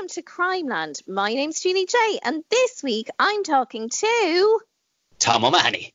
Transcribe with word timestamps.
welcome 0.00 0.14
to 0.14 0.22
Crimeland. 0.22 0.98
My 1.06 1.34
name's 1.34 1.60
Julie 1.60 1.84
Jay, 1.84 2.18
and 2.24 2.42
this 2.48 2.82
week 2.82 3.10
I'm 3.18 3.42
talking 3.42 3.90
to 3.90 4.60
Tom 5.18 5.44
O'Mahony. 5.44 5.92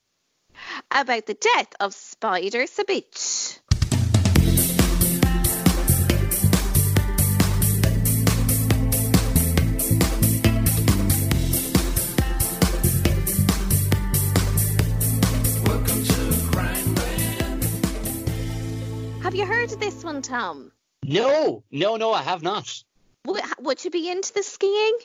about 0.92 1.25
the 1.25 1.33
death 1.33 1.70
of 1.79 1.96
Spider 1.96 2.65
Sabich. 2.68 3.60
Have 19.23 19.33
you 19.33 19.47
heard 19.47 19.71
of 19.71 19.79
this 19.79 20.03
one, 20.03 20.21
Tom? 20.21 20.71
No, 21.03 21.63
no, 21.71 21.95
no, 21.95 22.13
I 22.13 22.21
have 22.21 22.43
not. 22.43 22.83
Would, 23.26 23.44
would 23.60 23.84
you 23.86 23.92
be 23.92 24.10
into 24.10 24.34
the 24.34 24.44
skiing? 24.44 24.98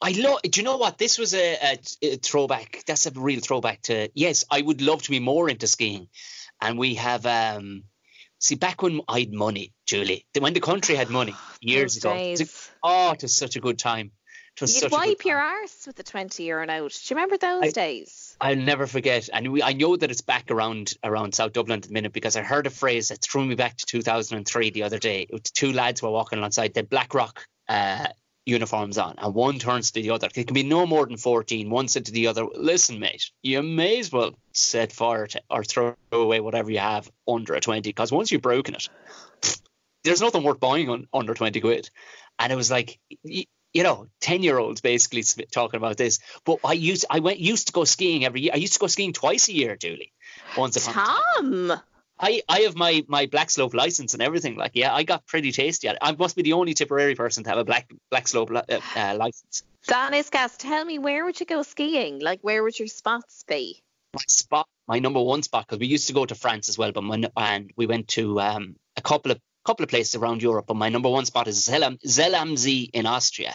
I 0.00 0.12
love. 0.12 0.42
Do 0.42 0.60
you 0.60 0.64
know 0.64 0.76
what? 0.76 0.98
This 0.98 1.18
was 1.18 1.34
a, 1.34 1.54
a, 1.54 1.78
a 2.02 2.16
throwback. 2.16 2.82
That's 2.86 3.06
a 3.06 3.10
real 3.12 3.40
throwback 3.40 3.82
to. 3.82 4.10
Yes, 4.14 4.44
I 4.50 4.60
would 4.60 4.82
love 4.82 5.02
to 5.02 5.10
be 5.10 5.20
more 5.20 5.48
into 5.48 5.66
skiing, 5.66 6.08
and 6.60 6.78
we 6.78 6.94
have. 6.96 7.24
um 7.26 7.84
See, 8.38 8.54
back 8.54 8.82
when 8.82 9.00
I 9.08 9.20
had 9.20 9.32
money, 9.32 9.72
Julie, 9.86 10.26
when 10.38 10.52
the 10.52 10.60
country 10.60 10.94
had 10.94 11.08
money 11.08 11.34
years 11.62 11.96
ago. 11.96 12.12
days. 12.12 12.40
it 12.40 12.44
was- 12.44 12.70
oh, 12.82 13.12
it 13.12 13.22
was 13.22 13.34
such 13.34 13.56
a 13.56 13.60
good 13.60 13.78
time. 13.78 14.12
It 14.54 14.60
was 14.60 14.74
You'd 14.74 14.80
such 14.82 14.92
a 14.92 14.94
good 14.94 15.08
wipe 15.08 15.24
your 15.24 15.38
arse 15.38 15.86
with 15.86 15.96
the 15.96 16.02
20 16.02 16.42
euro 16.44 16.66
note. 16.66 16.92
Do 16.92 17.14
you 17.14 17.16
remember 17.16 17.38
those 17.38 17.62
I- 17.64 17.70
days? 17.70 18.25
I'll 18.40 18.56
never 18.56 18.86
forget, 18.86 19.28
and 19.32 19.50
we, 19.50 19.62
I 19.62 19.72
know 19.72 19.96
that 19.96 20.10
it's 20.10 20.20
back 20.20 20.50
around 20.50 20.92
around 21.02 21.34
South 21.34 21.54
Dublin 21.54 21.78
at 21.78 21.84
the 21.84 21.92
minute 21.92 22.12
because 22.12 22.36
I 22.36 22.42
heard 22.42 22.66
a 22.66 22.70
phrase 22.70 23.08
that 23.08 23.22
threw 23.22 23.44
me 23.44 23.54
back 23.54 23.76
to 23.78 23.86
2003 23.86 24.70
the 24.70 24.82
other 24.82 24.98
day. 24.98 25.26
Two 25.54 25.72
lads 25.72 26.02
were 26.02 26.10
walking 26.10 26.38
alongside 26.38 26.74
the 26.74 26.82
Blackrock 26.82 27.46
uh, 27.68 28.08
uniforms 28.44 28.98
on, 28.98 29.14
and 29.18 29.34
one 29.34 29.58
turns 29.58 29.92
to 29.92 30.02
the 30.02 30.10
other. 30.10 30.28
It 30.34 30.46
can 30.46 30.54
be 30.54 30.62
no 30.64 30.86
more 30.86 31.06
than 31.06 31.16
14. 31.16 31.70
One 31.70 31.88
said 31.88 32.06
to 32.06 32.12
the 32.12 32.26
other, 32.26 32.44
"Listen, 32.44 33.00
mate, 33.00 33.30
you 33.42 33.62
may 33.62 33.98
as 34.00 34.12
well 34.12 34.34
set 34.52 34.92
fire 34.92 35.26
to, 35.28 35.42
or 35.48 35.64
throw 35.64 35.94
away 36.12 36.40
whatever 36.40 36.70
you 36.70 36.78
have 36.78 37.10
under 37.26 37.54
a 37.54 37.60
20, 37.60 37.88
because 37.88 38.12
once 38.12 38.30
you've 38.30 38.42
broken 38.42 38.74
it, 38.74 38.88
there's 40.04 40.20
nothing 40.20 40.42
worth 40.42 40.60
buying 40.60 40.90
on 40.90 41.08
under 41.12 41.32
20 41.32 41.58
quid." 41.60 41.90
And 42.38 42.52
it 42.52 42.56
was 42.56 42.70
like. 42.70 42.98
You 43.76 43.82
know, 43.82 44.06
ten 44.20 44.42
year 44.42 44.58
olds 44.58 44.80
basically 44.80 45.22
talking 45.50 45.76
about 45.76 45.98
this. 45.98 46.18
But 46.44 46.60
I 46.64 46.72
used 46.72 47.04
I 47.10 47.20
went 47.20 47.38
used 47.38 47.66
to 47.66 47.72
go 47.74 47.84
skiing 47.84 48.24
every 48.24 48.40
year. 48.40 48.52
I 48.54 48.56
used 48.56 48.72
to 48.72 48.78
go 48.78 48.86
skiing 48.86 49.12
twice 49.12 49.48
a 49.48 49.52
year, 49.52 49.76
Julie. 49.76 50.12
Once 50.56 50.76
upon 50.76 50.94
a 50.94 51.06
time. 51.06 51.16
Tom! 51.68 51.80
I, 52.18 52.40
I 52.48 52.60
have 52.60 52.74
my 52.74 53.04
my 53.06 53.26
black 53.26 53.50
slope 53.50 53.74
license 53.74 54.14
and 54.14 54.22
everything. 54.22 54.56
Like, 54.56 54.72
yeah, 54.74 54.94
I 54.94 55.02
got 55.02 55.26
pretty 55.26 55.52
tasty 55.52 55.88
at 55.88 55.96
it. 55.96 55.98
I 56.00 56.12
must 56.12 56.36
be 56.36 56.42
the 56.42 56.54
only 56.54 56.72
Tipperary 56.72 57.14
person 57.14 57.44
to 57.44 57.50
have 57.50 57.58
a 57.58 57.64
black 57.64 57.92
black 58.10 58.26
slope 58.28 58.50
li- 58.50 58.62
uh, 58.70 58.80
uh, 58.96 59.16
license. 59.18 59.62
That 59.88 60.14
is 60.14 60.30
gas. 60.30 60.56
Tell 60.56 60.82
me, 60.82 60.98
where 60.98 61.26
would 61.26 61.38
you 61.38 61.44
go 61.44 61.62
skiing? 61.62 62.20
Like, 62.20 62.40
where 62.40 62.62
would 62.62 62.78
your 62.78 62.88
spots 62.88 63.44
be? 63.46 63.82
My 64.14 64.22
spot, 64.26 64.66
my 64.88 64.98
number 64.98 65.20
one 65.20 65.42
spot, 65.42 65.66
because 65.66 65.78
we 65.78 65.86
used 65.86 66.06
to 66.06 66.14
go 66.14 66.24
to 66.24 66.34
France 66.34 66.70
as 66.70 66.78
well, 66.78 66.92
but 66.92 67.04
my, 67.04 67.22
and 67.36 67.70
we 67.76 67.84
went 67.84 68.08
to 68.08 68.40
um, 68.40 68.76
a 68.96 69.02
couple 69.02 69.32
of 69.32 69.40
couple 69.66 69.82
of 69.82 69.90
places 69.90 70.14
around 70.14 70.42
Europe. 70.42 70.66
But 70.68 70.76
my 70.76 70.88
number 70.88 71.10
one 71.10 71.26
spot 71.26 71.48
is 71.48 71.66
Zellam, 71.66 71.98
Zell 72.06 72.34
am 72.34 72.56
See 72.56 72.84
in 72.84 73.04
Austria. 73.04 73.54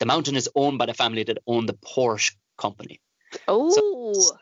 The 0.00 0.06
mountain 0.06 0.36
is 0.36 0.48
owned 0.54 0.78
by 0.78 0.86
the 0.86 0.94
family 0.94 1.24
that 1.24 1.38
own 1.46 1.66
the 1.66 1.74
Porsche 1.74 2.32
company. 2.58 3.00
Oh, 3.48 4.36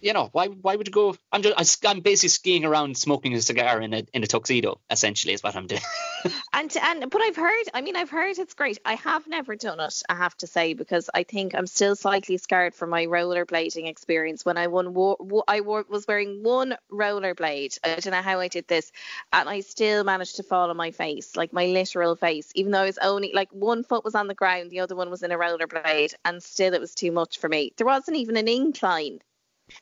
you 0.00 0.12
know, 0.12 0.28
why 0.32 0.46
why 0.46 0.76
would 0.76 0.88
you 0.88 0.92
go? 0.92 1.16
I'm 1.30 1.42
just 1.42 1.86
I'm 1.86 2.00
basically 2.00 2.30
skiing 2.30 2.64
around 2.64 2.96
smoking 2.96 3.34
a 3.34 3.42
cigar 3.42 3.80
in 3.80 3.92
a 3.92 4.04
in 4.12 4.22
a 4.22 4.26
tuxedo. 4.26 4.80
Essentially, 4.90 5.34
is 5.34 5.42
what 5.42 5.56
I'm 5.56 5.66
doing. 5.66 5.82
and 6.52 6.74
and 6.76 7.10
but 7.10 7.20
I've 7.20 7.36
heard. 7.36 7.64
I 7.74 7.80
mean, 7.80 7.96
I've 7.96 8.10
heard 8.10 8.38
it's 8.38 8.54
great. 8.54 8.78
I 8.84 8.94
have 8.94 9.26
never 9.26 9.56
done 9.56 9.80
it. 9.80 10.02
I 10.08 10.14
have 10.14 10.36
to 10.38 10.46
say 10.46 10.74
because 10.74 11.10
I 11.12 11.22
think 11.24 11.54
I'm 11.54 11.66
still 11.66 11.96
slightly 11.96 12.38
scarred 12.38 12.74
from 12.74 12.90
my 12.90 13.06
rollerblading 13.06 13.86
experience 13.88 14.44
when 14.44 14.56
I 14.56 14.68
won. 14.68 14.94
Wo- 14.94 15.16
wo- 15.18 15.44
I 15.46 15.60
wore, 15.60 15.84
was 15.88 16.06
wearing 16.06 16.42
one 16.42 16.76
rollerblade. 16.90 17.78
I 17.84 17.96
don't 17.96 18.12
know 18.12 18.22
how 18.22 18.40
I 18.40 18.48
did 18.48 18.66
this, 18.68 18.90
and 19.32 19.48
I 19.48 19.60
still 19.60 20.04
managed 20.04 20.36
to 20.36 20.42
fall 20.42 20.70
on 20.70 20.76
my 20.76 20.90
face, 20.90 21.36
like 21.36 21.52
my 21.52 21.66
literal 21.66 22.16
face, 22.16 22.50
even 22.54 22.72
though 22.72 22.80
I 22.80 22.86
was 22.86 22.98
only 22.98 23.32
like 23.34 23.50
one 23.52 23.84
foot 23.84 24.04
was 24.04 24.14
on 24.14 24.28
the 24.28 24.34
ground, 24.34 24.70
the 24.70 24.80
other 24.80 24.96
one 24.96 25.10
was 25.10 25.22
in 25.22 25.32
a 25.32 25.38
rollerblade, 25.38 26.14
and 26.24 26.42
still 26.42 26.74
it 26.74 26.80
was 26.80 26.94
too 26.94 27.12
much 27.12 27.38
for 27.38 27.48
me. 27.48 27.72
There 27.76 27.86
wasn't 27.86 28.16
even 28.16 28.36
an 28.36 28.48
incline. 28.48 29.20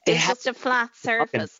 They 0.06 0.14
It's 0.14 0.26
just 0.26 0.46
a 0.46 0.54
flat 0.54 0.94
surface. 0.96 1.58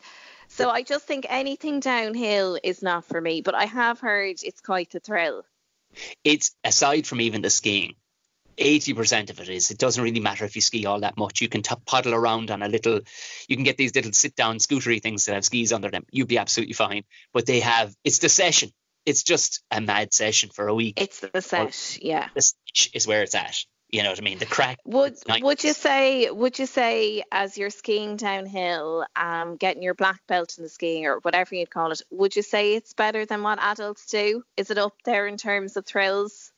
So 0.49 0.71
I 0.71 0.83
just 0.83 1.07
think 1.07 1.27
anything 1.29 1.81
downhill 1.81 2.59
is 2.63 2.83
not 2.83 3.05
for 3.05 3.21
me. 3.21 3.43
But 3.43 3.55
I 3.55 3.67
have 3.67 4.01
heard 4.01 4.37
it's 4.43 4.61
quite 4.61 4.95
a 4.95 5.01
thrill. 5.01 5.45
it's 6.25 6.55
aside 6.65 7.07
from 7.07 7.21
even 7.21 7.43
the 7.43 7.51
skiing. 7.51 7.95
80% 8.59 9.31
of 9.31 9.41
it 9.41 9.49
is. 9.49 9.71
It 9.71 9.79
doesn't 9.79 10.03
really 10.03 10.21
matter 10.21 10.45
if 10.45 10.57
you 10.57 10.63
ski 10.63 10.85
all 10.85 11.01
that 11.01 11.17
much. 11.17 11.41
You 11.41 11.49
can 11.49 11.63
t- 11.63 11.75
paddle 11.87 12.15
around 12.15 12.51
on 12.51 12.63
a 12.63 12.69
little, 12.69 13.01
you 13.49 13.57
can 13.57 13.65
get 13.65 13.77
these 13.77 13.95
little 13.95 14.13
sit 14.13 14.35
down 14.35 14.59
scootery 14.59 15.01
things 15.01 15.25
that 15.25 15.35
have 15.35 15.45
skis 15.45 15.73
under 15.73 15.91
them. 15.91 16.05
You'd 16.11 16.29
be 16.29 16.39
absolutely 16.39 16.75
fine. 16.75 17.05
But 17.33 17.47
they 17.47 17.61
have, 17.61 17.95
it's 18.05 18.19
the 18.19 18.29
session. 18.29 18.71
It's 19.07 19.23
just 19.23 19.63
a 19.71 19.81
mad 19.81 20.13
session 20.13 20.51
for 20.53 20.69
a 20.69 20.75
week. 20.75 21.01
It's 21.01 21.21
the 21.21 21.41
set, 21.41 21.99
yeah. 22.03 22.29
the 22.35 22.35
This 22.35 22.55
is 22.93 23.07
where 23.07 23.23
it's 23.23 23.35
at. 23.35 23.65
You 23.91 24.03
know 24.03 24.11
what 24.11 24.19
I 24.19 24.23
mean? 24.23 24.39
The 24.39 24.47
crack. 24.47 24.79
Would 24.85 25.17
would 25.41 25.65
you 25.65 25.73
say 25.73 26.31
would 26.31 26.59
you 26.59 26.67
say 26.67 27.23
as 27.33 27.57
you're 27.57 27.71
skiing 27.71 28.17
downhill, 28.17 29.07
um, 29.17 29.57
getting 29.57 29.83
your 29.83 29.95
black 29.95 30.21
belt 30.27 30.59
in 30.59 30.65
the 30.65 30.69
skiing 30.69 31.07
or 31.07 31.21
whatever 31.21 31.55
you'd 31.55 31.71
call 31.71 31.93
it, 31.93 32.03
would 32.11 32.37
you 32.37 32.43
say 32.43 32.75
it's 32.75 32.93
better 32.93 33.25
than 33.25 33.43
what 33.43 33.59
adults 33.61 34.07
do? 34.07 34.43
Is 34.59 34.71
it 34.71 34.77
up 34.77 34.93
there 35.05 35.27
in 35.27 35.39
terms 35.39 35.77
of 35.79 35.87
thrills? 35.87 36.53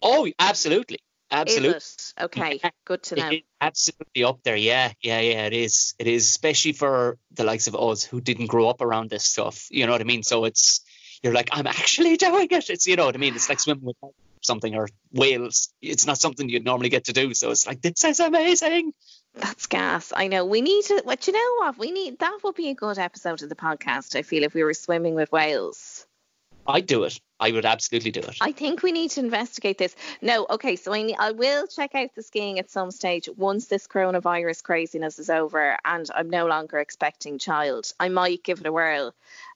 Oh, 0.00 0.30
absolutely. 0.38 0.98
Absolutely. 1.30 1.78
Okay, 2.18 2.60
good 2.86 3.02
to 3.02 3.16
know. 3.16 3.30
absolutely 3.60 4.24
up 4.24 4.42
there. 4.44 4.56
Yeah, 4.56 4.92
yeah, 5.02 5.20
yeah. 5.20 5.44
It 5.44 5.52
is. 5.52 5.94
It 5.98 6.06
is, 6.06 6.26
especially 6.26 6.72
for 6.72 7.18
the 7.32 7.44
likes 7.44 7.66
of 7.66 7.76
us 7.76 8.02
who 8.02 8.22
didn't 8.22 8.46
grow 8.46 8.68
up 8.70 8.80
around 8.80 9.10
this 9.10 9.24
stuff. 9.24 9.66
You 9.70 9.84
know 9.84 9.92
what 9.92 10.00
I 10.00 10.04
mean? 10.04 10.22
So 10.22 10.46
it's 10.46 10.80
you're 11.22 11.34
like, 11.34 11.50
I'm 11.52 11.66
actually 11.66 12.16
doing 12.24 12.48
it. 12.50 12.70
It's 12.70 12.86
you 12.86 12.96
know 12.96 13.04
what 13.04 13.14
I 13.14 13.18
mean. 13.18 13.34
It's 13.34 13.50
like 13.50 13.60
swimming 13.60 13.84
with 13.84 13.96
something 14.48 14.74
or 14.74 14.88
whales. 15.12 15.68
It's 15.80 16.06
not 16.06 16.18
something 16.18 16.48
you'd 16.48 16.64
normally 16.64 16.88
get 16.88 17.04
to 17.04 17.12
do. 17.12 17.34
So 17.34 17.52
it's 17.52 17.66
like 17.66 17.80
this 17.80 18.02
is 18.04 18.18
amazing. 18.18 18.92
That's 19.34 19.66
gas. 19.66 20.12
I 20.16 20.26
know. 20.26 20.44
We 20.44 20.60
need 20.62 20.84
to. 20.86 21.02
What 21.04 21.26
you 21.28 21.32
know? 21.34 21.50
What 21.58 21.78
we 21.78 21.92
need? 21.92 22.18
That 22.18 22.38
would 22.42 22.56
be 22.56 22.70
a 22.70 22.74
good 22.74 22.98
episode 22.98 23.42
of 23.42 23.48
the 23.48 23.54
podcast. 23.54 24.16
I 24.16 24.22
feel 24.22 24.42
if 24.42 24.54
we 24.54 24.64
were 24.64 24.74
swimming 24.74 25.14
with 25.14 25.30
whales. 25.30 26.06
I'd 26.68 26.86
do 26.86 27.04
it. 27.04 27.18
I 27.40 27.52
would 27.52 27.64
absolutely 27.64 28.10
do 28.10 28.20
it. 28.20 28.36
I 28.40 28.52
think 28.52 28.82
we 28.82 28.92
need 28.92 29.12
to 29.12 29.20
investigate 29.20 29.78
this. 29.78 29.96
No, 30.20 30.46
okay, 30.50 30.76
so 30.76 30.92
I, 30.92 31.14
I 31.18 31.30
will 31.30 31.66
check 31.66 31.94
out 31.94 32.14
the 32.14 32.22
skiing 32.22 32.58
at 32.58 32.70
some 32.70 32.90
stage 32.90 33.28
once 33.36 33.66
this 33.66 33.86
coronavirus 33.86 34.62
craziness 34.64 35.18
is 35.18 35.30
over 35.30 35.78
and 35.84 36.10
I'm 36.14 36.28
no 36.28 36.46
longer 36.46 36.78
expecting 36.78 37.38
child. 37.38 37.92
I 37.98 38.08
might 38.10 38.42
give 38.42 38.60
it 38.60 38.66
a 38.66 38.72
whirl. 38.72 39.14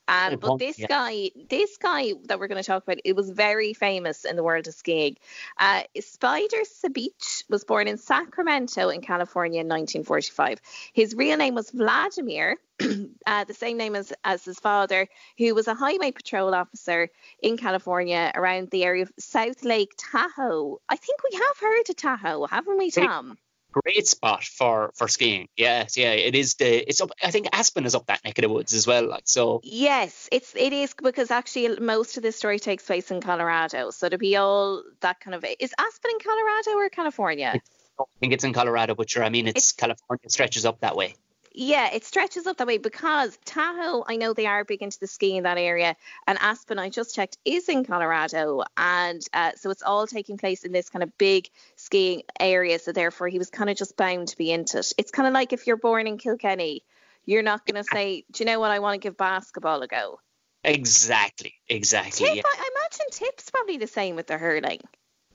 Um, 0.09 0.37
but 0.37 0.59
this 0.59 0.79
yeah. 0.79 0.89
guy, 0.89 1.31
this 1.49 1.77
guy 1.79 2.13
that 2.25 2.41
we're 2.41 2.49
going 2.49 2.63
to 2.63 2.67
talk 2.67 2.83
about, 2.83 2.99
it 3.05 3.15
was 3.15 3.31
very 3.31 3.73
famous 3.73 4.25
in 4.25 4.37
the 4.37 4.43
world 4.43 4.67
of 4.67 4.75
skiing. 4.75 5.17
Uh, 5.59 5.83
Spider 6.01 6.63
Sabich 6.65 7.45
was 7.49 7.65
born 7.65 7.89
in 7.89 7.99
Sacramento 7.99 8.89
in 8.89 9.01
California 9.01 9.61
in 9.61 9.69
1945. 9.69 10.61
His 10.93 11.15
real 11.15 11.37
name 11.37 11.55
was 11.55 11.71
Vladimir, 11.71 12.57
uh, 13.27 13.45
the 13.45 13.55
same 13.55 13.77
name 13.77 13.95
as, 13.95 14.13
as 14.25 14.45
his 14.45 14.59
father, 14.59 15.09
who 15.39 15.55
was 15.55 15.69
a 15.69 15.75
highway 15.75 16.11
patrol 16.11 16.55
officer 16.55 17.09
in 17.41 17.57
California 17.57 18.33
around 18.35 18.71
the 18.71 18.85
area 18.85 19.05
of 19.05 19.13
South 19.19 19.65
Lake 19.65 19.93
Tahoe. 19.97 20.81
I 20.89 20.97
think 20.97 21.21
we 21.23 21.39
have 21.39 21.59
heard 21.61 21.91
of 21.91 21.97
Tahoe, 21.97 22.47
haven't 22.47 22.79
we. 22.79 22.91
Tom? 22.91 23.39
Great 23.73 24.07
spot 24.07 24.45
for 24.45 24.93
for 24.97 25.09
skiing. 25.09 25.49
Yes, 25.57 25.97
yeah. 25.97 26.13
It 26.13 26.35
is 26.35 26.55
the. 26.55 26.89
It's 26.89 27.01
up. 27.01 27.11
I 27.23 27.31
think 27.31 27.49
Aspen 27.53 27.85
is 27.87 27.95
up 27.95 28.07
that 28.07 28.23
neck 28.25 28.39
of 28.39 28.43
the 28.43 28.49
woods 28.49 28.75
as 28.75 28.87
well. 28.87 29.09
Like 29.09 29.23
so. 29.25 29.61
Yes, 29.65 30.29
it's 30.31 30.55
it 30.55 30.73
is 30.73 30.95
because 30.95 31.31
actually 31.31 31.81
most 31.81 32.17
of 32.17 32.23
this 32.23 32.37
story 32.37 32.59
takes 32.59 32.85
place 32.85 33.11
in 33.11 33.21
Colorado. 33.21 33.91
So 33.91 34.09
to 34.09 34.19
be 34.19 34.37
all 34.37 34.83
that 35.01 35.21
kind 35.21 35.35
of 35.35 35.45
is 35.59 35.73
Aspen 35.79 36.11
in 36.13 36.19
Colorado 36.21 36.71
or 36.79 36.89
California? 36.91 37.53
I 37.99 38.05
think 38.21 38.33
it's 38.33 38.45
in 38.45 38.53
Colorado, 38.53 38.95
but 38.95 39.09
sure. 39.09 39.25
I 39.25 39.29
mean, 39.29 39.47
it's, 39.47 39.57
It's- 39.57 39.73
California. 39.73 40.29
Stretches 40.29 40.67
up 40.67 40.81
that 40.81 40.97
way. 40.97 41.15
Yeah, 41.55 41.91
it 41.93 42.05
stretches 42.05 42.47
up 42.47 42.57
that 42.57 42.67
way 42.67 42.79
because 42.79 43.39
Tahoe, 43.45 44.05
I 44.07 44.17
know 44.17 44.33
they 44.33 44.47
are 44.47 44.65
big 44.65 44.83
into 44.83 44.99
the 44.99 45.07
skiing 45.07 45.37
in 45.37 45.43
that 45.45 45.59
area, 45.59 45.97
and 46.27 46.39
Aspen, 46.41 46.79
I 46.79 46.89
just 46.89 47.15
checked, 47.15 47.37
is 47.45 47.69
in 47.69 47.85
Colorado, 47.85 48.63
and 48.77 49.21
uh, 49.35 49.53
so 49.57 49.71
it's 49.71 49.83
all 49.83 50.07
taking 50.07 50.39
place 50.39 50.65
in 50.65 50.73
this 50.73 50.89
kind 50.89 51.03
of 51.03 51.17
big 51.19 51.51
skiing 51.77 52.23
area. 52.41 52.79
So 52.79 52.93
therefore, 52.93 53.29
he 53.29 53.39
was 53.39 53.51
kind 53.51 53.69
of 53.69 53.77
just 53.77 53.97
bound 53.97 54.29
to 54.29 54.39
be 54.39 54.51
into 54.51 54.79
it. 54.79 54.93
It's 54.97 55.11
kind 55.11 55.29
of 55.29 55.35
like 55.35 55.53
if 55.53 55.67
you're 55.67 55.77
born 55.77 56.07
in 56.07 56.17
Kilkenny, 56.17 56.85
you're 57.27 57.43
not 57.43 57.67
going 57.67 57.83
to 57.83 57.85
say, 57.85 58.25
"Do 58.33 58.45
you 58.45 58.47
know 58.47 58.59
what? 58.59 58.71
I 58.71 58.79
want 58.79 58.95
to 58.95 59.07
give 59.07 59.17
basketball 59.17 59.83
a 59.83 59.89
go." 59.89 60.21
Exactly. 60.65 61.55
Exactly. 61.69 62.27
Tip, 62.27 62.37
Yeah. 62.37 62.43
I, 62.47 62.57
I 62.57 62.71
imagine 62.77 63.07
tip's 63.11 63.51
probably 63.51 63.77
the 63.77 63.87
same 63.87 64.17
with 64.17 64.27
the 64.27 64.39
hurling. 64.39 64.81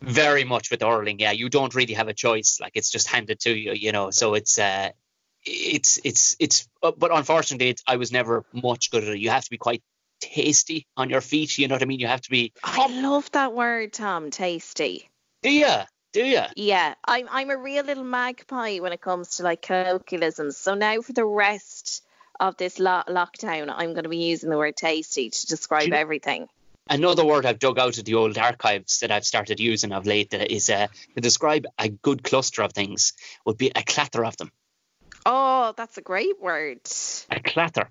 very 0.01 0.43
much 0.43 0.69
with 0.69 0.79
the 0.79 0.87
hurling 0.87 1.19
yeah 1.19 1.31
you 1.31 1.49
don't 1.49 1.73
really 1.73 1.95
have 1.95 2.07
a 2.07 2.13
choice 2.13 2.59
like 2.61 2.73
it's 2.75 2.91
just 2.91 3.07
handed 3.07 3.39
to 3.39 3.51
you 3.51 3.73
you 3.73 3.91
know 3.91 4.11
so 4.11 4.35
it's 4.35 4.59
uh 4.59 4.89
it's 5.47 5.99
it's 6.03 6.35
it's 6.39 6.67
uh, 6.83 6.91
but 6.97 7.15
unfortunately 7.15 7.69
it's, 7.69 7.83
i 7.87 7.95
was 7.95 8.11
never 8.11 8.43
much 8.51 8.91
good 8.91 9.03
at 9.03 9.09
it 9.09 9.19
you 9.19 9.29
have 9.29 9.43
to 9.43 9.49
be 9.49 9.57
quite 9.57 9.81
tasty 10.19 10.87
on 10.95 11.09
your 11.09 11.21
feet. 11.21 11.57
You 11.57 11.67
know 11.67 11.75
what 11.75 11.81
I 11.81 11.85
mean? 11.85 11.99
You 11.99 12.07
have 12.07 12.21
to 12.21 12.29
be. 12.29 12.53
I 12.63 12.87
love 13.01 13.29
that 13.31 13.53
word, 13.53 13.93
Tom. 13.93 14.31
Tasty. 14.31 15.09
Do 15.43 15.51
you? 15.51 15.73
Do 16.13 16.25
you? 16.25 16.41
Yeah, 16.55 16.95
I'm 17.05 17.27
I'm 17.29 17.49
a 17.49 17.57
real 17.57 17.83
little 17.83 18.03
magpie 18.03 18.79
when 18.79 18.93
it 18.93 19.01
comes 19.01 19.37
to 19.37 19.43
like 19.43 19.61
colloquialisms. 19.61 20.57
So 20.57 20.73
now 20.73 21.01
for 21.01 21.13
the 21.13 21.25
rest 21.25 22.03
of 22.39 22.57
this 22.57 22.79
lo- 22.79 23.03
lockdown, 23.07 23.73
I'm 23.75 23.93
going 23.93 24.03
to 24.03 24.09
be 24.09 24.17
using 24.17 24.49
the 24.49 24.57
word 24.57 24.75
tasty 24.75 25.29
to 25.29 25.47
describe 25.47 25.87
you- 25.89 25.93
everything. 25.93 26.47
Another 26.89 27.25
word 27.25 27.45
I've 27.45 27.59
dug 27.59 27.77
out 27.77 27.97
of 27.97 28.05
the 28.05 28.13
old 28.13 28.37
archives 28.37 28.99
that 28.99 29.11
I've 29.11 29.25
started 29.25 29.59
using 29.59 29.91
of 29.91 30.05
late 30.05 30.29
that 30.29 30.49
is 30.49 30.69
uh, 30.69 30.87
to 31.15 31.21
describe 31.21 31.65
a 31.77 31.89
good 31.89 32.23
cluster 32.23 32.61
of 32.61 32.71
things 32.71 33.11
would 33.45 33.57
be 33.57 33.69
a 33.75 33.83
clatter 33.83 34.23
of 34.23 34.37
them. 34.37 34.51
Oh, 35.29 35.73
that's 35.75 35.97
a 35.97 36.01
great 36.01 36.41
word. 36.41 36.79
A 37.29 37.41
clatter. 37.41 37.89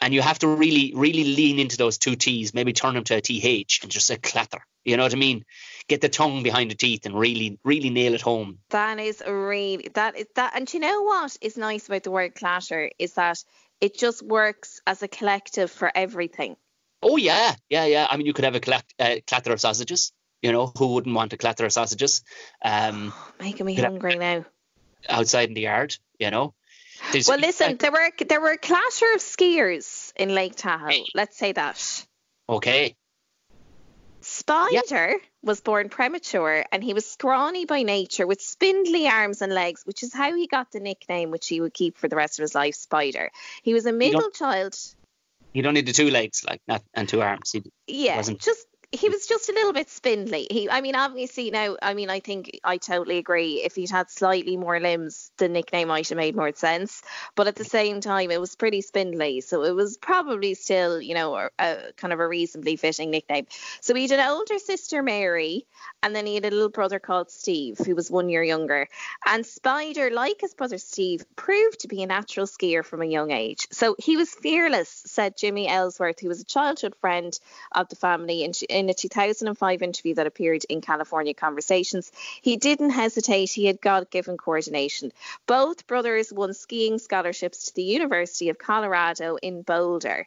And 0.00 0.14
you 0.14 0.22
have 0.22 0.38
to 0.38 0.48
really, 0.48 0.94
really 0.96 1.22
lean 1.24 1.58
into 1.58 1.76
those 1.76 1.98
two 1.98 2.16
T's, 2.16 2.54
maybe 2.54 2.72
turn 2.72 2.94
them 2.94 3.04
to 3.04 3.16
a 3.16 3.20
TH 3.20 3.80
and 3.82 3.92
just 3.92 4.10
a 4.10 4.16
clatter. 4.16 4.64
You 4.82 4.96
know 4.96 5.02
what 5.02 5.12
I 5.12 5.18
mean? 5.18 5.44
Get 5.86 6.00
the 6.00 6.08
tongue 6.08 6.42
behind 6.42 6.70
the 6.70 6.74
teeth 6.74 7.04
and 7.04 7.16
really, 7.16 7.58
really 7.62 7.90
nail 7.90 8.14
it 8.14 8.22
home. 8.22 8.58
That 8.70 8.98
is 8.98 9.22
really 9.24 9.90
that 9.92 10.16
is 10.16 10.26
that, 10.34 10.54
and 10.56 10.72
you 10.72 10.80
know 10.80 11.02
what 11.02 11.36
is 11.42 11.58
nice 11.58 11.88
about 11.88 12.04
the 12.04 12.10
word 12.10 12.34
clatter 12.34 12.90
is 12.98 13.12
that 13.14 13.44
it 13.82 13.98
just 13.98 14.22
works 14.22 14.80
as 14.86 15.02
a 15.02 15.08
collective 15.08 15.70
for 15.70 15.92
everything. 15.94 16.56
Oh, 17.02 17.18
yeah. 17.18 17.54
Yeah, 17.68 17.84
yeah. 17.84 18.06
I 18.08 18.16
mean, 18.16 18.26
you 18.26 18.32
could 18.32 18.46
have 18.46 18.56
a 18.56 18.82
uh, 18.98 19.16
clatter 19.26 19.52
of 19.52 19.60
sausages. 19.60 20.12
You 20.40 20.52
know, 20.52 20.72
who 20.78 20.94
wouldn't 20.94 21.14
want 21.14 21.34
a 21.34 21.36
clatter 21.36 21.66
of 21.66 21.72
sausages 21.72 22.22
um, 22.64 23.12
Making 23.38 23.66
me 23.66 23.74
hungry 23.74 24.16
now. 24.16 24.46
outside 25.06 25.48
in 25.48 25.54
the 25.54 25.60
yard? 25.60 25.96
You 26.18 26.30
know? 26.30 26.54
There's- 27.10 27.26
Well, 27.28 27.38
listen, 27.38 27.76
there 27.78 27.90
were 27.92 28.10
there 28.26 28.40
were 28.40 28.52
a 28.52 28.58
clatter 28.58 29.12
of 29.14 29.20
skiers 29.20 30.12
in 30.16 30.34
Lake 30.34 30.54
Tahoe. 30.56 30.88
Hey. 30.88 31.04
Let's 31.14 31.36
say 31.36 31.52
that. 31.52 32.06
okay. 32.48 32.94
Spider 34.20 35.16
was 35.42 35.60
born 35.60 35.88
premature 35.88 36.64
and 36.70 36.82
he 36.84 36.94
was 36.94 37.04
scrawny 37.10 37.64
by 37.64 37.82
nature 37.82 38.24
with 38.26 38.40
spindly 38.40 39.08
arms 39.08 39.42
and 39.42 39.52
legs, 39.52 39.82
which 39.84 40.04
is 40.04 40.14
how 40.14 40.34
he 40.36 40.46
got 40.46 40.70
the 40.70 40.78
nickname 40.78 41.30
which 41.32 41.48
he 41.48 41.60
would 41.60 41.74
keep 41.74 41.98
for 41.98 42.06
the 42.06 42.14
rest 42.14 42.38
of 42.38 42.42
his 42.44 42.54
life, 42.54 42.76
Spider. 42.76 43.30
He 43.64 43.74
was 43.74 43.84
a 43.86 43.92
middle 43.92 44.30
child. 44.30 44.76
He'd 45.52 45.66
only 45.66 45.80
the 45.80 45.92
two 45.92 46.08
legs, 46.10 46.44
like, 46.48 46.62
not, 46.68 46.82
and 46.94 47.08
two 47.08 47.20
arms. 47.20 47.50
He'd, 47.52 47.68
Yeah, 47.88 48.16
wasn't- 48.16 48.40
just 48.40 48.64
he 48.92 49.08
was 49.08 49.26
just 49.26 49.48
a 49.48 49.52
little 49.52 49.72
bit 49.72 49.88
spindly. 49.88 50.46
He, 50.50 50.68
I 50.68 50.82
mean, 50.82 50.94
obviously 50.94 51.50
now, 51.50 51.76
I 51.80 51.94
mean, 51.94 52.10
I 52.10 52.20
think 52.20 52.60
I 52.62 52.76
totally 52.76 53.16
agree. 53.16 53.62
If 53.64 53.74
he'd 53.74 53.90
had 53.90 54.10
slightly 54.10 54.58
more 54.58 54.78
limbs, 54.78 55.32
the 55.38 55.48
nickname 55.48 55.88
might 55.88 56.10
have 56.10 56.18
made 56.18 56.36
more 56.36 56.52
sense. 56.54 57.02
But 57.34 57.46
at 57.46 57.56
the 57.56 57.64
same 57.64 58.02
time, 58.02 58.30
it 58.30 58.40
was 58.40 58.54
pretty 58.54 58.82
spindly, 58.82 59.40
so 59.40 59.64
it 59.64 59.74
was 59.74 59.96
probably 59.96 60.52
still, 60.52 61.00
you 61.00 61.14
know, 61.14 61.34
a, 61.34 61.50
a 61.58 61.92
kind 61.96 62.12
of 62.12 62.20
a 62.20 62.28
reasonably 62.28 62.76
fitting 62.76 63.10
nickname. 63.10 63.46
So 63.80 63.94
he 63.94 64.02
had 64.02 64.12
an 64.12 64.28
older 64.28 64.58
sister, 64.58 65.02
Mary, 65.02 65.66
and 66.02 66.14
then 66.14 66.26
he 66.26 66.34
had 66.34 66.44
a 66.44 66.50
little 66.50 66.68
brother 66.68 66.98
called 66.98 67.30
Steve, 67.30 67.78
who 67.78 67.94
was 67.94 68.10
one 68.10 68.28
year 68.28 68.42
younger. 68.42 68.88
And 69.24 69.46
Spider, 69.46 70.10
like 70.10 70.42
his 70.42 70.52
brother 70.52 70.78
Steve, 70.78 71.24
proved 71.34 71.80
to 71.80 71.88
be 71.88 72.02
a 72.02 72.06
natural 72.06 72.46
skier 72.46 72.84
from 72.84 73.00
a 73.00 73.06
young 73.06 73.30
age. 73.30 73.68
So 73.70 73.96
he 73.98 74.18
was 74.18 74.34
fearless, 74.34 74.90
said 75.06 75.38
Jimmy 75.38 75.66
Ellsworth, 75.66 76.20
who 76.20 76.28
was 76.28 76.40
a 76.40 76.44
childhood 76.44 76.94
friend 77.00 77.38
of 77.72 77.88
the 77.88 77.96
family 77.96 78.44
in, 78.44 78.52
in 78.82 78.90
a 78.90 78.94
2005 78.94 79.82
interview 79.82 80.14
that 80.16 80.26
appeared 80.26 80.64
in 80.64 80.80
California 80.80 81.34
Conversations. 81.34 82.10
He 82.42 82.56
didn't 82.56 82.90
hesitate, 82.90 83.50
he 83.50 83.66
had 83.66 83.80
God 83.80 84.10
given 84.10 84.36
coordination. 84.36 85.12
Both 85.46 85.86
brothers 85.86 86.32
won 86.32 86.52
skiing 86.52 86.98
scholarships 86.98 87.66
to 87.66 87.74
the 87.74 87.84
University 87.84 88.48
of 88.48 88.58
Colorado 88.58 89.36
in 89.36 89.62
Boulder. 89.62 90.26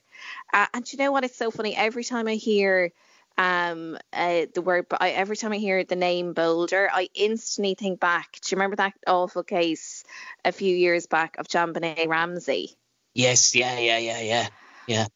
Uh, 0.53 0.67
and 0.73 0.91
you 0.91 0.97
know 0.97 1.11
what? 1.11 1.25
It's 1.25 1.37
so 1.37 1.51
funny. 1.51 1.75
Every 1.75 2.03
time 2.03 2.27
I 2.27 2.35
hear 2.35 2.91
um 3.37 3.97
uh, 4.13 4.45
the 4.53 4.61
word 4.61 4.85
I, 4.97 5.09
every 5.09 5.35
time 5.35 5.51
I 5.51 5.57
hear 5.57 5.83
the 5.83 5.97
name 5.97 6.31
Boulder 6.31 6.89
I 6.89 7.09
instantly 7.13 7.75
think 7.75 7.99
back 7.99 8.39
do 8.41 8.47
you 8.49 8.55
remember 8.55 8.77
that 8.77 8.93
awful 9.05 9.43
case 9.43 10.05
a 10.45 10.53
few 10.53 10.73
years 10.73 11.05
back 11.05 11.35
of 11.37 11.49
JonBenét 11.49 12.07
Ramsey 12.07 12.77
yes, 13.13 13.53
yeah, 13.53 13.77
yeah, 13.77 13.97
yeah, 13.97 14.21
yeah. 14.21 14.47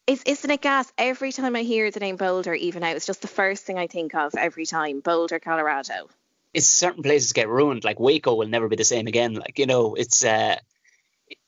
Is, 0.06 0.22
isn't 0.24 0.50
it 0.50 0.60
gas 0.60 0.92
every 0.98 1.32
time 1.32 1.56
I 1.56 1.62
hear 1.62 1.90
the 1.90 2.00
name 2.00 2.16
Boulder 2.16 2.54
even 2.54 2.82
now 2.82 2.90
it's 2.90 3.06
just 3.06 3.22
the 3.22 3.28
first 3.28 3.64
thing 3.64 3.78
I 3.78 3.86
think 3.86 4.14
of 4.14 4.34
every 4.34 4.66
time 4.66 5.00
Boulder 5.00 5.38
Colorado 5.38 6.08
It's 6.52 6.66
certain 6.66 7.02
places 7.02 7.32
get 7.32 7.48
ruined. 7.48 7.84
Like 7.84 8.00
Waco 8.00 8.34
will 8.34 8.48
never 8.48 8.68
be 8.68 8.76
the 8.76 8.84
same 8.84 9.06
again. 9.06 9.34
Like, 9.34 9.58
you 9.58 9.66
know, 9.66 9.94
it's, 9.94 10.24
uh, 10.24 10.56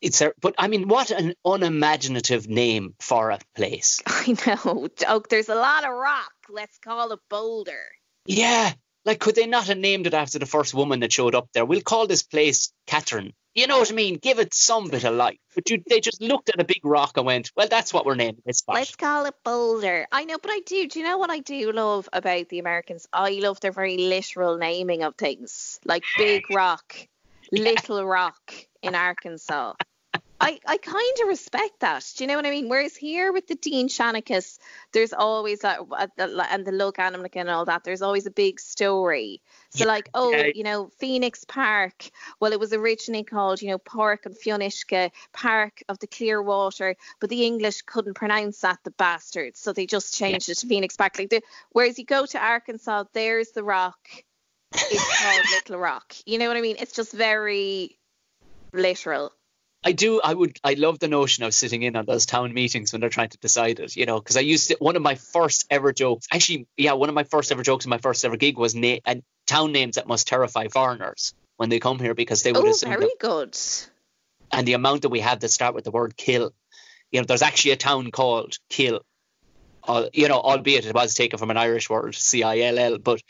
it's, 0.01 0.21
a, 0.21 0.33
but 0.41 0.55
I 0.59 0.69
mean, 0.69 0.87
what 0.87 1.11
an 1.11 1.35
unimaginative 1.45 2.49
name 2.49 2.95
for 3.01 3.31
a 3.31 3.39
place. 3.57 4.01
I 4.07 4.37
know 4.47 4.89
oh, 5.09 5.23
there's 5.29 5.49
a 5.49 5.55
lot 5.55 5.85
of 5.85 5.91
rock 5.91 6.33
let's 6.49 6.79
call 6.79 7.13
it 7.13 7.21
Boulder 7.29 7.85
Yeah. 8.27 8.73
Like, 9.05 9.19
could 9.19 9.35
they 9.35 9.47
not 9.47 9.67
have 9.67 9.79
named 9.79 10.07
it 10.07 10.15
after 10.15 10.39
the 10.39 10.47
first 10.47 10.75
woman 10.75 11.01
that 11.01 11.13
showed 11.13 11.35
up 11.35 11.49
there? 11.53 11.65
We'll 11.65 11.81
call 11.81 12.07
this 12.07 12.23
place 12.23 12.73
Catherine. 12.87 13.33
You 13.55 13.67
know 13.67 13.79
what 13.79 13.91
I 13.91 13.95
mean? 13.95 14.17
Give 14.17 14.39
it 14.39 14.55
some 14.55 14.89
bit 14.89 15.05
of 15.05 15.15
life. 15.15 15.39
But 15.55 15.69
you, 15.69 15.83
they 15.87 16.01
just 16.01 16.23
looked 16.23 16.49
at 16.49 16.61
a 16.61 16.65
big 16.65 16.85
rock 16.85 17.13
and 17.17 17.27
went, 17.27 17.53
well, 17.55 17.69
that's 17.69 17.93
what 17.93 18.07
we're 18.07 18.15
naming 18.15 18.43
this 18.47 18.59
spot. 18.59 18.77
Let's 18.77 18.97
call 18.97 19.27
it 19.27 19.35
Boulder. 19.45 20.07
I 20.11 20.25
know, 20.25 20.39
but 20.41 20.51
I 20.51 20.61
do. 20.65 20.89
Do 20.89 20.99
you 20.99 21.05
know 21.05 21.19
what 21.19 21.31
I 21.31 21.41
do 21.41 21.71
love 21.73 22.09
about 22.13 22.49
the 22.49 22.61
Americans? 22.61 23.07
I 23.13 23.33
love 23.43 23.61
their 23.61 23.73
very 23.73 23.99
literal 23.99 24.57
naming 24.57 25.03
of 25.03 25.17
things, 25.17 25.79
like 25.85 26.03
Big 26.17 26.45
Rock, 26.51 26.97
Little 27.51 28.07
Rock 28.07 28.55
in 28.83 28.95
Arkansas. 28.95 29.75
I, 30.43 30.59
I 30.67 30.77
kind 30.77 31.17
of 31.23 31.29
respect 31.29 31.81
that. 31.81 32.05
Do 32.17 32.25
you 32.25 32.29
know 32.29 32.35
what 32.35 32.47
I 32.47 32.50
mean? 32.50 32.69
Whereas 32.69 32.97
here 32.97 33.33
with 33.33 33.47
the 33.47 33.55
Dinnseanchas, 33.55 34.59
there's 34.93 35.12
always 35.12 35.61
that, 35.61 35.79
uh, 35.91 36.06
and 36.19 36.67
the 36.67 36.73
Look 36.73 36.97
Animalica 36.97 37.37
and 37.37 37.49
all 37.49 37.65
that, 37.67 37.85
there's 37.85 38.03
always 38.03 38.27
a 38.27 38.31
big 38.33 38.59
story. 38.59 39.41
So, 39.71 39.85
Yeah, 39.85 39.89
like, 39.89 40.11
oh, 40.15 40.33
yeah. 40.33 40.50
you 40.53 40.65
know, 40.65 40.91
Phoenix 40.99 41.44
Park. 41.44 42.11
Well, 42.41 42.53
it 42.53 42.59
was 42.59 42.73
originally 42.73 43.23
called, 43.23 43.62
you 43.62 43.71
know, 43.71 43.79
Park 43.79 44.27
and 44.27 44.37
Fionishka, 44.37 45.12
Park 45.33 45.85
of 45.89 46.00
the 46.00 46.09
Clear 46.09 46.43
Water, 46.43 46.97
but 47.21 47.31
the 47.31 47.47
English 47.47 47.83
couldn't 47.83 48.15
pronounce 48.15 48.61
that, 48.62 48.81
the 48.83 48.91
bastards. 48.91 49.61
So 49.61 49.73
they 49.73 49.87
just 49.87 50.12
changed 50.12 50.49
it 50.49 50.59
to 50.59 50.67
Phoenix 50.67 50.97
Park. 50.97 51.21
Like, 51.21 51.31
the, 51.31 51.43
whereas 51.71 52.00
you 52.00 52.05
go 52.05 52.27
to 52.27 52.44
Arkansas, 52.44 53.05
there's 53.12 53.53
the 53.53 53.62
rock. 53.62 54.00
It's 54.75 55.21
called 55.23 55.47
Little 55.53 55.79
Rock. 55.79 56.15
You 56.27 56.39
know 56.39 56.49
what 56.49 56.56
I 56.56 56.62
mean? 56.62 56.77
It's 56.81 56.94
just 56.94 57.12
very 57.12 57.97
literal. 58.73 59.33
I 59.84 59.93
do. 59.93 60.20
I 60.23 60.32
would. 60.32 60.58
I 60.62 60.75
love 60.75 60.99
the 61.00 61.08
notion 61.08 61.43
of 61.44 61.52
sitting 61.55 61.82
in 61.82 61.96
on 61.96 62.06
those 62.06 62.25
town 62.25 62.55
meetings 62.55 62.93
when 62.93 63.00
they're 63.00 63.11
trying 63.11 63.31
to 63.31 63.38
decide 63.38 63.81
it. 63.81 63.96
You 63.96 64.06
know, 64.06 64.20
because 64.20 64.37
I 64.37 64.40
used 64.40 64.69
to. 64.69 64.76
One 64.79 64.94
of 64.96 65.02
my 65.02 65.17
first 65.17 65.67
ever 65.70 65.93
jokes, 65.93 66.26
actually, 66.32 66.67
yeah, 66.76 66.93
one 66.93 67.08
of 67.08 67.14
my 67.17 67.25
first 67.25 67.50
ever 67.50 67.62
jokes 67.64 67.84
in 67.84 67.90
my 67.90 67.99
first 67.99 68.25
ever 68.25 68.37
gig 68.37 68.56
was 68.58 68.75
na- 68.75 68.99
and 69.05 69.23
town 69.46 69.73
names 69.73 69.96
that 69.96 70.06
must 70.06 70.29
terrify 70.29 70.69
foreigners 70.69 71.34
when 71.56 71.69
they 71.69 71.81
come 71.81 71.98
here 71.98 72.15
because 72.15 72.43
they 72.43 72.53
would 72.53 72.65
Oh, 72.65 72.70
assume. 72.70 72.91
very 72.91 73.06
that- 73.06 73.19
good. 73.19 73.58
and 74.53 74.69
the 74.69 74.74
amount 74.74 75.03
that 75.03 75.08
we 75.08 75.20
have 75.20 75.41
that 75.41 75.48
start 75.48 75.74
with 75.74 75.82
the 75.84 75.91
word 75.91 76.17
kill. 76.17 76.53
You 77.10 77.20
know, 77.20 77.27
there's 77.27 77.43
actually 77.43 77.72
a 77.72 77.77
town 77.77 78.10
called 78.10 78.58
Kill. 78.70 79.01
Uh, 79.82 80.06
you 80.12 80.29
know, 80.29 80.39
albeit 80.41 80.86
it 80.86 80.94
was 80.94 81.15
taken 81.15 81.39
from 81.39 81.51
an 81.51 81.56
Irish 81.56 81.91
word, 81.91 82.15
C 82.15 82.43
I 82.44 82.60
L 82.60 82.79
L, 82.79 82.98
but 82.98 83.20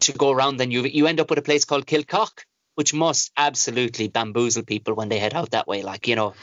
to 0.00 0.12
go 0.12 0.30
around, 0.32 0.56
then 0.56 0.70
you 0.72 0.82
you 0.82 1.06
end 1.06 1.20
up 1.20 1.30
with 1.30 1.38
a 1.38 1.42
place 1.42 1.64
called 1.64 1.86
Kilcock, 1.86 2.44
which 2.74 2.92
must 2.92 3.32
absolutely 3.36 4.08
bamboozle 4.08 4.64
people 4.64 4.94
when 4.94 5.08
they 5.08 5.18
head 5.18 5.34
out 5.34 5.50
that 5.50 5.66
way. 5.68 5.82
Like, 5.82 6.08
you 6.08 6.16
know, 6.16 6.34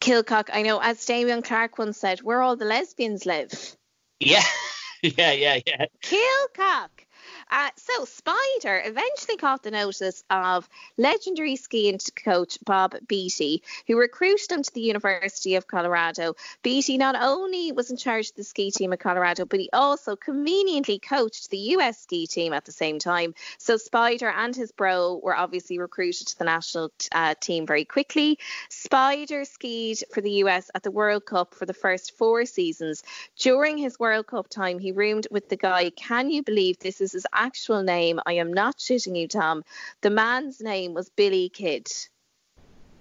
Kilcock, 0.00 0.50
I 0.52 0.62
know, 0.62 0.78
as 0.80 1.04
Damien 1.04 1.42
Clark 1.42 1.78
once 1.78 1.98
said, 1.98 2.20
where 2.20 2.42
all 2.42 2.56
the 2.56 2.64
lesbians 2.64 3.26
live. 3.26 3.76
yeah, 4.20 4.42
yeah, 5.02 5.32
yeah, 5.32 5.60
yeah. 5.66 5.86
Kilcock. 6.02 7.05
Uh, 7.50 7.70
so 7.76 8.04
Spider 8.04 8.82
eventually 8.84 9.36
caught 9.36 9.62
the 9.62 9.70
notice 9.70 10.24
of 10.30 10.68
legendary 10.96 11.56
skiing 11.56 11.98
coach 12.24 12.58
Bob 12.64 12.96
Beattie, 13.06 13.62
who 13.86 13.96
recruited 13.96 14.50
him 14.50 14.62
to 14.62 14.74
the 14.74 14.80
University 14.80 15.54
of 15.54 15.66
Colorado. 15.66 16.34
Beattie 16.62 16.98
not 16.98 17.14
only 17.18 17.72
was 17.72 17.90
in 17.90 17.96
charge 17.96 18.30
of 18.30 18.36
the 18.36 18.44
ski 18.44 18.70
team 18.70 18.92
at 18.92 19.00
Colorado, 19.00 19.44
but 19.44 19.60
he 19.60 19.70
also 19.72 20.16
conveniently 20.16 20.98
coached 20.98 21.50
the 21.50 21.58
US 21.76 22.00
ski 22.02 22.26
team 22.26 22.52
at 22.52 22.64
the 22.64 22.72
same 22.72 22.98
time. 22.98 23.34
So 23.58 23.76
Spider 23.76 24.28
and 24.28 24.54
his 24.54 24.72
bro 24.72 25.20
were 25.22 25.36
obviously 25.36 25.78
recruited 25.78 26.28
to 26.28 26.38
the 26.38 26.44
national 26.44 26.90
uh, 27.12 27.34
team 27.40 27.66
very 27.66 27.84
quickly. 27.84 28.38
Spider 28.70 29.44
skied 29.44 30.02
for 30.12 30.20
the 30.20 30.42
US 30.42 30.70
at 30.74 30.82
the 30.82 30.90
World 30.90 31.24
Cup 31.24 31.54
for 31.54 31.66
the 31.66 31.74
first 31.74 32.16
four 32.16 32.44
seasons. 32.44 33.02
During 33.38 33.78
his 33.78 33.98
World 33.98 34.26
Cup 34.26 34.48
time, 34.48 34.78
he 34.78 34.92
roomed 34.92 35.28
with 35.30 35.48
the 35.48 35.56
guy. 35.56 35.90
Can 35.90 36.30
you 36.30 36.42
believe 36.42 36.78
this 36.78 37.00
is 37.00 37.12
his 37.12 37.26
actual 37.36 37.82
name? 37.82 38.20
I 38.24 38.34
am 38.34 38.52
not 38.52 38.78
shitting 38.78 39.16
you, 39.16 39.28
Tom. 39.28 39.62
The 40.00 40.10
man's 40.10 40.60
name 40.60 40.94
was 40.94 41.10
Billy 41.10 41.48
Kidd. 41.48 41.88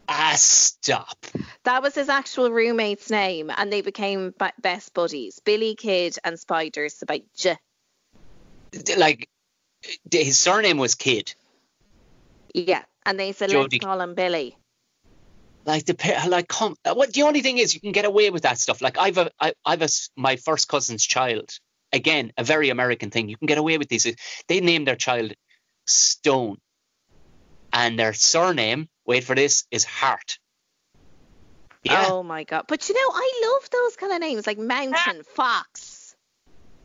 Ah, 0.08 0.34
stop. 0.36 1.25
That 1.63 1.82
was 1.82 1.96
his 1.96 2.10
actual 2.10 2.51
roommate's 2.51 3.10
name, 3.10 3.50
and 3.56 3.72
they 3.74 3.82
became 3.82 4.34
best 4.62 4.94
buddies. 4.94 5.39
Billy 5.39 5.75
Kidd 5.75 6.18
and 6.24 6.39
Spider 6.39 6.88
Sabich. 6.88 7.58
Like, 8.98 9.27
his 10.12 10.38
surname 10.38 10.77
was 10.77 10.96
Kidd. 10.96 11.34
Yeah, 12.54 12.84
and 13.06 13.20
they 13.20 13.32
said 13.32 13.50
Jody- 13.50 13.77
let's 13.77 13.86
call 13.86 14.00
him 14.01 14.15
Billy. 14.15 14.58
Like 15.65 15.86
the 15.86 16.25
like 16.27 16.48
come. 16.48 16.75
What 16.86 17.13
the 17.13 17.24
only 17.24 17.42
thing 17.42 17.58
is 17.58 17.74
you 17.74 17.82
can 17.82 17.92
get 17.92 18.06
away 18.06 18.30
with 18.30 18.44
that 18.44 18.60
stuff. 18.60 18.82
Like 18.82 19.00
I've 19.00 19.18
a 19.18 19.32
I, 19.39 19.54
I've 19.65 19.82
a 19.82 19.89
my 20.15 20.36
first 20.36 20.68
cousin's 20.68 21.04
child. 21.04 21.58
Again, 21.96 22.34
a 22.38 22.44
very 22.44 22.70
American 22.70 23.10
thing. 23.10 23.30
You 23.30 23.38
can 23.38 23.48
get 23.48 23.58
away 23.58 23.78
with 23.78 23.88
these. 23.88 24.06
They 24.48 24.60
named 24.60 24.86
their 24.88 24.98
child 24.98 25.34
Stone, 25.88 26.58
and 27.72 27.98
their 27.98 28.14
surname. 28.14 28.90
Wait 29.06 29.24
for 29.24 29.36
this 29.36 29.66
is 29.72 29.86
Hart. 29.86 30.40
Yeah. 31.84 32.08
Oh 32.10 32.24
my 32.24 32.44
god! 32.44 32.66
But 32.68 32.90
you 32.90 32.96
know, 32.96 33.12
I 33.14 33.42
love 33.46 33.70
those 33.70 33.96
kind 33.96 34.12
of 34.12 34.20
names 34.20 34.48
like 34.48 34.58
Mountain, 34.58 35.22
ah. 35.22 35.34
Fox. 35.36 36.16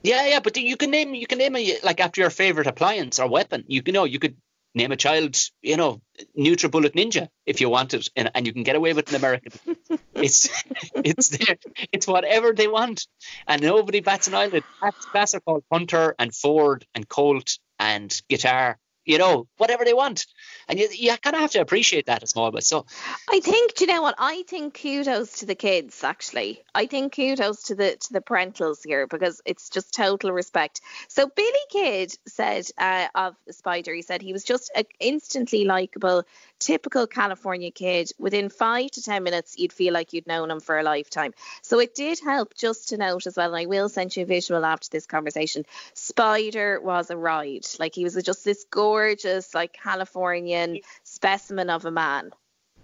Yeah, 0.02 0.26
yeah, 0.26 0.40
but 0.40 0.56
you 0.56 0.76
can 0.76 0.90
name 0.90 1.14
you 1.14 1.26
can 1.26 1.38
name 1.38 1.56
a 1.56 1.78
like 1.82 2.00
after 2.00 2.20
your 2.20 2.30
favorite 2.30 2.66
appliance 2.66 3.18
or 3.18 3.28
weapon. 3.28 3.64
You 3.66 3.82
can 3.82 3.94
you 3.94 4.00
know 4.00 4.04
you 4.04 4.18
could 4.18 4.36
name 4.74 4.92
a 4.92 4.96
child, 4.96 5.36
you 5.62 5.76
know, 5.76 6.00
NutriBullet 6.38 6.94
Ninja 6.94 7.28
if 7.46 7.60
you 7.60 7.68
want 7.68 7.94
it, 7.94 8.08
and, 8.16 8.30
and 8.34 8.46
you 8.46 8.52
can 8.52 8.62
get 8.62 8.76
away 8.76 8.92
with 8.92 9.08
an 9.10 9.16
American. 9.16 9.52
it's 10.14 10.48
it's 10.94 11.28
there, 11.28 11.56
it's 11.92 12.06
whatever 12.06 12.52
they 12.52 12.68
want, 12.68 13.06
and 13.46 13.62
nobody 13.62 14.00
bats 14.00 14.28
an 14.28 14.34
eyelid. 14.34 14.64
Class 15.12 15.34
are 15.34 15.40
called 15.40 15.64
Hunter 15.72 16.14
and 16.18 16.34
Ford 16.34 16.86
and 16.94 17.08
Colt 17.08 17.58
and 17.78 18.20
Guitar 18.28 18.78
you 19.04 19.18
know, 19.18 19.46
whatever 19.56 19.84
they 19.84 19.94
want. 19.94 20.26
And 20.68 20.78
you, 20.78 20.88
you 20.92 21.16
kind 21.16 21.34
of 21.34 21.42
have 21.42 21.50
to 21.52 21.60
appreciate 21.60 22.06
that 22.06 22.22
as 22.22 22.30
small 22.30 22.50
But 22.50 22.64
So 22.64 22.86
I 23.28 23.40
think, 23.40 23.74
do 23.74 23.84
you 23.84 23.92
know 23.92 24.02
what? 24.02 24.14
I 24.18 24.44
think 24.46 24.80
kudos 24.80 25.40
to 25.40 25.46
the 25.46 25.54
kids, 25.54 26.04
actually. 26.04 26.62
I 26.74 26.86
think 26.86 27.14
kudos 27.14 27.64
to 27.64 27.74
the 27.74 27.96
to 27.96 28.12
the 28.12 28.20
parentals 28.20 28.78
here 28.84 29.06
because 29.06 29.40
it's 29.44 29.70
just 29.70 29.94
total 29.94 30.32
respect. 30.32 30.80
So 31.08 31.28
Billy 31.34 31.50
Kidd 31.70 32.14
said 32.26 32.66
uh, 32.78 33.08
of 33.14 33.36
Spider, 33.50 33.94
he 33.94 34.02
said 34.02 34.22
he 34.22 34.32
was 34.32 34.44
just 34.44 34.70
a, 34.76 34.84
instantly 35.00 35.64
likable, 35.64 36.24
typical 36.60 37.08
California 37.08 37.72
kid. 37.72 38.12
Within 38.18 38.48
five 38.48 38.92
to 38.92 39.02
10 39.02 39.24
minutes, 39.24 39.56
you'd 39.58 39.72
feel 39.72 39.92
like 39.92 40.12
you'd 40.12 40.28
known 40.28 40.50
him 40.50 40.60
for 40.60 40.78
a 40.78 40.84
lifetime. 40.84 41.34
So 41.62 41.80
it 41.80 41.94
did 41.94 42.20
help 42.20 42.54
just 42.54 42.90
to 42.90 42.96
note 42.96 43.26
as 43.26 43.36
well, 43.36 43.52
and 43.52 43.56
I 43.56 43.66
will 43.66 43.88
send 43.88 44.16
you 44.16 44.22
a 44.22 44.26
visual 44.26 44.64
after 44.64 44.88
this 44.90 45.06
conversation. 45.06 45.64
Spider 45.94 46.80
was 46.80 47.10
a 47.10 47.16
ride. 47.16 47.66
Like 47.78 47.94
he 47.94 48.04
was 48.04 48.14
just 48.22 48.44
this 48.44 48.64
gorgeous, 48.70 49.54
like 49.54 49.72
Californian 49.72 50.78
specimen 51.02 51.70
of 51.70 51.84
a 51.84 51.90
man. 51.90 52.30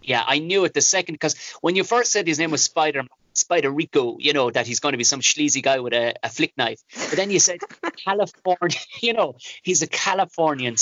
Yeah, 0.02 0.24
I 0.26 0.38
knew 0.38 0.64
it 0.64 0.74
the 0.74 0.80
second 0.80 1.14
because 1.14 1.36
when 1.60 1.76
you 1.76 1.84
first 1.84 2.12
said 2.12 2.26
his 2.26 2.38
name 2.38 2.50
was 2.50 2.62
Spider 2.62 3.04
Spider 3.36 3.70
Rico, 3.70 4.16
you 4.18 4.32
know, 4.32 4.50
that 4.50 4.66
he's 4.66 4.80
going 4.80 4.92
to 4.92 4.98
be 4.98 5.04
some 5.04 5.22
sleazy 5.22 5.60
guy 5.60 5.80
with 5.80 5.92
a, 5.92 6.14
a 6.22 6.28
flick 6.28 6.52
knife. 6.56 6.80
But 6.94 7.16
then 7.16 7.30
you 7.30 7.38
said 7.38 7.60
California, 8.04 8.78
you 9.00 9.12
know, 9.12 9.36
he's 9.62 9.82
a 9.82 9.86
Californian. 9.86 10.76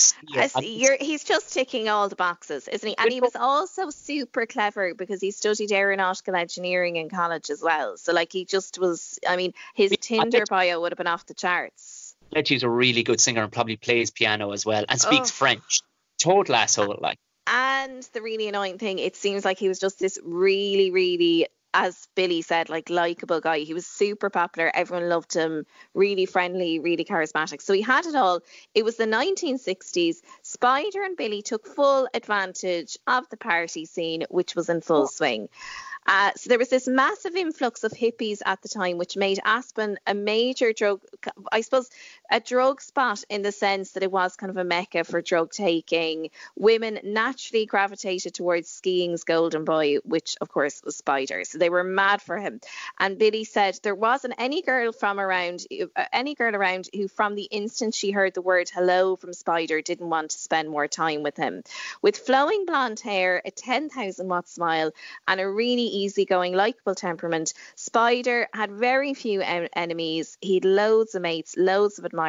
he's 0.60 1.24
just 1.24 1.52
ticking 1.52 1.88
all 1.88 2.08
the 2.08 2.16
boxes, 2.16 2.68
isn't 2.68 2.88
he? 2.88 2.96
And 2.96 3.12
he 3.12 3.20
was 3.20 3.34
also 3.34 3.90
super 3.90 4.46
clever 4.46 4.94
because 4.94 5.20
he 5.20 5.30
studied 5.30 5.72
aeronautical 5.72 6.36
engineering 6.36 6.96
in 6.96 7.10
college 7.10 7.50
as 7.50 7.60
well. 7.60 7.96
So, 7.96 8.12
like, 8.12 8.32
he 8.32 8.44
just 8.44 8.78
was, 8.78 9.18
I 9.28 9.36
mean, 9.36 9.52
his 9.74 9.94
Tinder 10.00 10.44
bio 10.48 10.80
would 10.80 10.92
have 10.92 10.98
been 10.98 11.06
off 11.06 11.26
the 11.26 11.34
charts. 11.34 12.14
He's 12.46 12.62
a 12.62 12.68
really 12.68 13.02
good 13.02 13.20
singer 13.20 13.42
and 13.42 13.52
probably 13.52 13.76
plays 13.76 14.10
piano 14.10 14.52
as 14.52 14.64
well 14.64 14.84
and 14.88 15.00
speaks 15.00 15.30
oh. 15.30 15.34
French. 15.34 15.82
Total 16.18 16.54
asshole, 16.54 16.98
like. 17.00 17.18
And 17.46 18.02
the 18.14 18.22
really 18.22 18.48
annoying 18.48 18.78
thing, 18.78 18.98
it 18.98 19.16
seems 19.16 19.44
like 19.44 19.58
he 19.58 19.68
was 19.68 19.78
just 19.78 19.98
this 19.98 20.18
really, 20.24 20.90
really 20.90 21.46
as 21.74 22.08
Billy 22.14 22.40
said, 22.40 22.70
like 22.70 22.88
likable 22.88 23.40
guy. 23.40 23.58
He 23.58 23.74
was 23.74 23.84
super 23.84 24.30
popular. 24.30 24.70
Everyone 24.72 25.08
loved 25.08 25.34
him. 25.34 25.66
Really 25.92 26.24
friendly, 26.24 26.78
really 26.78 27.04
charismatic. 27.04 27.60
So 27.60 27.74
he 27.74 27.82
had 27.82 28.06
it 28.06 28.14
all. 28.14 28.40
It 28.74 28.84
was 28.84 28.96
the 28.96 29.06
1960s. 29.06 30.22
Spider 30.42 31.02
and 31.02 31.16
Billy 31.16 31.42
took 31.42 31.66
full 31.66 32.08
advantage 32.14 32.96
of 33.06 33.28
the 33.28 33.36
party 33.36 33.84
scene, 33.84 34.24
which 34.30 34.54
was 34.54 34.70
in 34.70 34.80
full 34.80 35.08
swing. 35.08 35.48
Uh, 36.06 36.30
so 36.36 36.48
there 36.48 36.58
was 36.58 36.68
this 36.68 36.86
massive 36.86 37.34
influx 37.34 37.82
of 37.82 37.90
hippies 37.92 38.40
at 38.44 38.60
the 38.62 38.68
time, 38.68 38.98
which 38.98 39.16
made 39.16 39.40
Aspen 39.44 39.98
a 40.06 40.14
major 40.14 40.72
drug, 40.72 41.00
I 41.50 41.62
suppose, 41.62 41.88
a 42.30 42.40
drug 42.40 42.80
spot 42.80 43.22
in 43.28 43.42
the 43.42 43.52
sense 43.52 43.92
that 43.92 44.02
it 44.02 44.10
was 44.10 44.36
kind 44.36 44.50
of 44.50 44.56
a 44.56 44.64
mecca 44.64 45.04
for 45.04 45.20
drug 45.22 45.50
taking. 45.52 46.30
Women 46.56 46.98
naturally 47.04 47.66
gravitated 47.66 48.34
towards 48.34 48.68
skiing's 48.68 49.24
golden 49.24 49.64
boy, 49.64 49.96
which 50.04 50.36
of 50.40 50.48
course 50.48 50.82
was 50.82 50.96
Spider. 50.96 51.44
So 51.44 51.58
they 51.58 51.70
were 51.70 51.84
mad 51.84 52.22
for 52.22 52.38
him. 52.38 52.60
And 52.98 53.18
Billy 53.18 53.44
said 53.44 53.78
there 53.82 53.94
wasn't 53.94 54.34
any 54.38 54.62
girl 54.62 54.92
from 54.92 55.20
around, 55.20 55.66
uh, 55.70 56.04
any 56.12 56.34
girl 56.34 56.56
around 56.56 56.88
who, 56.94 57.08
from 57.08 57.34
the 57.34 57.44
instant 57.44 57.94
she 57.94 58.10
heard 58.10 58.34
the 58.34 58.42
word 58.42 58.70
hello 58.74 59.16
from 59.16 59.32
Spider, 59.32 59.80
didn't 59.80 60.10
want 60.10 60.30
to 60.30 60.38
spend 60.38 60.68
more 60.70 60.88
time 60.88 61.22
with 61.22 61.36
him. 61.36 61.62
With 62.02 62.16
flowing 62.16 62.64
blonde 62.66 63.00
hair, 63.00 63.42
a 63.44 63.50
10,000 63.50 64.28
watt 64.28 64.48
smile, 64.48 64.92
and 65.28 65.40
a 65.40 65.48
really 65.48 65.82
easygoing, 65.82 66.54
likable 66.54 66.94
temperament. 66.94 67.52
Spider 67.74 68.48
had 68.52 68.72
very 68.72 69.14
few 69.14 69.40
en- 69.40 69.68
enemies. 69.74 70.38
He 70.40 70.54
had 70.54 70.64
loads 70.64 71.14
of 71.14 71.22
mates, 71.22 71.56
loads 71.56 71.98
of 71.98 72.04
admirers, 72.04 72.23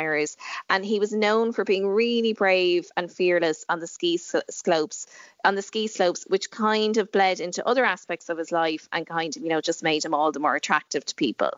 and 0.70 0.86
he 0.86 1.00
was 1.00 1.12
known 1.12 1.54
for 1.54 1.64
being 1.64 1.88
really 1.88 2.34
brave 2.34 2.90
and 2.98 3.12
fearless 3.12 3.66
on 3.70 3.80
the 3.80 3.88
ski 3.88 4.18
slopes. 4.18 5.08
On 5.44 5.56
the 5.56 5.62
ski 5.62 5.88
slopes, 5.88 6.26
which 6.28 6.50
kind 6.50 6.98
of 6.98 7.12
bled 7.12 7.40
into 7.40 7.66
other 7.68 7.86
aspects 7.86 8.30
of 8.30 8.38
his 8.38 8.52
life 8.52 8.88
and 8.92 9.06
kind 9.06 9.36
of, 9.36 9.44
you 9.44 9.50
know, 9.50 9.62
just 9.62 9.84
made 9.84 10.04
him 10.04 10.14
all 10.14 10.32
the 10.32 10.40
more 10.40 10.56
attractive 10.56 11.06
to 11.06 11.16
people. 11.16 11.52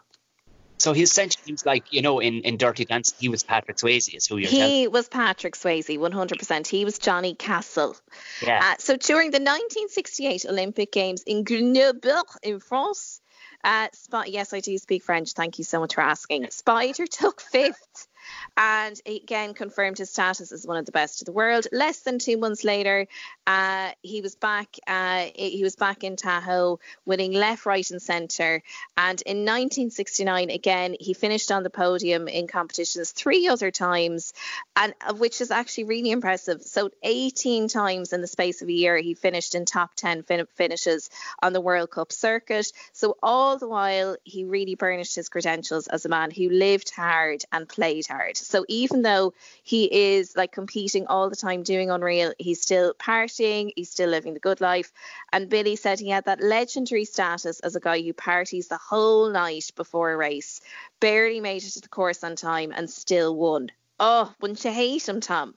So 0.80 0.94
he 0.94 1.02
essentially 1.02 1.52
was 1.52 1.66
like, 1.66 1.92
you 1.92 2.02
know, 2.04 2.20
in, 2.20 2.42
in 2.42 2.58
Dirty 2.58 2.86
Dancing, 2.86 3.18
he 3.20 3.30
was 3.30 3.44
Patrick 3.44 3.78
Swayze, 3.78 4.14
is 4.14 4.28
who 4.28 4.38
you're 4.38 4.50
He 4.50 4.60
telling. 4.60 4.92
was 4.92 5.10
Patrick 5.10 5.56
Swayze, 5.56 5.98
100%. 5.98 6.68
He 6.68 6.86
was 6.86 7.00
Johnny 7.00 7.34
Castle. 7.34 7.96
Yeah. 8.44 8.60
Uh, 8.64 8.76
so 8.78 8.96
during 8.96 9.32
the 9.32 9.40
1968 9.40 10.46
Olympic 10.48 10.92
Games 10.92 11.24
in 11.24 11.44
Grenoble, 11.44 12.24
in 12.44 12.60
France, 12.60 13.22
uh, 13.64 13.88
yes, 14.28 14.54
I 14.54 14.60
do 14.60 14.78
speak 14.78 15.04
French. 15.04 15.32
Thank 15.34 15.58
you 15.58 15.64
so 15.64 15.80
much 15.80 15.96
for 15.96 16.02
asking. 16.02 16.48
Spider 16.52 17.08
took 17.08 17.42
fifth 17.42 18.08
and 18.56 19.00
again 19.06 19.54
confirmed 19.54 19.98
his 19.98 20.10
status 20.10 20.52
as 20.52 20.66
one 20.66 20.78
of 20.78 20.86
the 20.86 20.92
best 20.92 21.22
in 21.22 21.26
the 21.26 21.32
world. 21.32 21.68
Less 21.72 22.00
than 22.00 22.20
two 22.20 22.38
months 22.38 22.64
later, 22.64 23.08
uh, 23.46 23.92
he 24.02 24.22
was 24.22 24.36
back. 24.36 24.76
Uh, 24.86 25.28
he 25.36 25.64
was 25.64 25.76
back 25.76 26.04
in 26.04 26.16
Tahoe, 26.16 26.80
winning 27.06 27.34
left, 27.34 27.66
right, 27.66 27.90
and 27.90 28.02
centre. 28.02 28.62
And 28.98 29.22
in 29.22 29.38
1969, 29.38 30.50
again, 30.50 30.96
he 31.00 31.14
finished 31.14 31.52
on 31.52 31.64
the 31.64 31.70
podium 31.70 32.28
in 32.28 32.48
competitions 32.48 33.12
three 33.12 33.48
other 33.48 33.72
times, 33.72 34.34
and 34.76 34.94
which 35.18 35.42
is 35.42 35.52
actually 35.52 35.86
really 35.86 36.12
impressive. 36.12 36.62
So 36.64 36.90
18 37.04 37.68
times 37.70 38.14
in 38.14 38.22
the 38.22 38.28
space 38.28 38.62
of 38.62 38.68
a 38.68 38.74
year, 38.74 38.98
he 38.98 39.14
finished 39.14 39.56
in 39.56 39.66
top 39.66 39.94
10 39.96 40.24
fin- 40.24 40.48
finishes 40.56 41.10
on 41.42 41.54
the 41.54 41.62
World 41.62 41.92
Cup 41.92 42.12
circuit. 42.12 42.72
So 42.94 43.18
all 43.24 43.58
the 43.58 43.68
while, 43.68 44.18
he 44.24 44.44
really 44.44 44.76
burnished 44.76 45.16
his 45.16 45.30
credentials 45.30 45.88
as 45.88 46.06
a 46.06 46.10
man 46.10 46.32
who 46.32 46.50
lived 46.50 46.92
hard 46.96 47.44
and 47.52 47.68
played 47.68 48.08
hard. 48.08 48.17
So 48.36 48.66
even 48.68 49.02
though 49.02 49.34
he 49.64 50.16
is 50.16 50.36
like 50.36 50.52
competing 50.52 51.08
all 51.08 51.30
the 51.30 51.36
time, 51.36 51.64
doing 51.64 51.90
unreal, 51.90 52.34
he's 52.40 52.62
still 52.62 52.94
partying, 52.94 53.72
he's 53.76 53.90
still 53.90 54.10
living 54.10 54.34
the 54.34 54.40
good 54.40 54.62
life. 54.62 54.92
And 55.32 55.50
Billy 55.50 55.76
said 55.76 56.00
he 56.00 56.10
had 56.10 56.26
that 56.26 56.42
legendary 56.42 57.06
status 57.06 57.60
as 57.60 57.76
a 57.76 57.80
guy 57.80 58.02
who 58.02 58.14
parties 58.14 58.68
the 58.68 58.78
whole 58.78 59.30
night 59.30 59.72
before 59.76 60.12
a 60.12 60.18
race, 60.18 60.62
barely 61.00 61.42
made 61.42 61.64
it 61.64 61.70
to 61.72 61.82
the 61.82 61.90
course 61.90 62.24
on 62.24 62.36
time, 62.36 62.72
and 62.76 62.90
still 62.90 63.36
won. 63.36 63.72
Oh, 64.00 64.34
wouldn't 64.42 64.64
you 64.64 64.72
hate 64.72 65.08
him, 65.08 65.22
Tom? 65.22 65.56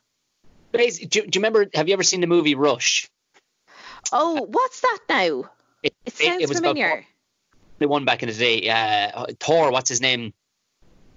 Do, 0.73 0.89
do 0.89 1.19
you 1.19 1.29
remember? 1.37 1.67
Have 1.75 1.89
you 1.89 1.95
ever 1.95 2.03
seen 2.03 2.21
the 2.21 2.27
movie 2.27 2.55
Rush? 2.55 3.09
Oh, 4.13 4.47
what's 4.49 4.81
that 4.81 4.99
now? 5.09 5.51
It, 5.83 5.95
it 6.05 6.13
sounds 6.13 6.43
it, 6.43 6.51
it 6.51 6.55
familiar. 6.55 7.05
the 7.79 7.89
one 7.89 8.05
back 8.05 8.23
in 8.23 8.29
the 8.29 8.35
day. 8.35 8.69
Uh, 8.69 9.27
Thor, 9.41 9.71
what's 9.71 9.89
his 9.89 10.01
name? 10.01 10.33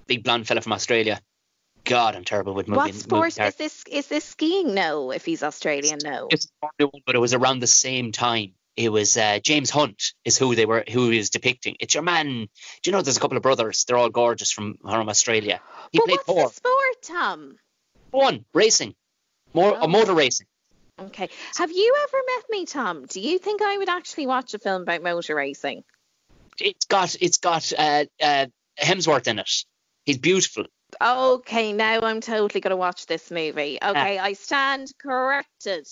Big 0.08 0.24
blonde 0.24 0.48
fella 0.48 0.62
from 0.62 0.74
Australia. 0.74 1.20
God, 1.86 2.16
I'm 2.16 2.24
terrible 2.24 2.54
with 2.54 2.68
moving. 2.68 2.84
What 2.84 2.96
sport 2.96 3.38
is 3.40 3.56
this? 3.56 3.84
Is 3.90 4.08
this 4.08 4.24
skiing? 4.24 4.74
No, 4.74 5.12
if 5.12 5.26
he's 5.26 5.44
Australian, 5.44 6.00
no. 6.04 6.28
It's 6.32 6.48
Formula 6.60 6.90
One, 6.92 7.02
but 7.06 7.16
it 7.16 7.20
was 7.20 7.34
around 7.34 7.60
the 7.60 7.68
same 7.68 8.12
time. 8.12 8.54
It 8.76 8.90
was 8.90 9.18
uh, 9.18 9.40
James 9.44 9.70
Hunt 9.70 10.14
is 10.26 10.38
who 10.38 10.56
they 10.56 10.66
were, 10.66 10.84
who 10.90 11.10
he 11.10 11.18
was 11.18 11.30
depicting. 11.30 11.76
It's 11.80 11.94
your 11.94 12.04
man. 12.04 12.26
Do 12.28 12.48
you 12.86 12.92
know 12.92 13.02
there's 13.02 13.18
a 13.18 13.20
couple 13.20 13.38
of 13.38 13.44
brothers? 13.44 13.84
They're 13.86 13.98
all 13.98 14.10
gorgeous 14.10 14.52
from 14.52 14.78
from 14.82 15.10
Australia. 15.10 15.62
He 15.92 16.00
but 16.00 16.06
played 16.06 16.18
what's 16.18 16.26
four. 16.26 16.48
the 16.48 16.54
sport, 16.54 17.02
Tom? 17.04 17.58
One 18.12 18.46
racing, 18.54 18.96
more 19.54 19.76
oh. 19.76 19.84
a 19.84 19.88
motor 19.88 20.14
racing. 20.14 20.48
Okay. 21.00 21.30
Have 21.58 21.72
you 21.72 21.96
ever 22.04 22.18
met 22.36 22.46
me, 22.50 22.66
Tom? 22.66 23.06
Do 23.06 23.20
you 23.20 23.40
think 23.40 23.62
I 23.62 23.78
would 23.78 23.90
actually 23.90 24.28
watch 24.28 24.54
a 24.54 24.60
film 24.60 24.84
about 24.84 25.02
motor 25.02 25.36
racing? 25.36 25.84
It's 26.60 26.86
got 26.86 27.16
it's 27.20 27.38
got 27.38 27.72
uh, 27.78 28.06
uh, 28.22 28.46
Hemsworth 28.80 29.28
in 29.28 29.40
it. 29.40 29.52
He's 30.06 30.18
beautiful. 30.18 30.66
Okay, 31.02 31.74
now 31.74 32.02
I'm 32.02 32.22
totally 32.22 32.62
going 32.62 32.72
to 32.72 32.78
watch 32.78 33.06
this 33.06 33.32
movie. 33.32 33.78
Okay, 33.82 34.18
I 34.20 34.34
stand 34.34 34.92
corrected. 34.98 35.88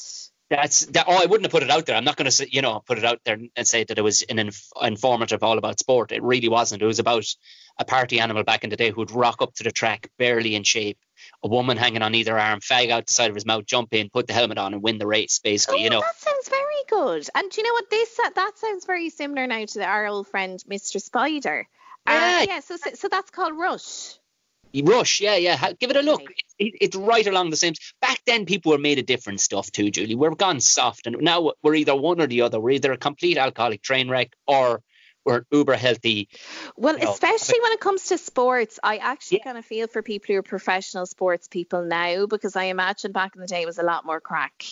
That's 0.49 0.85
that. 0.87 1.05
Oh, 1.07 1.13
I 1.13 1.27
wouldn't 1.27 1.45
have 1.45 1.51
put 1.51 1.63
it 1.63 1.69
out 1.69 1.85
there. 1.85 1.95
I'm 1.95 2.03
not 2.03 2.17
going 2.17 2.25
to, 2.25 2.31
say, 2.31 2.47
you 2.51 2.61
know, 2.61 2.81
put 2.85 2.97
it 2.97 3.05
out 3.05 3.21
there 3.23 3.39
and 3.55 3.65
say 3.65 3.85
that 3.85 3.97
it 3.97 4.01
was 4.01 4.21
an 4.23 4.37
inf- 4.37 4.67
informative 4.81 5.43
all 5.43 5.57
about 5.57 5.79
sport. 5.79 6.11
It 6.11 6.21
really 6.21 6.49
wasn't. 6.49 6.81
It 6.81 6.85
was 6.85 6.99
about 6.99 7.25
a 7.79 7.85
party 7.85 8.19
animal 8.19 8.43
back 8.43 8.65
in 8.65 8.69
the 8.69 8.75
day 8.75 8.91
who'd 8.91 9.11
rock 9.11 9.41
up 9.41 9.53
to 9.55 9.63
the 9.63 9.71
track 9.71 10.09
barely 10.17 10.55
in 10.55 10.63
shape, 10.63 10.99
a 11.41 11.47
woman 11.47 11.77
hanging 11.77 12.01
on 12.01 12.15
either 12.15 12.37
arm, 12.37 12.59
fag 12.59 12.89
out 12.89 13.07
the 13.07 13.13
side 13.13 13.29
of 13.29 13.35
his 13.35 13.45
mouth, 13.45 13.65
jump 13.65 13.93
in, 13.93 14.09
put 14.09 14.27
the 14.27 14.33
helmet 14.33 14.57
on, 14.57 14.73
and 14.73 14.83
win 14.83 14.97
the 14.97 15.07
race. 15.07 15.39
Basically, 15.39 15.79
oh, 15.79 15.83
you 15.83 15.89
know. 15.89 16.01
That 16.01 16.17
sounds 16.17 16.49
very 16.49 16.83
good. 16.89 17.29
And 17.33 17.49
do 17.49 17.61
you 17.61 17.67
know 17.67 17.73
what? 17.73 17.89
This 17.89 18.19
uh, 18.19 18.29
that 18.35 18.57
sounds 18.57 18.85
very 18.85 19.09
similar 19.09 19.47
now 19.47 19.63
to 19.63 19.85
our 19.85 20.05
old 20.07 20.27
friend 20.27 20.61
Mr. 20.69 21.01
Spider. 21.01 21.65
Uh, 22.05 22.11
Yeah. 22.11 22.43
yeah. 22.55 22.59
So, 22.59 22.75
so 22.75 22.91
so 22.95 23.07
that's 23.07 23.31
called 23.31 23.57
Rush. 23.57 24.15
Rush, 24.73 25.21
yeah, 25.21 25.35
yeah. 25.35 25.73
Give 25.79 25.89
it 25.89 25.97
a 25.97 26.01
look. 26.01 26.21
Okay. 26.21 26.35
It, 26.59 26.73
it's 26.81 26.95
right 26.95 27.25
along 27.27 27.49
the 27.49 27.57
same. 27.57 27.73
Back 28.01 28.19
then, 28.25 28.45
people 28.45 28.71
were 28.71 28.77
made 28.77 28.99
of 28.99 29.05
different 29.05 29.41
stuff 29.41 29.71
too, 29.71 29.91
Julie. 29.91 30.15
We're 30.15 30.35
gone 30.35 30.59
soft, 30.59 31.07
and 31.07 31.17
now 31.19 31.53
we're 31.61 31.75
either 31.75 31.95
one 31.95 32.21
or 32.21 32.27
the 32.27 32.41
other. 32.41 32.59
We're 32.59 32.71
either 32.71 32.91
a 32.91 32.97
complete 32.97 33.37
alcoholic 33.37 33.81
train 33.81 34.09
wreck 34.09 34.33
or 34.47 34.81
we're 35.25 35.45
uber 35.51 35.75
healthy. 35.75 36.29
Well, 36.75 36.97
No, 36.97 37.11
especially 37.11 37.59
when 37.61 37.71
it 37.73 37.79
comes 37.79 38.05
to 38.05 38.17
sports, 38.17 38.79
I 38.81 38.97
actually 38.97 39.37
Yeah. 39.39 39.43
kind 39.43 39.57
of 39.57 39.65
feel 39.65 39.87
for 39.87 40.01
people 40.01 40.33
who 40.33 40.39
are 40.39 40.43
professional 40.43 41.05
sports 41.05 41.47
people 41.47 41.83
now 41.83 42.25
because 42.25 42.55
I 42.55 42.65
imagine 42.65 43.11
back 43.11 43.35
in 43.35 43.41
the 43.41 43.47
day 43.47 43.61
it 43.61 43.67
was 43.67 43.77
a 43.77 43.83
lot 43.83 44.05
more 44.05 44.19
crack. 44.19 44.63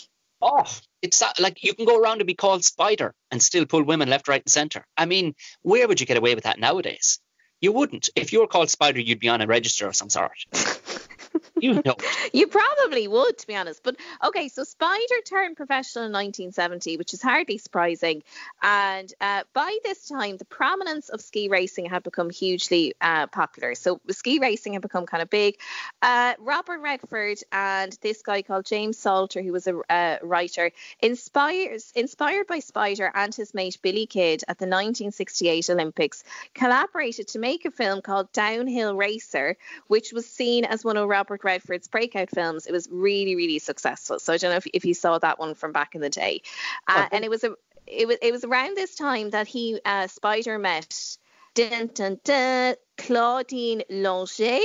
Oh, 0.42 0.66
it's 1.02 1.22
like 1.40 1.64
you 1.64 1.74
can 1.74 1.86
go 1.86 2.00
around 2.00 2.22
and 2.22 2.28
be 2.28 2.34
called 2.34 2.64
Spider 2.64 3.14
and 3.30 3.44
still 3.44 3.66
pull 3.66 3.84
women 3.84 4.10
left, 4.10 4.28
right, 4.28 4.42
and 4.42 4.52
center. 4.52 4.86
I 4.96 5.06
mean, 5.06 5.36
where 5.62 5.88
would 5.88 6.00
you 6.00 6.06
get 6.06 6.18
away 6.18 6.34
with 6.34 6.46
that 6.46 6.60
nowadays? 6.60 7.20
You 7.62 7.72
wouldn't. 7.72 8.10
If 8.16 8.32
you 8.34 8.40
were 8.40 8.48
called 8.48 8.70
Spider, 8.70 9.00
you'd 9.00 9.20
be 9.20 9.30
on 9.30 9.42
a 9.42 9.48
register 9.48 9.88
of 9.88 9.96
some 9.96 10.10
sort. 10.10 10.46
you 11.62 11.82
know. 11.86 11.96
You 12.32 12.48
probably 12.48 13.08
would, 13.08 13.38
to 13.40 13.48
be 13.48 13.56
honest. 13.56 13.82
But 13.84 13.96
okay, 14.24 14.50
so 14.50 14.64
Spider 14.64 15.16
turned 15.26 15.58
professional 15.58 16.06
in 16.06 16.12
1970, 16.12 16.98
which 16.98 17.14
is 17.14 17.22
hardly 17.22 17.58
surprising. 17.58 18.24
And 18.62 19.12
uh, 19.20 19.44
by 19.54 19.78
this 19.84 20.08
time, 20.08 20.38
the 20.38 20.46
prominence 20.46 21.10
of 21.10 21.22
ski 21.22 21.48
racing 21.50 21.86
had 21.86 22.04
become 22.04 22.30
hugely 22.30 22.94
uh, 23.02 23.28
popular. 23.28 23.76
So 23.76 24.00
ski 24.10 24.40
racing 24.40 24.74
had 24.74 24.82
become 24.82 25.06
kind 25.06 25.24
of 25.24 25.30
big. 25.30 25.58
Uh, 26.02 26.34
Robert 26.40 26.80
Redford 26.80 27.40
and 27.52 27.98
this 28.02 28.22
guy 28.22 28.42
called 28.42 28.66
James 28.66 28.98
Salter, 28.98 29.42
who 29.42 29.52
was 29.52 29.68
a 29.68 30.20
writer, 30.22 30.72
inspires 31.02 31.92
inspired 31.96 32.48
by 32.48 32.60
Spider 32.60 33.12
and 33.14 33.34
his 33.34 33.54
mate 33.54 33.78
Billy 33.82 34.06
Kidd 34.06 34.44
at 34.48 34.58
the 34.58 34.66
1968 34.66 35.70
Olympics, 35.70 36.24
collaborated 36.54 37.28
to 37.30 37.40
make 37.40 37.66
a 37.66 37.72
film 37.72 38.02
called 38.02 38.32
Downhill 38.32 38.96
Racer, 38.96 39.58
which 39.88 40.14
was 40.14 40.26
seen 40.26 40.66
as 40.66 40.84
one 40.84 40.98
of 40.98 41.08
Robert 41.08 41.42
Redford's 41.50 41.88
breakout 41.88 42.30
films. 42.30 42.68
It 42.68 42.72
was 42.72 42.88
really, 42.92 43.36
really 43.36 43.58
successful. 43.60 44.20
So 44.20 44.34
I 44.34 44.38
don't 44.38 44.52
know 44.52 44.58
if, 44.58 44.68
if 44.72 44.86
you 44.86 44.94
saw 44.94 45.18
that 45.18 45.40
one 45.40 45.56
from 45.56 45.72
back 45.72 45.96
in 45.96 46.02
the 46.02 46.10
day. 46.10 46.42
Uh, 46.88 47.06
Okay. 47.06 47.16
and 47.16 47.26
it 47.26 47.30
was 47.30 47.44
a 47.44 47.56
it 47.88 48.08
was 48.08 48.18
it 48.22 48.32
was 48.32 48.44
around 48.44 48.78
this 48.78 48.94
time 48.96 49.32
that 49.32 49.48
he 49.48 49.80
uh, 49.84 50.06
Spider 50.08 50.60
met 50.60 51.18
dun, 51.56 51.90
dun, 51.94 52.20
dun, 52.24 52.76
Claudine 52.98 53.82
Longet, 53.90 54.62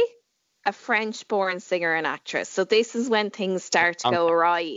a 0.66 0.72
French-born 0.72 1.60
singer 1.60 1.94
and 1.94 2.06
actress. 2.06 2.50
So 2.50 2.64
this 2.64 2.94
is 2.94 3.08
when 3.08 3.30
things 3.30 3.64
start 3.64 4.00
to 4.00 4.10
go 4.10 4.28
awry. 4.28 4.76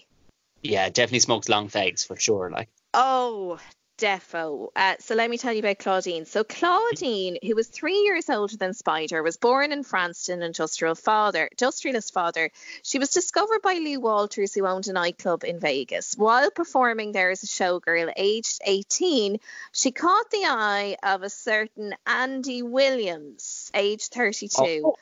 Yeah, 0.63 0.89
definitely 0.89 1.19
smokes 1.19 1.49
long 1.49 1.67
fags 1.67 2.07
for 2.07 2.15
sure. 2.15 2.49
Like, 2.49 2.69
Oh, 2.93 3.59
defo. 3.97 4.69
Uh, 4.75 4.95
so 4.99 5.15
let 5.15 5.29
me 5.29 5.37
tell 5.37 5.53
you 5.53 5.59
about 5.59 5.79
Claudine. 5.79 6.25
So 6.25 6.43
Claudine, 6.43 7.37
who 7.43 7.55
was 7.55 7.67
three 7.67 7.99
years 7.99 8.29
older 8.29 8.55
than 8.55 8.73
Spider, 8.73 9.23
was 9.23 9.37
born 9.37 9.71
in 9.71 9.83
France 9.83 10.25
to 10.25 10.33
an 10.33 10.41
industrial 10.41 10.95
father, 10.95 11.47
industrialist 11.51 12.13
father. 12.13 12.51
She 12.83 12.99
was 12.99 13.09
discovered 13.09 13.61
by 13.61 13.73
Lou 13.73 13.99
Walters, 13.99 14.53
who 14.53 14.65
owned 14.65 14.87
a 14.87 14.93
nightclub 14.93 15.43
in 15.43 15.59
Vegas. 15.59 16.13
While 16.15 16.51
performing 16.51 17.11
there 17.11 17.31
as 17.31 17.43
a 17.43 17.47
showgirl, 17.47 18.13
aged 18.15 18.59
18, 18.65 19.39
she 19.71 19.91
caught 19.91 20.29
the 20.31 20.45
eye 20.45 20.97
of 21.03 21.23
a 21.23 21.29
certain 21.29 21.95
Andy 22.05 22.61
Williams, 22.61 23.71
aged 23.73 24.13
32. 24.13 24.83
Oh. 24.85 24.95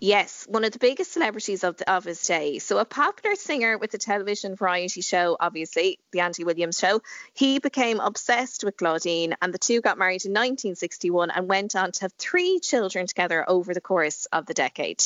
Yes, 0.00 0.46
one 0.48 0.64
of 0.64 0.72
the 0.72 0.78
biggest 0.78 1.12
celebrities 1.12 1.64
of 1.64 1.76
the, 1.76 1.90
of 1.90 2.04
his 2.04 2.20
day. 2.26 2.58
So 2.58 2.78
a 2.78 2.84
popular 2.84 3.36
singer 3.36 3.78
with 3.78 3.90
the 3.90 3.98
television 3.98 4.54
variety 4.54 5.00
show, 5.00 5.36
obviously 5.38 5.98
the 6.12 6.20
Andy 6.20 6.44
Williams 6.44 6.78
show. 6.78 7.00
He 7.32 7.58
became 7.58 8.00
obsessed 8.00 8.64
with 8.64 8.76
Claudine, 8.76 9.34
and 9.40 9.54
the 9.54 9.58
two 9.58 9.80
got 9.80 9.96
married 9.96 10.24
in 10.24 10.32
1961 10.32 11.30
and 11.30 11.48
went 11.48 11.74
on 11.76 11.92
to 11.92 12.00
have 12.02 12.12
three 12.18 12.60
children 12.60 13.06
together 13.06 13.48
over 13.48 13.72
the 13.72 13.80
course 13.80 14.26
of 14.26 14.46
the 14.46 14.54
decade. 14.54 15.02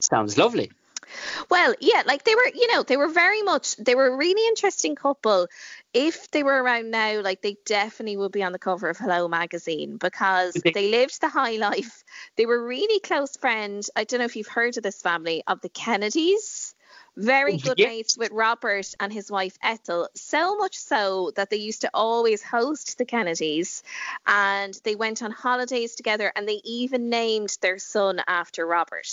sounds 0.00 0.36
lovely. 0.36 0.70
Well, 1.50 1.74
yeah, 1.80 2.02
like 2.06 2.24
they 2.24 2.34
were, 2.34 2.48
you 2.54 2.72
know, 2.72 2.82
they 2.82 2.96
were 2.96 3.08
very 3.08 3.42
much, 3.42 3.76
they 3.76 3.94
were 3.94 4.06
a 4.06 4.16
really 4.16 4.46
interesting 4.48 4.94
couple. 4.94 5.46
If 5.94 6.30
they 6.30 6.42
were 6.42 6.62
around 6.62 6.90
now, 6.90 7.20
like 7.20 7.42
they 7.42 7.56
definitely 7.66 8.16
would 8.16 8.32
be 8.32 8.42
on 8.42 8.52
the 8.52 8.58
cover 8.58 8.88
of 8.88 8.98
Hello 8.98 9.28
magazine 9.28 9.96
because 9.96 10.54
they 10.54 10.90
lived 10.90 11.20
the 11.20 11.28
high 11.28 11.56
life. 11.56 12.04
They 12.36 12.46
were 12.46 12.66
really 12.66 13.00
close 13.00 13.36
friends. 13.36 13.90
I 13.94 14.04
don't 14.04 14.20
know 14.20 14.24
if 14.24 14.36
you've 14.36 14.46
heard 14.46 14.76
of 14.76 14.82
this 14.82 15.02
family 15.02 15.42
of 15.46 15.60
the 15.60 15.68
Kennedys. 15.68 16.74
Very 17.16 17.54
oh, 17.54 17.58
good 17.58 17.78
Yes. 17.78 17.88
mates 17.88 18.18
with 18.18 18.32
Robert 18.32 18.94
and 18.98 19.12
his 19.12 19.30
wife 19.30 19.58
Ethel. 19.62 20.08
So 20.14 20.56
much 20.56 20.76
so 20.76 21.30
that 21.36 21.50
they 21.50 21.56
used 21.56 21.82
to 21.82 21.90
always 21.92 22.42
host 22.42 22.96
the 22.96 23.04
Kennedys 23.04 23.82
and 24.26 24.78
they 24.84 24.94
went 24.94 25.22
on 25.22 25.30
holidays 25.30 25.94
together 25.94 26.32
and 26.34 26.48
they 26.48 26.60
even 26.64 27.10
named 27.10 27.56
their 27.60 27.78
son 27.78 28.22
after 28.26 28.66
Robert. 28.66 29.08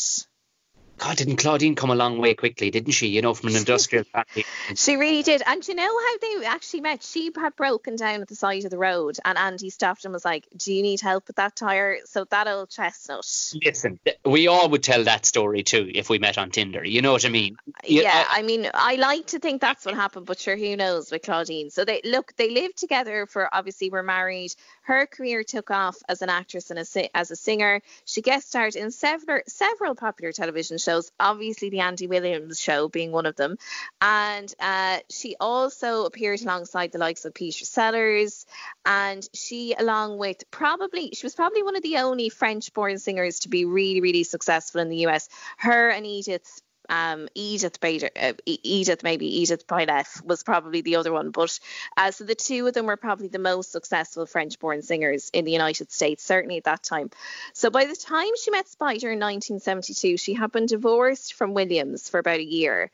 God, 0.99 1.17
didn't 1.17 1.37
Claudine 1.37 1.75
come 1.75 1.89
a 1.89 1.95
long 1.95 2.19
way 2.19 2.33
quickly, 2.33 2.69
didn't 2.69 2.91
she? 2.91 3.07
You 3.07 3.21
know, 3.21 3.33
from 3.33 3.49
an 3.49 3.55
industrial 3.55 4.03
family. 4.03 4.45
She 4.75 4.95
really 4.95 5.23
did. 5.23 5.41
And 5.45 5.65
you 5.67 5.75
know 5.75 5.83
how 5.83 6.17
they 6.17 6.45
actually 6.45 6.81
met? 6.81 7.03
She 7.03 7.31
had 7.35 7.55
broken 7.55 7.95
down 7.95 8.21
at 8.21 8.27
the 8.27 8.35
side 8.35 8.65
of 8.65 8.71
the 8.71 8.77
road, 8.77 9.17
and 9.23 9.37
Andy 9.37 9.69
stopped 9.69 10.05
and 10.05 10.13
was 10.13 10.25
like, 10.25 10.47
Do 10.57 10.73
you 10.73 10.81
need 10.81 11.01
help 11.01 11.27
with 11.27 11.37
that 11.37 11.55
tire? 11.55 11.97
So 12.05 12.25
that 12.25 12.47
old 12.47 12.69
chestnut. 12.69 13.25
Listen, 13.63 13.99
we 14.25 14.47
all 14.47 14.69
would 14.69 14.83
tell 14.83 15.03
that 15.05 15.25
story 15.25 15.63
too 15.63 15.89
if 15.93 16.09
we 16.09 16.19
met 16.19 16.37
on 16.37 16.51
Tinder. 16.51 16.85
You 16.85 17.01
know 17.01 17.13
what 17.13 17.25
I 17.25 17.29
mean? 17.29 17.57
Yeah, 17.83 18.01
Yeah, 18.03 18.25
I, 18.29 18.41
mean, 18.41 18.69
I 18.73 18.95
like 18.95 19.27
to 19.27 19.39
think 19.39 19.61
that's 19.61 19.85
what 19.85 19.95
happened, 19.95 20.25
but 20.25 20.39
sure, 20.39 20.57
who 20.57 20.75
knows 20.75 21.11
with 21.11 21.21
Claudine. 21.21 21.69
So 21.69 21.85
they 21.85 22.01
look, 22.03 22.35
they 22.35 22.49
lived 22.49 22.77
together 22.77 23.25
for 23.25 23.53
obviously 23.53 23.89
were 23.89 24.03
married. 24.03 24.53
Her 24.81 25.05
career 25.05 25.43
took 25.43 25.71
off 25.71 25.97
as 26.09 26.21
an 26.21 26.29
actress 26.29 26.71
and 26.71 26.79
a, 26.79 27.17
as 27.17 27.31
a 27.31 27.35
singer. 27.35 27.81
She 28.05 28.21
guest 28.21 28.49
starred 28.49 28.75
in 28.75 28.91
several 28.91 29.41
several 29.47 29.95
popular 29.95 30.31
television 30.31 30.77
shows, 30.77 30.88
obviously 31.19 31.69
the 31.69 31.79
Andy 31.79 32.07
Williams 32.07 32.59
show 32.59 32.87
being 32.87 33.11
one 33.11 33.25
of 33.25 33.35
them. 33.35 33.57
And 34.01 34.53
uh, 34.59 34.99
she 35.09 35.35
also 35.39 36.05
appeared 36.05 36.41
alongside 36.41 36.91
the 36.91 36.97
likes 36.97 37.25
of 37.25 37.33
Peter 37.33 37.65
Sellers. 37.65 38.45
And 38.85 39.27
she, 39.33 39.73
along 39.73 40.17
with 40.17 40.43
probably, 40.51 41.11
she 41.13 41.25
was 41.25 41.35
probably 41.35 41.63
one 41.63 41.75
of 41.75 41.83
the 41.83 41.97
only 41.97 42.29
French 42.29 42.73
born 42.73 42.99
singers 42.99 43.39
to 43.41 43.49
be 43.49 43.65
really, 43.65 44.01
really 44.01 44.23
successful 44.23 44.81
in 44.81 44.89
the 44.89 45.07
US. 45.07 45.29
Her 45.57 45.89
and 45.89 46.05
Edith 46.05 46.61
um, 46.89 47.29
Edith 47.35 47.79
Bader, 47.79 48.09
uh, 48.19 48.33
Edith 48.45 49.03
maybe 49.03 49.41
Edith 49.41 49.67
Pilaf 49.67 50.23
was 50.25 50.43
probably 50.43 50.81
the 50.81 50.95
other 50.97 51.11
one, 51.11 51.31
but 51.31 51.59
uh, 51.97 52.11
so 52.11 52.23
the 52.23 52.35
two 52.35 52.67
of 52.67 52.73
them 52.73 52.85
were 52.85 52.97
probably 52.97 53.27
the 53.27 53.39
most 53.39 53.71
successful 53.71 54.25
French-born 54.25 54.81
singers 54.81 55.29
in 55.31 55.45
the 55.45 55.51
United 55.51 55.91
States, 55.91 56.23
certainly 56.23 56.57
at 56.57 56.65
that 56.65 56.83
time. 56.83 57.09
So 57.53 57.69
by 57.69 57.85
the 57.85 57.95
time 57.95 58.31
she 58.41 58.51
met 58.51 58.67
Spider 58.67 59.11
in 59.11 59.19
1972, 59.19 60.17
she 60.17 60.33
had 60.33 60.51
been 60.51 60.65
divorced 60.65 61.33
from 61.33 61.53
Williams 61.53 62.09
for 62.09 62.19
about 62.19 62.39
a 62.39 62.43
year, 62.43 62.91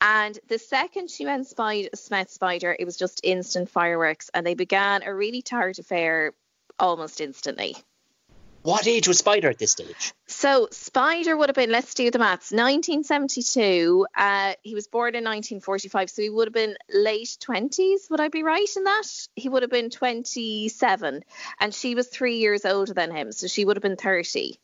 and 0.00 0.38
the 0.48 0.58
second 0.58 1.10
she 1.10 1.24
met 1.24 1.46
Spider, 1.46 1.88
met 2.10 2.30
Spider, 2.30 2.76
it 2.78 2.84
was 2.84 2.96
just 2.96 3.20
instant 3.24 3.70
fireworks, 3.70 4.30
and 4.34 4.46
they 4.46 4.54
began 4.54 5.02
a 5.02 5.14
really 5.14 5.42
tart 5.42 5.78
affair 5.78 6.32
almost 6.78 7.20
instantly. 7.20 7.76
What 8.62 8.86
age 8.86 9.08
was 9.08 9.18
Spider 9.18 9.48
at 9.48 9.58
this 9.58 9.72
stage? 9.72 10.12
So 10.26 10.68
Spider 10.70 11.36
would 11.36 11.48
have 11.48 11.56
been, 11.56 11.70
let's 11.70 11.94
do 11.94 12.10
the 12.10 12.18
maths, 12.18 12.50
1972. 12.50 14.06
Uh, 14.16 14.54
he 14.62 14.74
was 14.74 14.88
born 14.88 15.14
in 15.14 15.24
1945, 15.24 16.10
so 16.10 16.22
he 16.22 16.30
would 16.30 16.48
have 16.48 16.54
been 16.54 16.76
late 16.92 17.36
20s. 17.40 18.10
Would 18.10 18.20
I 18.20 18.28
be 18.28 18.42
right 18.42 18.68
in 18.76 18.84
that? 18.84 19.06
He 19.36 19.48
would 19.48 19.62
have 19.62 19.70
been 19.70 19.90
27, 19.90 21.24
and 21.60 21.74
she 21.74 21.94
was 21.94 22.08
three 22.08 22.36
years 22.38 22.64
older 22.64 22.92
than 22.92 23.10
him, 23.10 23.32
so 23.32 23.46
she 23.46 23.64
would 23.64 23.76
have 23.76 23.82
been 23.82 23.96
30. 23.96 24.58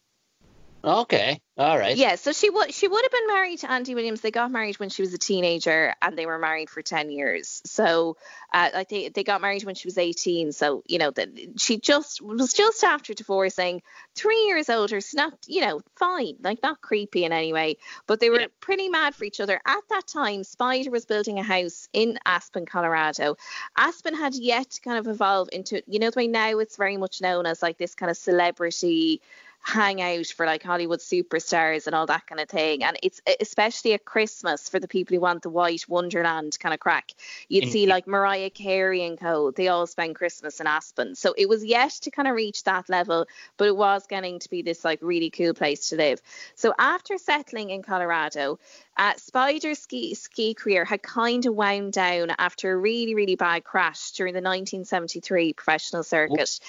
Okay, 0.85 1.41
all 1.57 1.79
right. 1.79 1.97
Yeah, 1.97 2.17
so 2.17 2.33
she 2.33 2.51
would 2.51 2.75
she 2.75 2.89
would 2.89 3.03
have 3.03 3.11
been 3.11 3.27
married 3.29 3.59
to 3.61 3.71
Andy 3.71 3.95
Williams. 3.95 4.21
They 4.21 4.31
got 4.31 4.51
married 4.51 4.79
when 4.79 4.91
she 4.91 5.01
was 5.01 5.15
a 5.15 5.19
teenager, 5.19 5.95
and 6.03 6.19
they 6.19 6.27
were 6.27 6.39
married 6.39 6.69
for 6.69 6.83
ten 6.83 7.11
years. 7.11 7.63
So 7.65 8.19
uh, 8.53 8.69
I 8.75 8.85
think 8.85 9.15
they 9.15 9.25
got 9.25 9.41
married 9.41 9.65
when 9.65 9.77
she 9.77 9.89
was 9.89 9.97
eighteen. 9.97 10.53
So 10.53 10.83
you 10.87 10.99
know 10.99 11.11
that 11.13 11.31
she 11.59 11.79
just 11.79 12.21
was 12.21 12.53
just 12.53 12.85
after 12.85 13.15
divorcing, 13.15 13.81
three 14.15 14.45
years 14.47 14.69
older. 14.69 15.01
So 15.01 15.17
not 15.17 15.33
you 15.47 15.63
know 15.63 15.81
fine, 15.97 16.37
like 16.43 16.63
not 16.63 16.83
creepy 16.83 17.25
in 17.25 17.33
any 17.33 17.55
way. 17.55 17.79
But 18.07 18.21
they 18.21 18.29
were 18.29 18.41
Yeah. 18.41 18.47
pretty 18.61 18.91
mad 18.91 19.15
for 19.15 19.25
each 19.25 19.41
other 19.41 19.59
at 19.65 19.81
that 19.89 20.07
time. 20.07 20.45
Spider 20.45 20.91
was 20.91 21.07
building 21.07 21.39
a 21.39 21.43
house 21.43 21.89
in 21.95 22.19
Aspen, 22.27 22.67
Colorado. 22.67 23.37
Aspen 23.75 24.15
had 24.15 24.35
yet 24.35 24.69
to 24.73 24.81
kind 24.83 24.99
of 24.99 25.07
evolve 25.07 25.49
into 25.51 25.83
you 25.87 25.99
know 25.99 26.11
the 26.11 26.19
way 26.19 26.27
now 26.27 26.59
it's 26.59 26.77
very 26.77 26.99
much 26.99 27.23
known 27.23 27.47
as 27.47 27.63
like 27.63 27.79
this 27.79 27.95
kind 27.95 28.11
of 28.11 28.19
celebrity 28.19 29.23
hang 29.65 30.03
out 30.03 30.27
for 30.27 30.45
like 30.45 30.63
Hollywood 30.63 31.01
superstars 31.01 31.87
and 31.87 31.97
all 31.97 32.05
that 32.07 32.27
kind 32.27 32.39
of 32.39 32.51
thing. 32.51 32.85
And 32.85 32.99
it's 33.03 33.23
especially 33.41 33.95
at 33.95 34.05
Christmas 34.05 34.69
for 34.69 34.79
the 34.79 34.87
people 34.87 35.17
who 35.17 35.23
want 35.23 35.43
the 35.43 35.49
white 35.49 35.89
Wonderland 35.89 36.59
kind 36.61 36.75
of 36.75 36.81
crack. 36.81 37.13
You'd 37.49 37.71
see 37.71 37.87
like 37.87 38.07
Mariah 38.07 38.51
Carey 38.51 39.05
and 39.05 39.19
co. 39.19 39.53
They 39.53 39.69
all 39.69 39.87
spend 39.87 40.17
Christmas 40.17 40.61
in 40.61 40.67
Aspen. 40.67 41.15
So 41.15 41.35
it 41.37 41.49
was 41.49 41.65
yet 41.65 41.93
to 42.03 42.11
kind 42.11 42.29
of 42.29 42.35
reach 42.35 42.65
that 42.65 42.91
level, 42.91 43.27
but 43.57 43.69
it 43.69 43.77
was 43.77 44.07
getting 44.07 44.39
to 44.41 44.51
be 44.51 44.61
this 44.61 44.85
like 44.85 44.99
really 45.01 45.31
cool 45.31 45.55
place 45.55 45.89
to 45.89 45.97
live. 45.97 46.21
So 46.55 46.75
after 46.79 47.17
settling 47.17 47.71
in 47.71 47.83
Colorado, 47.83 48.59
uh, 48.99 49.15
Spider's 49.17 49.79
ski, 49.79 50.15
ski 50.15 50.53
career 50.53 50.85
had 50.85 51.03
kind 51.03 51.47
of 51.47 51.55
wound 51.55 51.95
down 51.95 52.33
after 52.39 52.71
a 52.71 52.77
really, 52.77 53.15
really 53.15 53.37
bad 53.37 53.65
crash 53.65 54.11
during 54.11 54.35
the 54.35 54.43
1973 54.43 55.55
professional 55.55 56.03
circuit. 56.03 56.61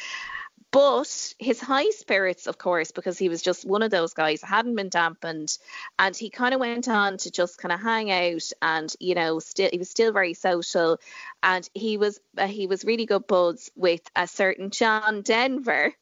But 0.75 1.33
his 1.39 1.61
high 1.61 1.89
spirits, 1.91 2.47
of 2.47 2.57
course, 2.57 2.91
because 2.91 3.17
he 3.17 3.29
was 3.29 3.41
just 3.41 3.63
one 3.63 3.81
of 3.81 3.91
those 3.91 4.13
guys, 4.13 4.41
hadn't 4.41 4.75
been 4.75 4.89
dampened, 4.89 5.57
and 5.97 6.13
he 6.13 6.29
kind 6.29 6.53
of 6.53 6.59
went 6.59 6.89
on 6.89 7.15
to 7.19 7.31
just 7.31 7.57
kind 7.57 7.71
of 7.71 7.79
hang 7.79 8.11
out, 8.11 8.51
and 8.61 8.93
you 8.99 9.15
know, 9.15 9.39
still 9.39 9.69
he 9.71 9.77
was 9.77 9.89
still 9.89 10.11
very 10.11 10.33
social, 10.33 10.99
and 11.41 11.69
he 11.73 11.95
was 11.95 12.19
uh, 12.37 12.47
he 12.47 12.67
was 12.67 12.83
really 12.83 13.05
good 13.05 13.25
buds 13.25 13.71
with 13.77 14.01
a 14.17 14.27
certain 14.27 14.69
John 14.69 15.21
Denver, 15.21 15.93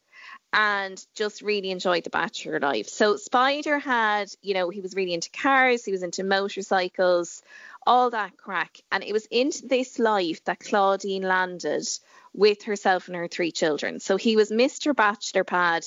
and 0.53 1.05
just 1.13 1.43
really 1.43 1.69
enjoyed 1.69 2.03
the 2.03 2.09
bachelor 2.09 2.59
life. 2.59 2.87
So 2.89 3.17
Spider 3.17 3.77
had, 3.77 4.29
you 4.41 4.55
know, 4.55 4.69
he 4.69 4.81
was 4.81 4.95
really 4.95 5.13
into 5.13 5.29
cars, 5.29 5.85
he 5.85 5.91
was 5.91 6.01
into 6.01 6.23
motorcycles, 6.23 7.43
all 7.85 8.09
that 8.09 8.37
crack. 8.37 8.79
And 8.91 9.03
it 9.03 9.13
was 9.13 9.27
into 9.27 9.67
this 9.67 9.99
life 9.99 10.43
that 10.45 10.59
Claudine 10.59 11.23
landed 11.23 11.87
with 12.33 12.63
herself 12.63 13.07
and 13.07 13.15
her 13.15 13.27
three 13.27 13.51
children. 13.51 13.99
So 13.99 14.17
he 14.17 14.35
was 14.35 14.51
Mr. 14.51 14.95
Bachelor 14.95 15.43
Pad, 15.43 15.85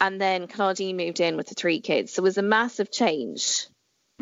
and 0.00 0.20
then 0.20 0.48
Claudine 0.48 0.96
moved 0.96 1.20
in 1.20 1.36
with 1.36 1.48
the 1.48 1.54
three 1.54 1.80
kids. 1.80 2.12
So 2.12 2.20
it 2.20 2.24
was 2.24 2.38
a 2.38 2.42
massive 2.42 2.90
change. 2.90 3.66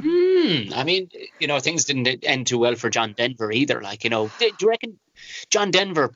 Hmm. 0.01 0.73
I 0.75 0.85
mean, 0.85 1.09
you 1.39 1.47
know, 1.47 1.61
things 1.61 1.85
didn't 1.85 2.25
end 2.25 2.47
too 2.47 2.59
well 2.59 2.75
for 2.75 2.91
John 2.91 3.15
Denver 3.17 3.53
either. 3.53 3.81
Like, 3.81 4.05
you 4.05 4.11
know, 4.11 4.31
do 4.39 4.51
you 4.61 4.69
reckon 4.69 4.99
John 5.51 5.71
Denver 5.71 6.15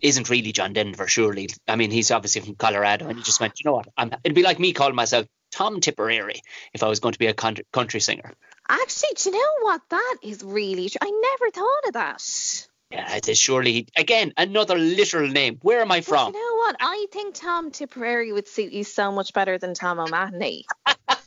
isn't 0.00 0.30
really 0.30 0.52
John 0.52 0.72
Denver, 0.72 1.08
surely. 1.08 1.48
I 1.66 1.76
mean, 1.76 1.90
he's 1.90 2.10
obviously 2.10 2.42
from 2.42 2.54
Colorado, 2.54 3.08
and 3.08 3.18
he 3.18 3.24
just 3.24 3.40
went, 3.40 3.58
you 3.58 3.68
know 3.68 3.74
what? 3.74 3.88
I'm, 3.96 4.12
it'd 4.24 4.34
be 4.34 4.42
like 4.42 4.58
me 4.58 4.72
calling 4.72 4.94
myself 4.94 5.26
Tom 5.50 5.80
Tipperary 5.80 6.40
if 6.72 6.82
I 6.82 6.88
was 6.88 7.00
going 7.00 7.12
to 7.12 7.18
be 7.18 7.26
a 7.26 7.34
country 7.34 8.00
singer. 8.00 8.32
Actually, 8.68 9.08
do 9.16 9.30
you 9.30 9.36
know 9.36 9.52
what? 9.62 9.80
That 9.90 10.16
is 10.22 10.42
really. 10.44 10.88
True. 10.88 10.98
I 11.02 11.10
never 11.10 11.50
thought 11.50 11.88
of 11.88 11.92
that. 11.94 12.67
Yeah, 12.90 13.16
it 13.16 13.28
is 13.28 13.38
surely. 13.38 13.72
He, 13.72 13.86
again, 13.96 14.32
another 14.36 14.76
literal 14.78 15.28
name. 15.28 15.58
Where 15.60 15.80
am 15.82 15.92
I 15.92 16.00
from? 16.00 16.32
But 16.32 16.38
you 16.38 16.44
know 16.44 16.56
what? 16.56 16.76
I 16.80 17.06
think 17.12 17.34
Tom 17.34 17.70
Tipperary 17.70 18.32
would 18.32 18.48
suit 18.48 18.72
you 18.72 18.84
so 18.84 19.12
much 19.12 19.34
better 19.34 19.58
than 19.58 19.74
Tom 19.74 19.98
O'Mahony. 19.98 20.64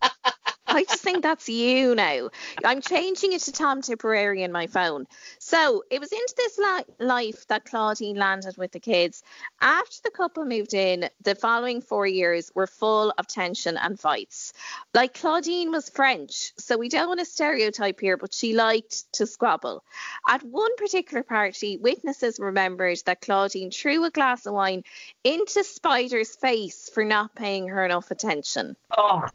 I 0.74 0.84
just 0.84 1.04
think 1.04 1.22
that's 1.22 1.50
you 1.50 1.96
now. 1.96 2.30
I'm 2.64 2.82
changing 2.82 3.34
it 3.34 3.42
to 3.42 3.52
Tom 3.52 3.82
Tipperary 3.82 4.44
in 4.44 4.54
my 4.54 4.68
phone. 4.68 5.06
So 5.38 5.84
it 5.92 6.00
was 6.00 6.12
into 6.12 6.34
this 6.38 6.58
li- 6.58 7.06
life 7.06 7.46
that 7.48 7.66
Claudine 7.66 8.16
landed 8.16 8.56
with 8.58 8.72
the 8.72 8.80
kids. 8.80 9.22
After 9.60 9.98
the 10.04 10.12
couple 10.12 10.46
moved 10.46 10.74
in, 10.74 11.10
the 11.22 11.36
following 11.36 11.82
four 11.82 12.08
years 12.08 12.52
were 12.56 12.68
full 12.68 13.14
of 13.18 13.28
tension 13.28 13.76
and 13.76 14.00
fights. 14.00 14.54
Like 14.94 15.20
Claudine 15.20 15.72
was 15.72 15.90
French, 15.90 16.54
so 16.58 16.78
we 16.78 16.88
don't 16.88 17.10
want 17.10 17.20
to 17.20 17.26
stereotype 17.26 18.00
here, 18.00 18.16
but 18.16 18.34
she 18.34 18.54
liked 18.56 19.12
to 19.14 19.28
squabble. 19.28 19.84
At 20.28 20.42
one 20.44 20.76
particular 20.78 21.24
party, 21.24 21.78
witnesses 21.78 22.40
remembered 22.40 23.00
that 23.06 23.22
Claudine 23.22 23.72
threw 23.72 24.06
a 24.06 24.10
glass 24.10 24.46
of 24.46 24.54
wine 24.54 24.84
into 25.24 25.66
Spider's 25.66 26.34
face 26.36 26.90
for 26.94 27.04
not 27.04 27.36
paying 27.36 27.68
her 27.68 27.84
enough 27.84 28.10
attention. 28.10 28.78
Oh, 28.98 29.28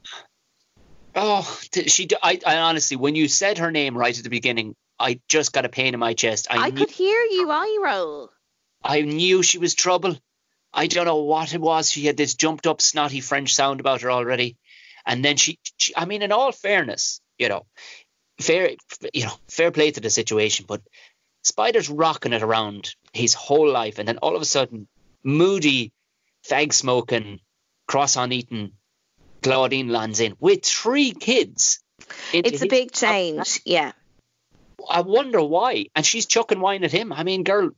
Oh, 1.17 1.61
she. 1.87 2.09
I, 2.23 2.39
I 2.47 2.59
honestly, 2.59 2.99
when 2.99 3.15
you 3.15 3.27
said 3.27 3.59
her 3.59 3.71
name 3.71 3.97
right 3.97 4.17
at 4.17 4.23
the 4.23 4.31
beginning, 4.31 4.77
I 4.99 5.19
just 5.29 5.53
got 5.53 5.65
a 5.65 5.71
pain 5.71 5.95
in 5.95 6.01
my 6.01 6.13
chest. 6.13 6.47
I, 6.51 6.67
I 6.67 6.71
knew, 6.71 6.77
could 6.77 6.91
hear 6.91 7.23
you 7.23 7.49
oh. 7.49 7.53
eye 7.53 7.79
roll. 7.83 8.31
I 8.85 9.01
knew 9.01 9.43
she 9.43 9.57
was 9.57 9.75
trouble. 9.75 10.19
I 10.75 10.87
don't 10.89 11.07
know 11.07 11.23
what 11.23 11.55
it 11.55 11.61
was. 11.61 11.91
She 11.91 12.05
had 12.05 12.19
this 12.19 12.35
jumped 12.35 12.67
up, 12.67 12.83
snotty 12.83 13.21
French 13.21 13.55
sound 13.55 13.81
about 13.81 14.03
her 14.03 14.11
already, 14.11 14.59
and 15.07 15.25
then 15.25 15.39
she. 15.39 15.59
she 15.79 15.95
I 15.97 16.05
mean, 16.05 16.21
in 16.21 16.33
all 16.33 16.53
fairness, 16.53 17.23
you 17.39 17.49
know, 17.49 17.65
fair, 18.39 18.73
you 19.15 19.25
know, 19.25 19.35
fair 19.49 19.71
play 19.71 19.91
to 19.93 20.01
the 20.01 20.11
situation, 20.11 20.67
but 20.69 20.83
Spider's 21.43 21.89
rocking 21.89 22.35
it 22.35 22.43
around 22.43 22.95
his 23.15 23.33
whole 23.33 23.71
life, 23.71 23.99
and 23.99 24.07
then 24.07 24.19
all 24.19 24.37
of 24.37 24.43
a 24.43 24.47
sudden, 24.47 24.87
moody, 25.25 25.93
fag 26.47 26.75
smoking, 26.75 27.41
cross 27.89 28.19
on 28.19 28.33
eating 28.33 28.73
Claudine 29.43 29.89
lands 29.89 30.21
in 30.21 30.37
with 30.41 30.65
three 30.65 31.13
kids. 31.13 31.81
It's 32.33 32.63
a 32.63 32.67
big 32.67 32.93
change, 32.93 33.61
yeah. 33.65 33.93
I 34.89 35.01
wonder 35.01 35.43
why. 35.43 35.87
And 35.95 36.05
she's 36.05 36.27
chucking 36.27 36.61
wine 36.61 36.85
at 36.85 36.93
him. 36.93 37.13
I 37.13 37.25
mean, 37.25 37.43
girl, 37.43 37.71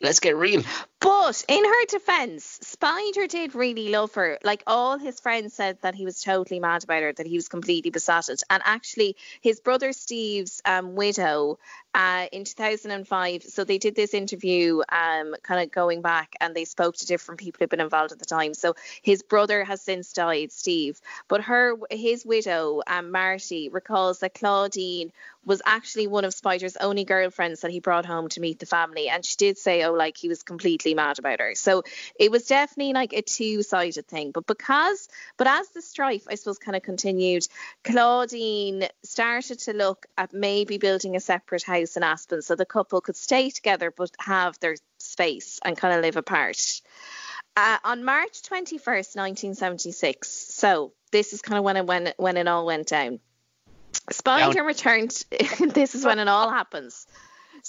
let's 0.00 0.20
get 0.20 0.36
real. 0.36 0.62
But 1.00 1.44
in 1.46 1.64
her 1.64 1.86
defense, 1.86 2.58
Spider 2.62 3.28
did 3.28 3.54
really 3.54 3.88
love 3.88 4.14
her. 4.14 4.38
Like 4.42 4.64
all 4.66 4.98
his 4.98 5.20
friends 5.20 5.54
said 5.54 5.78
that 5.82 5.94
he 5.94 6.04
was 6.04 6.20
totally 6.20 6.58
mad 6.58 6.82
about 6.82 7.02
her, 7.02 7.12
that 7.12 7.26
he 7.26 7.36
was 7.36 7.48
completely 7.48 7.90
besotted. 7.90 8.40
And 8.50 8.62
actually, 8.64 9.16
his 9.40 9.60
brother 9.60 9.92
Steve's 9.92 10.60
um, 10.64 10.96
widow 10.96 11.58
uh, 11.94 12.26
in 12.32 12.44
2005. 12.44 13.42
So 13.42 13.64
they 13.64 13.78
did 13.78 13.94
this 13.94 14.14
interview, 14.14 14.82
um, 14.88 15.34
kind 15.42 15.62
of 15.62 15.70
going 15.70 16.02
back, 16.02 16.34
and 16.40 16.54
they 16.54 16.64
spoke 16.64 16.96
to 16.96 17.06
different 17.06 17.40
people 17.40 17.58
who've 17.60 17.70
been 17.70 17.80
involved 17.80 18.12
at 18.12 18.18
the 18.18 18.24
time. 18.24 18.54
So 18.54 18.74
his 19.02 19.22
brother 19.22 19.64
has 19.64 19.82
since 19.82 20.12
died, 20.12 20.52
Steve, 20.52 21.00
but 21.28 21.42
her 21.42 21.74
his 21.90 22.24
widow, 22.24 22.82
um, 22.86 23.10
Marty, 23.10 23.68
recalls 23.68 24.20
that 24.20 24.34
Claudine 24.34 25.12
was 25.44 25.62
actually 25.64 26.06
one 26.06 26.24
of 26.24 26.34
Spider's 26.34 26.76
only 26.76 27.04
girlfriends 27.04 27.62
that 27.62 27.70
he 27.70 27.80
brought 27.80 28.04
home 28.04 28.28
to 28.28 28.40
meet 28.40 28.58
the 28.58 28.66
family, 28.66 29.08
and 29.08 29.24
she 29.24 29.36
did 29.36 29.58
say, 29.58 29.82
oh, 29.84 29.92
like 29.92 30.16
he 30.16 30.28
was 30.28 30.42
completely 30.42 30.87
mad 30.94 31.18
about 31.18 31.40
her. 31.40 31.54
So 31.54 31.82
it 32.18 32.30
was 32.30 32.46
definitely 32.46 32.92
like 32.92 33.12
a 33.12 33.22
two-sided 33.22 34.06
thing. 34.06 34.30
But 34.30 34.46
because, 34.46 35.08
but 35.36 35.46
as 35.46 35.68
the 35.70 35.82
strife, 35.82 36.24
I 36.28 36.34
suppose, 36.34 36.58
kind 36.58 36.76
of 36.76 36.82
continued, 36.82 37.46
Claudine 37.82 38.88
started 39.02 39.58
to 39.60 39.72
look 39.72 40.06
at 40.16 40.32
maybe 40.32 40.78
building 40.78 41.16
a 41.16 41.20
separate 41.20 41.62
house 41.62 41.78
house 41.78 41.96
in 41.96 42.02
Aspen 42.02 42.42
so 42.42 42.54
the 42.54 42.66
couple 42.66 43.00
could 43.00 43.16
stay 43.16 43.50
together 43.50 43.90
but 43.90 44.10
have 44.18 44.58
their 44.60 44.76
space 44.98 45.60
and 45.64 45.76
kind 45.76 45.94
of 45.94 46.02
live 46.02 46.16
apart. 46.16 46.80
Uh, 47.56 47.78
on 47.84 48.04
March 48.04 48.42
21st, 48.42 49.16
1976, 49.16 50.28
so 50.28 50.92
this 51.10 51.32
is 51.32 51.42
kind 51.42 51.58
of 51.58 51.64
when 51.64 51.76
it 51.76 51.86
when 51.86 52.12
when 52.16 52.36
it 52.36 52.46
all 52.46 52.66
went 52.66 52.86
down. 52.88 53.18
Spider 54.10 54.62
returned. 54.62 55.24
this 55.74 55.94
is 55.94 56.04
when 56.04 56.18
it 56.18 56.28
all 56.28 56.50
happens. 56.50 57.06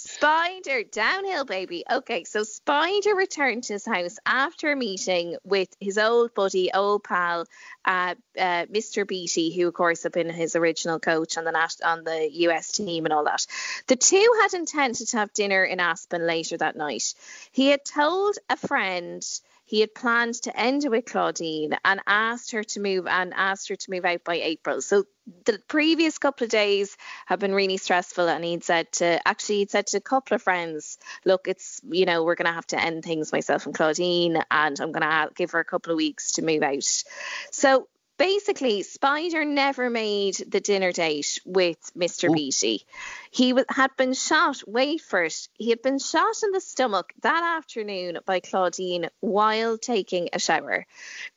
Spider, 0.02 0.82
downhill, 0.84 1.44
baby. 1.44 1.84
Okay, 1.90 2.24
so 2.24 2.42
Spider 2.42 3.14
returned 3.14 3.64
to 3.64 3.74
his 3.74 3.84
house 3.84 4.18
after 4.24 4.72
a 4.72 4.76
meeting 4.76 5.36
with 5.44 5.68
his 5.78 5.98
old 5.98 6.32
buddy, 6.32 6.72
old 6.72 7.04
pal, 7.04 7.44
uh, 7.84 8.14
uh, 8.38 8.64
Mr. 8.64 9.06
Beattie, 9.06 9.54
who 9.54 9.68
of 9.68 9.74
course 9.74 10.04
had 10.04 10.12
been 10.12 10.30
his 10.30 10.56
original 10.56 11.00
coach 11.00 11.36
on 11.36 11.44
the 11.44 11.76
on 11.84 12.04
the 12.04 12.30
US 12.46 12.72
team 12.72 13.04
and 13.04 13.12
all 13.12 13.24
that. 13.24 13.46
The 13.88 13.96
two 13.96 14.38
had 14.40 14.54
intended 14.54 15.06
to 15.08 15.18
have 15.18 15.34
dinner 15.34 15.64
in 15.64 15.80
Aspen 15.80 16.26
later 16.26 16.56
that 16.56 16.76
night. 16.76 17.12
He 17.52 17.68
had 17.68 17.84
told 17.84 18.36
a 18.48 18.56
friend 18.56 19.22
he 19.70 19.80
had 19.80 19.94
planned 19.94 20.34
to 20.34 20.60
end 20.60 20.84
with 20.90 21.04
Claudine 21.04 21.78
and 21.84 22.00
asked 22.04 22.50
her 22.50 22.64
to 22.64 22.80
move 22.80 23.06
and 23.06 23.32
asked 23.36 23.68
her 23.68 23.76
to 23.76 23.90
move 23.92 24.04
out 24.04 24.24
by 24.24 24.34
April. 24.34 24.82
So 24.82 25.04
the 25.44 25.60
previous 25.68 26.18
couple 26.18 26.44
of 26.44 26.50
days 26.50 26.96
have 27.26 27.38
been 27.38 27.54
really 27.54 27.76
stressful 27.76 28.28
and 28.28 28.44
he'd 28.44 28.64
said 28.64 28.90
to 28.90 29.20
actually 29.28 29.58
he'd 29.58 29.70
said 29.70 29.86
to 29.86 29.98
a 29.98 30.00
couple 30.00 30.34
of 30.34 30.42
friends 30.42 30.98
look 31.24 31.46
it's 31.46 31.80
you 31.88 32.04
know 32.04 32.24
we're 32.24 32.34
going 32.34 32.48
to 32.48 32.52
have 32.52 32.66
to 32.66 32.82
end 32.82 33.04
things 33.04 33.30
myself 33.30 33.64
and 33.64 33.74
claudine 33.76 34.42
and 34.50 34.80
i'm 34.80 34.90
going 34.90 35.02
to 35.02 35.30
give 35.36 35.52
her 35.52 35.60
a 35.60 35.64
couple 35.64 35.92
of 35.92 35.96
weeks 35.96 36.32
to 36.32 36.42
move 36.42 36.64
out 36.64 37.04
so 37.52 37.86
basically, 38.20 38.82
Spider 38.82 39.46
never 39.46 39.88
made 39.88 40.34
the 40.46 40.60
dinner 40.60 40.92
date 40.92 41.40
with 41.46 41.78
Mr. 41.96 42.28
Ooh. 42.28 42.34
Beattie. 42.34 42.84
He 43.30 43.52
w- 43.52 43.64
had 43.70 43.96
been 43.96 44.12
shot, 44.12 44.62
wait 44.66 45.00
for 45.00 45.24
it, 45.24 45.48
he 45.54 45.70
had 45.70 45.80
been 45.80 45.98
shot 45.98 46.34
in 46.42 46.52
the 46.52 46.60
stomach 46.60 47.14
that 47.22 47.56
afternoon 47.56 48.18
by 48.26 48.40
Claudine 48.40 49.08
while 49.20 49.78
taking 49.78 50.28
a 50.34 50.38
shower. 50.38 50.84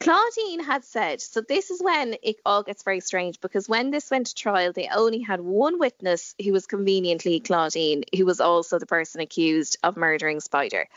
Claudine 0.01 0.61
had 0.61 0.83
said, 0.83 1.21
so 1.21 1.39
this 1.39 1.71
is 1.71 1.81
when 1.81 2.17
it 2.21 2.35
all 2.45 2.63
gets 2.63 2.83
very 2.83 2.99
strange 2.99 3.39
because 3.39 3.69
when 3.69 3.89
this 3.89 4.11
went 4.11 4.27
to 4.27 4.35
trial, 4.35 4.73
they 4.73 4.89
only 4.93 5.21
had 5.21 5.39
one 5.39 5.79
witness 5.79 6.35
who 6.43 6.51
was 6.51 6.67
conveniently 6.67 7.39
Claudine, 7.39 8.03
who 8.13 8.25
was 8.25 8.41
also 8.41 8.77
the 8.77 8.85
person 8.85 9.21
accused 9.21 9.77
of 9.83 9.95
murdering 9.95 10.41
Spider. 10.41 10.89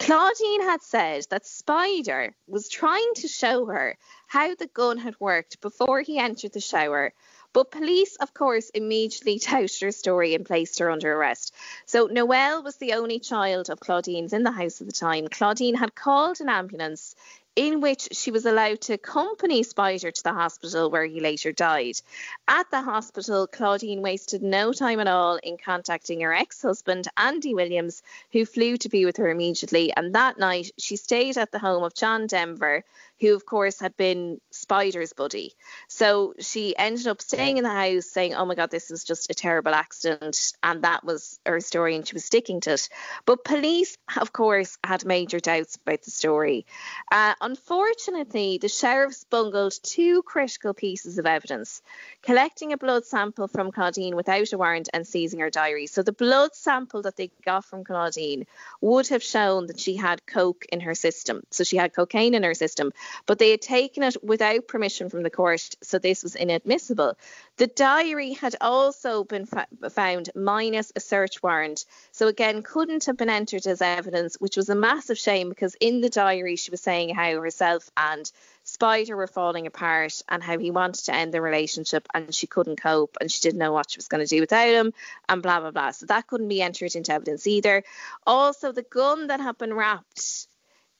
Claudine 0.00 0.62
had 0.62 0.82
said 0.82 1.26
that 1.30 1.46
Spider 1.46 2.34
was 2.48 2.68
trying 2.68 3.12
to 3.14 3.28
show 3.28 3.66
her 3.66 3.96
how 4.28 4.54
the 4.54 4.68
gun 4.68 4.98
had 4.98 5.18
worked 5.18 5.60
before 5.60 6.02
he 6.02 6.18
entered 6.18 6.52
the 6.52 6.60
shower. 6.60 7.12
But 7.54 7.70
police, 7.70 8.14
of 8.16 8.34
course, 8.34 8.68
immediately 8.70 9.38
touted 9.40 9.80
her 9.80 9.90
story 9.90 10.34
and 10.34 10.46
placed 10.46 10.78
her 10.78 10.90
under 10.90 11.12
arrest. 11.12 11.54
So 11.86 12.06
Noelle 12.06 12.62
was 12.62 12.76
the 12.76 12.92
only 12.92 13.18
child 13.18 13.70
of 13.70 13.80
Claudine's 13.80 14.34
in 14.34 14.44
the 14.44 14.52
house 14.52 14.80
at 14.80 14.86
the 14.86 14.92
time. 14.92 15.28
Claudine 15.28 15.74
had 15.74 15.94
called 15.94 16.40
an 16.40 16.50
ambulance 16.50 17.16
in 17.56 17.80
which 17.80 18.06
she 18.12 18.30
was 18.30 18.46
allowed 18.46 18.80
to 18.80 18.92
accompany 18.92 19.64
Spider 19.64 20.12
to 20.12 20.22
the 20.22 20.32
hospital 20.32 20.90
where 20.90 21.04
he 21.04 21.18
later 21.18 21.50
died. 21.50 22.00
At 22.46 22.70
the 22.70 22.82
hospital, 22.82 23.48
Claudine 23.48 24.00
wasted 24.00 24.44
no 24.44 24.72
time 24.72 25.00
at 25.00 25.08
all 25.08 25.36
in 25.42 25.56
contacting 25.58 26.20
her 26.20 26.32
ex 26.32 26.62
husband, 26.62 27.08
Andy 27.16 27.54
Williams, 27.54 28.00
who 28.30 28.44
flew 28.44 28.76
to 28.76 28.88
be 28.88 29.04
with 29.04 29.16
her 29.16 29.28
immediately. 29.28 29.92
And 29.96 30.14
that 30.14 30.38
night, 30.38 30.70
she 30.78 30.94
stayed 30.94 31.36
at 31.36 31.50
the 31.50 31.58
home 31.58 31.82
of 31.82 31.94
John 31.94 32.28
Denver, 32.28 32.84
who, 33.20 33.34
of 33.34 33.44
course, 33.44 33.80
had 33.80 33.96
been 33.96 34.40
Spider's 34.50 35.12
buddy. 35.12 35.54
So 35.88 36.34
she 36.38 36.76
ended 36.76 37.06
up 37.06 37.20
staying 37.20 37.58
in 37.58 37.64
the 37.64 37.70
house 37.70 38.06
saying, 38.06 38.34
Oh 38.34 38.44
my 38.44 38.54
God, 38.54 38.70
this 38.70 38.90
was 38.90 39.04
just 39.04 39.30
a 39.30 39.34
terrible 39.34 39.74
accident. 39.74 40.52
And 40.62 40.82
that 40.82 41.04
was 41.04 41.38
her 41.46 41.60
story, 41.60 41.96
and 41.96 42.06
she 42.06 42.14
was 42.14 42.24
sticking 42.24 42.60
to 42.62 42.74
it. 42.74 42.88
But 43.26 43.44
police, 43.44 43.96
of 44.20 44.32
course, 44.32 44.78
had 44.84 45.04
major 45.04 45.40
doubts 45.40 45.76
about 45.76 46.02
the 46.02 46.10
story. 46.10 46.66
Uh, 47.10 47.34
unfortunately, 47.40 48.58
the 48.58 48.68
sheriffs 48.68 49.24
bungled 49.24 49.74
two 49.82 50.22
critical 50.22 50.74
pieces 50.74 51.18
of 51.18 51.26
evidence 51.26 51.82
collecting 52.22 52.72
a 52.72 52.78
blood 52.78 53.04
sample 53.04 53.48
from 53.48 53.72
Claudine 53.72 54.16
without 54.16 54.52
a 54.52 54.58
warrant 54.58 54.88
and 54.92 55.06
seizing 55.06 55.40
her 55.40 55.50
diary. 55.50 55.86
So 55.86 56.02
the 56.02 56.12
blood 56.12 56.54
sample 56.54 57.02
that 57.02 57.16
they 57.16 57.30
got 57.44 57.64
from 57.64 57.84
Claudine 57.84 58.46
would 58.80 59.08
have 59.08 59.22
shown 59.22 59.66
that 59.66 59.80
she 59.80 59.96
had 59.96 60.26
coke 60.26 60.66
in 60.70 60.80
her 60.80 60.94
system. 60.94 61.42
So 61.50 61.64
she 61.64 61.76
had 61.76 61.94
cocaine 61.94 62.34
in 62.34 62.42
her 62.42 62.54
system, 62.54 62.92
but 63.26 63.38
they 63.38 63.50
had 63.50 63.62
taken 63.62 64.02
it 64.02 64.22
without 64.22 64.68
permission 64.68 65.08
from 65.08 65.22
the 65.22 65.30
court, 65.30 65.74
so 65.82 65.98
this 65.98 66.22
was 66.22 66.34
inadmissible. 66.34 67.16
The 67.56 67.66
diary 67.66 68.32
had 68.32 68.56
also 68.60 69.24
been 69.24 69.46
fa- 69.46 69.66
found 69.90 70.30
minus 70.34 70.92
a 70.94 71.00
search 71.00 71.42
warrant, 71.42 71.84
so 72.12 72.28
again 72.28 72.62
couldn't 72.62 73.06
have 73.06 73.16
been 73.16 73.30
entered 73.30 73.66
as 73.66 73.82
evidence, 73.82 74.36
which 74.36 74.56
was 74.56 74.68
a 74.68 74.74
massive 74.74 75.18
shame 75.18 75.48
because 75.48 75.74
in 75.80 76.00
the 76.00 76.10
diary 76.10 76.56
she 76.56 76.70
was 76.70 76.80
saying 76.80 77.14
how 77.14 77.40
herself 77.40 77.90
and 77.96 78.30
Spider 78.68 79.16
were 79.16 79.26
falling 79.26 79.66
apart 79.66 80.20
and 80.28 80.42
how 80.42 80.58
he 80.58 80.70
wanted 80.70 81.06
to 81.06 81.14
end 81.14 81.32
the 81.32 81.40
relationship 81.40 82.06
and 82.12 82.34
she 82.34 82.46
couldn't 82.46 82.80
cope 82.80 83.16
and 83.18 83.32
she 83.32 83.40
didn't 83.40 83.58
know 83.58 83.72
what 83.72 83.90
she 83.90 83.96
was 83.96 84.08
going 84.08 84.22
to 84.24 84.28
do 84.28 84.40
without 84.40 84.68
him 84.68 84.92
and 85.28 85.42
blah 85.42 85.60
blah 85.60 85.70
blah. 85.70 85.90
So 85.92 86.06
that 86.06 86.26
couldn't 86.26 86.48
be 86.48 86.60
entered 86.60 86.94
into 86.94 87.12
evidence 87.12 87.46
either. 87.46 87.82
Also, 88.26 88.72
the 88.72 88.82
gun 88.82 89.28
that 89.28 89.40
had 89.40 89.56
been 89.56 89.72
wrapped 89.72 90.48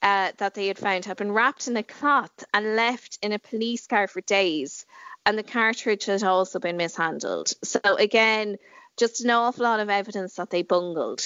uh, 0.01 0.31
that 0.37 0.53
they 0.53 0.67
had 0.67 0.77
found 0.77 1.05
had 1.05 1.17
been 1.17 1.31
wrapped 1.31 1.67
in 1.67 1.77
a 1.77 1.83
cloth 1.83 2.43
and 2.53 2.75
left 2.75 3.17
in 3.21 3.31
a 3.31 3.39
police 3.39 3.87
car 3.87 4.07
for 4.07 4.21
days, 4.21 4.85
and 5.25 5.37
the 5.37 5.43
cartridge 5.43 6.05
had 6.05 6.23
also 6.23 6.59
been 6.59 6.77
mishandled. 6.77 7.53
So, 7.63 7.79
again, 7.83 8.57
just 8.97 9.23
an 9.23 9.29
awful 9.29 9.63
lot 9.63 9.79
of 9.79 9.89
evidence 9.89 10.35
that 10.35 10.49
they 10.49 10.61
bungled. 10.61 11.23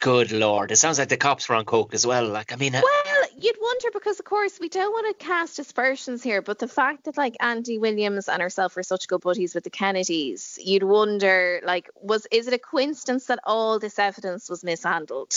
Good 0.00 0.32
lord, 0.32 0.70
it 0.70 0.76
sounds 0.76 0.98
like 0.98 1.08
the 1.08 1.16
cops 1.16 1.48
were 1.48 1.54
on 1.54 1.64
coke 1.64 1.94
as 1.94 2.06
well. 2.06 2.28
Like, 2.28 2.52
I 2.52 2.56
mean, 2.56 2.74
uh, 2.74 2.82
well, 2.82 3.24
you'd 3.38 3.56
wonder 3.60 3.88
because, 3.92 4.18
of 4.18 4.26
course, 4.26 4.58
we 4.60 4.68
don't 4.68 4.92
want 4.92 5.18
to 5.18 5.24
cast 5.24 5.58
aspersions 5.58 6.22
here, 6.22 6.42
but 6.42 6.58
the 6.58 6.68
fact 6.68 7.04
that 7.04 7.16
like 7.16 7.36
Andy 7.40 7.78
Williams 7.78 8.28
and 8.28 8.42
herself 8.42 8.76
were 8.76 8.82
such 8.82 9.08
good 9.08 9.22
buddies 9.22 9.54
with 9.54 9.64
the 9.64 9.70
Kennedys, 9.70 10.58
you'd 10.62 10.82
wonder, 10.82 11.60
like, 11.64 11.88
was 11.94 12.26
is 12.30 12.48
it 12.48 12.54
a 12.54 12.58
coincidence 12.58 13.26
that 13.26 13.38
all 13.44 13.78
this 13.78 13.98
evidence 13.98 14.50
was 14.50 14.62
mishandled? 14.62 15.34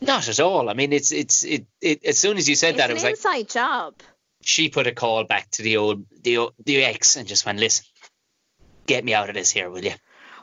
Not 0.00 0.28
at 0.28 0.40
all. 0.40 0.70
I 0.70 0.74
mean, 0.74 0.92
it's 0.92 1.12
it's 1.12 1.44
it, 1.44 1.66
it 1.80 2.04
as 2.04 2.18
soon 2.18 2.36
as 2.36 2.48
you 2.48 2.54
said 2.54 2.70
it's 2.70 2.78
that, 2.78 2.90
it 2.90 2.94
was 2.94 3.02
like 3.02 3.16
inside 3.16 3.48
job. 3.48 3.94
She 4.42 4.68
put 4.68 4.86
a 4.86 4.92
call 4.92 5.24
back 5.24 5.50
to 5.52 5.62
the 5.62 5.78
old 5.78 6.06
the 6.22 6.50
the 6.64 6.84
ex 6.84 7.16
and 7.16 7.26
just 7.26 7.44
went, 7.44 7.58
listen, 7.58 7.84
get 8.86 9.04
me 9.04 9.14
out 9.14 9.28
of 9.28 9.34
this 9.34 9.50
here, 9.50 9.68
will 9.68 9.84
you? 9.84 9.94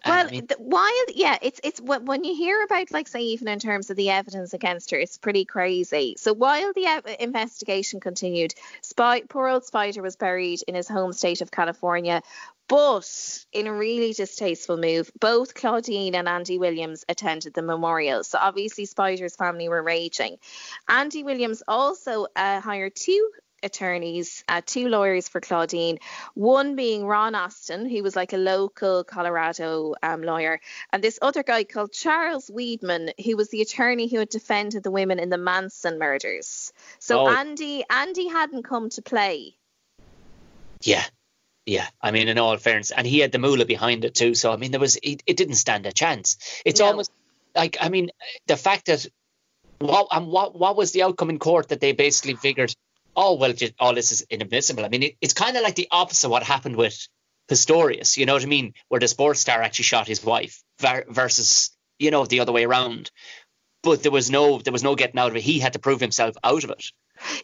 Well, 0.06 0.28
I 0.28 0.30
mean, 0.30 0.46
the, 0.46 0.56
while 0.60 0.92
yeah, 1.16 1.38
it's 1.42 1.60
it's 1.64 1.82
when 1.82 2.24
you 2.24 2.36
hear 2.36 2.64
about 2.64 2.92
like 2.92 3.08
say 3.08 3.22
even 3.22 3.48
in 3.48 3.58
terms 3.58 3.90
of 3.90 3.98
the 3.98 4.12
evidence 4.12 4.54
against 4.54 4.92
her, 4.92 5.00
it's 5.00 5.18
pretty 5.18 5.46
crazy. 5.46 6.16
So 6.20 6.32
while 6.32 6.74
the 6.74 7.16
investigation 7.20 8.00
continued, 8.00 8.54
Spy, 8.82 9.22
poor 9.22 9.48
old 9.48 9.66
Spider 9.66 10.04
was 10.04 10.16
buried 10.16 10.62
in 10.68 10.76
his 10.76 10.88
home 10.88 11.12
state 11.12 11.42
of 11.42 11.50
California, 11.50 12.22
but 12.68 13.46
in 13.52 13.68
a 13.68 13.74
really 13.74 14.14
distasteful 14.14 14.78
move, 14.78 15.12
both 15.20 15.54
Claudine 15.54 16.16
and 16.16 16.28
Andy 16.28 16.58
Williams 16.58 17.06
attended 17.08 17.54
the 17.54 17.62
memorial. 17.62 18.24
So 18.24 18.40
obviously, 18.42 18.86
Spider's 18.86 19.36
family 19.36 19.70
were 19.70 19.84
raging. 19.84 20.38
Andy 20.88 21.24
Williams 21.24 21.62
also 21.68 22.28
uh, 22.36 22.60
hired 22.62 22.96
two 22.96 23.32
attorneys, 23.66 24.44
uh, 24.48 24.62
two 24.66 24.88
lawyers 24.88 25.28
for 25.28 25.42
Claudine, 25.42 25.98
one 26.36 26.76
being 26.76 27.06
Ron 27.06 27.36
Austin, 27.36 27.90
who 27.90 28.04
was 28.04 28.16
like 28.16 28.34
a 28.34 28.38
local 28.38 29.04
Colorado 29.04 29.96
um, 30.02 30.22
lawyer, 30.22 30.60
and 30.94 31.04
this 31.04 31.20
other 31.22 31.44
guy 31.44 31.64
called 31.64 31.92
Charles 31.92 32.50
Weedman, 32.50 33.12
who 33.24 33.36
was 33.36 33.50
the 33.50 33.62
attorney 33.62 34.08
who 34.08 34.20
had 34.20 34.30
defended 34.30 34.84
the 34.84 34.92
women 34.92 35.20
in 35.20 35.30
the 35.30 35.38
Manson 35.38 36.00
murders. 36.00 36.72
So 37.00 37.22
oh. 37.22 37.28
Andy 37.28 37.84
Andy 37.90 38.28
hadn't 38.28 38.64
come 38.64 38.90
to 38.92 39.02
play. 39.02 39.56
Yeah, 40.82 41.04
yeah, 41.66 41.88
I 42.00 42.12
mean, 42.12 42.28
in 42.28 42.38
all 42.38 42.58
fairness, 42.58 42.92
and 42.92 43.08
he 43.08 43.20
had 43.20 43.32
the 43.32 43.40
moolah 43.40 43.66
behind 43.66 44.06
it 44.06 44.14
too. 44.14 44.36
So 44.36 44.52
I 44.52 44.58
mean, 44.58 44.72
there 44.72 44.80
was 44.80 44.98
it, 44.98 45.24
it 45.26 45.38
didn't 45.38 45.56
stand 45.56 45.86
a 45.86 45.92
chance. 45.92 46.38
It's 46.64 46.80
no. 46.80 46.88
almost 46.88 47.12
like 47.56 47.78
I 47.82 47.90
mean, 47.90 48.12
the 48.48 48.58
fact 48.58 48.86
that 48.86 49.06
what 49.80 50.08
and 50.12 50.28
what 50.28 50.58
what 50.58 50.76
was 50.76 50.92
the 50.92 51.04
outcome 51.04 51.30
in 51.30 51.40
court 51.40 51.70
that 51.70 51.82
they 51.82 51.92
basically 51.92 52.36
figured, 52.36 52.76
oh 53.16 53.36
well, 53.36 53.54
all 53.80 53.92
oh, 53.92 53.96
this 53.96 54.12
is 54.12 54.22
inadmissible. 54.30 54.86
I 54.86 54.90
mean, 54.90 55.04
it, 55.04 55.18
it's 55.22 55.34
kind 55.34 55.58
of 55.58 55.64
like 55.64 55.76
the 55.76 55.88
opposite 55.90 56.28
of 56.28 56.32
what 56.32 56.44
happened 56.44 56.76
with 56.76 57.08
Pistorius. 57.50 58.16
You 58.16 58.28
know 58.28 58.34
what 58.34 58.44
I 58.44 58.48
mean? 58.48 58.74
Where 58.90 59.00
the 59.00 59.08
sports 59.08 59.40
star 59.40 59.62
actually 59.62 59.84
shot 59.84 60.08
his 60.08 60.24
wife 60.24 60.64
versus 60.80 61.72
you 61.98 62.12
know 62.12 62.26
the 62.26 62.42
other 62.42 62.52
way 62.52 62.66
around. 62.66 63.10
But 63.82 64.04
there 64.04 64.12
was 64.12 64.30
no 64.30 64.60
there 64.60 64.74
was 64.74 64.84
no 64.84 64.96
getting 64.96 65.20
out 65.20 65.32
of 65.32 65.36
it. 65.36 65.42
He 65.42 65.60
had 65.60 65.74
to 65.74 65.80
prove 65.80 66.00
himself 66.00 66.36
out 66.44 66.64
of 66.64 66.70
it. 66.70 66.92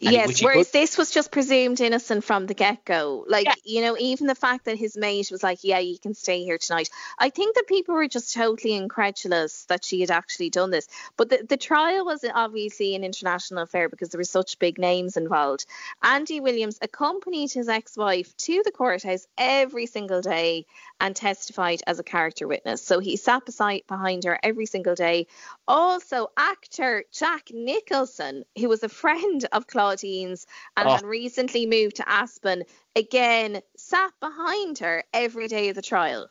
Yes, 0.00 0.42
whereas 0.42 0.70
could... 0.70 0.80
this 0.80 0.98
was 0.98 1.10
just 1.10 1.30
presumed 1.30 1.80
innocent 1.80 2.24
from 2.24 2.46
the 2.46 2.54
get 2.54 2.84
go. 2.84 3.24
Like, 3.28 3.46
yeah. 3.46 3.54
you 3.64 3.82
know, 3.82 3.96
even 3.98 4.26
the 4.26 4.34
fact 4.34 4.64
that 4.66 4.76
his 4.76 4.96
mate 4.96 5.28
was 5.30 5.42
like, 5.42 5.60
yeah, 5.62 5.78
you 5.78 5.98
can 5.98 6.14
stay 6.14 6.42
here 6.42 6.58
tonight. 6.58 6.90
I 7.18 7.30
think 7.30 7.54
that 7.54 7.66
people 7.66 7.94
were 7.94 8.08
just 8.08 8.34
totally 8.34 8.74
incredulous 8.74 9.64
that 9.66 9.84
she 9.84 10.00
had 10.00 10.10
actually 10.10 10.50
done 10.50 10.70
this. 10.70 10.88
But 11.16 11.30
the, 11.30 11.46
the 11.48 11.56
trial 11.56 12.04
was 12.04 12.24
obviously 12.34 12.94
an 12.94 13.04
international 13.04 13.62
affair 13.62 13.88
because 13.88 14.10
there 14.10 14.18
were 14.18 14.24
such 14.24 14.58
big 14.58 14.78
names 14.78 15.16
involved. 15.16 15.66
Andy 16.02 16.40
Williams 16.40 16.78
accompanied 16.82 17.52
his 17.52 17.68
ex 17.68 17.96
wife 17.96 18.36
to 18.38 18.62
the 18.64 18.72
courthouse 18.72 19.26
every 19.38 19.86
single 19.86 20.20
day 20.20 20.66
and 21.00 21.14
testified 21.16 21.82
as 21.86 21.98
a 21.98 22.04
character 22.04 22.46
witness. 22.46 22.82
So 22.82 23.00
he 23.00 23.16
sat 23.16 23.44
beside 23.44 23.82
behind 23.88 24.24
her 24.24 24.38
every 24.42 24.66
single 24.66 24.94
day. 24.94 25.26
Also, 25.66 26.28
actor 26.36 27.04
Jack 27.12 27.48
Nicholson, 27.52 28.44
who 28.58 28.68
was 28.68 28.82
a 28.82 28.88
friend 28.88 29.44
of 29.52 29.61
Claudine's 29.66 30.46
and 30.76 30.88
oh. 30.88 30.92
had 30.92 31.02
recently 31.02 31.66
moved 31.66 31.96
to 31.96 32.08
Aspen, 32.08 32.64
again 32.96 33.60
sat 33.76 34.12
behind 34.20 34.78
her 34.78 35.04
every 35.12 35.48
day 35.48 35.68
of 35.68 35.76
the 35.76 35.82
trial. 35.82 36.28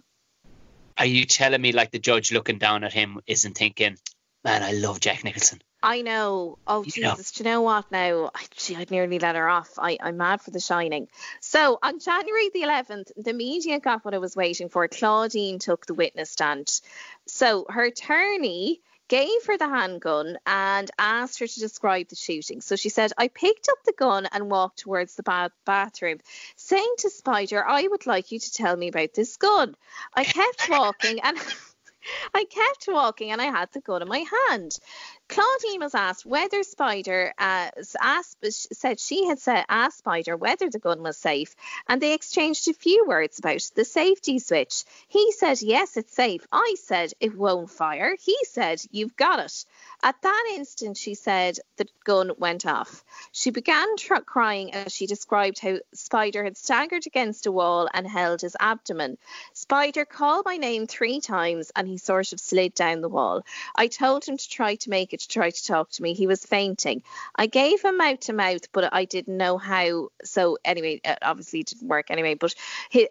Are 0.98 1.06
you 1.06 1.26
telling 1.26 1.62
me 1.62 1.72
like 1.72 1.92
the 1.92 2.00
judge 2.00 2.32
looking 2.32 2.58
down 2.58 2.84
at 2.84 2.94
him 2.94 3.20
isn't 3.26 3.58
thinking, 3.58 3.98
man, 4.44 4.64
I 4.64 4.74
love 4.74 5.00
Jack 5.00 5.24
Nicholson? 5.24 5.62
I 5.84 6.04
know. 6.04 6.60
Oh 6.68 6.84
you 6.84 6.92
Jesus! 6.92 7.04
Know. 7.04 7.44
Do 7.44 7.44
you 7.44 7.56
know 7.56 7.62
what? 7.64 7.92
Now, 7.92 8.30
I, 8.36 8.46
gee, 8.56 8.76
I'd 8.76 8.92
nearly 8.92 9.18
let 9.18 9.36
her 9.36 9.50
off. 9.50 9.72
I, 9.80 9.98
I'm 10.00 10.18
mad 10.18 10.42
for 10.42 10.52
The 10.52 10.60
Shining. 10.60 11.08
So 11.40 11.80
on 11.82 12.00
January 12.00 12.50
the 12.54 12.62
11th, 12.62 13.12
the 13.18 13.34
media 13.34 13.80
got 13.80 14.06
what 14.06 14.14
it 14.14 14.22
was 14.22 14.36
waiting 14.36 14.70
for. 14.70 14.88
Claudine 14.88 15.58
took 15.58 15.88
the 15.88 15.96
witness 15.96 16.30
stand. 16.30 16.70
So 17.26 17.66
her 17.68 17.86
attorney 17.86 18.82
gave 19.12 19.46
her 19.46 19.58
the 19.58 19.68
handgun 19.68 20.38
and 20.46 20.90
asked 20.98 21.40
her 21.40 21.48
to 21.48 21.60
describe 21.60 22.08
the 22.08 22.16
shooting. 22.16 22.62
So 22.62 22.78
she 22.78 22.88
said, 22.88 23.12
I 23.18 23.28
picked 23.28 23.68
up 23.70 23.84
the 23.84 23.92
gun 23.92 24.26
and 24.32 24.50
walked 24.50 24.80
towards 24.80 25.16
the 25.16 25.24
bath- 25.24 25.52
bathroom, 25.66 26.20
saying 26.56 26.96
to 27.00 27.10
Spider, 27.10 27.62
I 27.68 27.86
would 27.86 28.08
like 28.08 28.32
you 28.32 28.40
to 28.40 28.54
tell 28.54 28.78
me 28.78 28.88
about 28.88 29.14
this 29.14 29.36
gun. 29.36 29.76
I 30.14 30.24
kept 30.24 30.70
walking 30.70 31.20
and. 31.20 31.38
I 32.34 32.46
kept 32.46 32.88
walking 32.88 33.32
and 33.32 33.42
I 33.42 33.46
had 33.46 33.72
the 33.72 33.82
gun 33.82 34.02
in 34.02 34.08
my 34.08 34.26
hand. 34.48 34.78
Claudine 35.30 35.80
was 35.80 35.96
asked 35.96 36.26
whether 36.26 36.62
Spider 36.64 37.34
uh, 37.38 37.70
asked, 38.02 38.38
said 38.76 39.00
she 39.00 39.28
had 39.28 39.40
said 39.40 39.64
asked 39.70 40.00
Spider 40.00 40.36
whether 40.36 40.70
the 40.70 40.80
gun 40.80 41.02
was 41.02 41.18
safe, 41.18 41.56
and 41.88 42.02
they 42.02 42.14
exchanged 42.14 42.68
a 42.68 42.74
few 42.74 43.06
words 43.08 43.40
about 43.40 43.62
the 43.76 43.86
safety 43.86 44.40
switch. 44.40 44.84
He 45.08 45.32
said 45.32 45.62
yes, 45.62 45.96
it's 45.96 46.14
safe. 46.14 46.46
I 46.52 46.76
said 46.84 47.14
it 47.22 47.38
won't 47.38 47.70
fire. 47.70 48.18
He 48.20 48.38
said 48.44 48.82
you've 48.92 49.16
got 49.16 49.40
it. 49.40 49.66
At 50.04 50.22
that 50.22 50.52
instant, 50.56 50.98
she 50.98 51.14
said 51.14 51.60
the 51.78 51.88
gun 52.04 52.32
went 52.38 52.66
off. 52.66 53.06
She 53.32 53.52
began 53.52 53.96
tr- 53.96 54.16
crying 54.16 54.74
as 54.74 54.92
she 54.92 55.08
described 55.08 55.60
how 55.60 55.78
Spider 55.94 56.44
had 56.44 56.58
staggered 56.58 57.08
against 57.08 57.46
a 57.46 57.52
wall 57.52 57.88
and 57.94 58.06
held 58.06 58.42
his 58.42 58.58
abdomen. 58.60 59.18
Spider 59.54 60.04
called 60.04 60.46
my 60.46 60.58
name 60.58 60.88
three 60.88 61.22
times, 61.22 61.72
and 61.76 61.88
he 61.88 61.98
sort 62.02 62.34
of 62.34 62.40
slid 62.40 62.74
down 62.74 63.02
the 63.02 63.10
wall. 63.10 63.44
I 63.76 63.88
told 63.88 64.26
him 64.26 64.38
to 64.38 64.50
try 64.50 64.76
to 64.76 64.90
make 64.90 65.14
it 65.14 65.22
to 65.22 65.28
try 65.28 65.50
to 65.50 65.66
talk 65.66 65.92
to 65.92 66.04
me. 66.04 66.14
He 66.14 66.28
was 66.28 66.46
fainting. 66.46 67.04
I 67.36 67.48
gave 67.48 67.82
him 67.82 67.98
mouth 67.98 68.20
to 68.22 68.34
mouth, 68.34 68.72
but 68.72 68.94
I 68.94 69.06
didn't 69.06 69.38
know 69.38 69.58
how. 69.58 70.10
So 70.24 70.58
anyway, 70.66 71.02
uh, 71.06 71.16
obviously 71.22 71.62
it 71.62 71.68
didn't 71.68 71.88
work 71.88 72.12
anyway. 72.12 72.36
But 72.36 72.56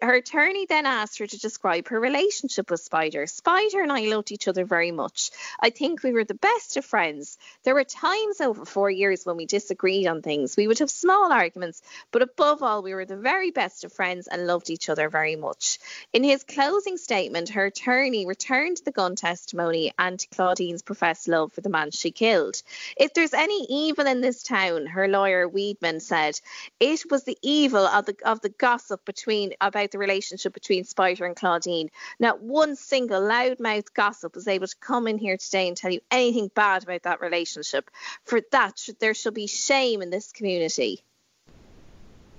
her 0.01 0.13
attorney 0.13 0.65
then 0.65 0.85
asked 0.85 1.19
her 1.19 1.27
to 1.27 1.39
describe 1.39 1.87
her 1.87 1.99
relationship 1.99 2.69
with 2.69 2.81
Spider. 2.81 3.27
Spider 3.27 3.81
and 3.81 3.91
I 3.91 4.01
loved 4.01 4.31
each 4.31 4.47
other 4.47 4.65
very 4.65 4.91
much. 4.91 5.31
I 5.59 5.69
think 5.69 6.03
we 6.03 6.13
were 6.13 6.23
the 6.23 6.33
best 6.33 6.77
of 6.77 6.85
friends. 6.85 7.37
There 7.63 7.75
were 7.75 7.83
times 7.83 8.41
over 8.41 8.65
four 8.65 8.89
years 8.89 9.25
when 9.25 9.37
we 9.37 9.45
disagreed 9.45 10.07
on 10.07 10.21
things. 10.21 10.57
We 10.57 10.67
would 10.67 10.79
have 10.79 10.91
small 10.91 11.31
arguments, 11.31 11.81
but 12.11 12.21
above 12.21 12.63
all, 12.63 12.81
we 12.81 12.93
were 12.93 13.05
the 13.05 13.17
very 13.17 13.51
best 13.51 13.83
of 13.83 13.93
friends 13.93 14.27
and 14.27 14.47
loved 14.47 14.69
each 14.69 14.89
other 14.89 15.09
very 15.09 15.35
much. 15.35 15.79
In 16.13 16.23
his 16.23 16.43
closing 16.43 16.97
statement, 16.97 17.49
her 17.49 17.65
attorney 17.65 18.25
returned 18.25 18.70
the 18.79 18.91
gun 18.91 19.15
testimony 19.15 19.93
and 19.97 20.25
Claudine's 20.31 20.81
professed 20.81 21.27
love 21.27 21.53
for 21.53 21.61
the 21.61 21.69
man 21.69 21.91
she 21.91 22.11
killed. 22.11 22.61
If 22.97 23.13
there's 23.13 23.33
any 23.33 23.65
evil 23.69 24.07
in 24.07 24.21
this 24.21 24.43
town, 24.43 24.85
her 24.87 25.07
lawyer 25.07 25.47
Weedman 25.47 26.01
said, 26.01 26.39
it 26.79 27.09
was 27.09 27.23
the 27.23 27.37
evil 27.41 27.85
of 27.85 28.05
the 28.05 28.15
of 28.23 28.41
the 28.41 28.49
gossip 28.49 29.03
between 29.05 29.53
about 29.59 29.91
the 29.91 29.97
relationship 29.97 30.53
between 30.53 30.83
Spider 30.83 31.25
and 31.25 31.35
Claudine. 31.35 31.89
Not 32.19 32.41
one 32.41 32.75
single 32.75 33.21
loudmouth 33.21 33.93
gossip 33.93 34.35
was 34.35 34.47
able 34.47 34.67
to 34.67 34.75
come 34.77 35.07
in 35.07 35.17
here 35.17 35.37
today 35.37 35.67
and 35.67 35.75
tell 35.75 35.91
you 35.91 36.01
anything 36.09 36.49
bad 36.53 36.83
about 36.83 37.03
that 37.03 37.21
relationship. 37.21 37.91
For 38.25 38.41
that, 38.51 38.87
there 38.99 39.13
shall 39.13 39.31
be 39.31 39.47
shame 39.47 40.01
in 40.01 40.09
this 40.09 40.31
community. 40.31 41.03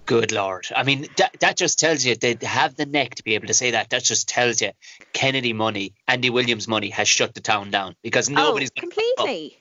Good 0.05 0.33
lord! 0.33 0.67
I 0.75 0.83
mean, 0.83 1.07
that, 1.17 1.37
that 1.41 1.57
just 1.57 1.79
tells 1.79 2.05
you 2.05 2.17
they 2.17 2.37
have 2.43 2.75
the 2.75 2.87
neck 2.87 3.15
to 3.17 3.25
be 3.25 3.35
able 3.35 3.47
to 3.47 3.55
say 3.55 3.73
that. 3.73 3.91
That 3.91 4.03
just 4.03 4.29
tells 4.29 4.61
you 4.61 4.73
Kennedy 5.13 5.53
money, 5.53 5.95
Andy 6.09 6.31
Williams 6.31 6.67
money 6.67 6.91
has 6.91 7.07
shut 7.07 7.35
the 7.35 7.41
town 7.41 7.71
down 7.71 7.95
because 8.03 8.29
oh, 8.29 8.35
nobody's 8.35 8.73
oh, 8.77 8.81
completely. 8.81 9.59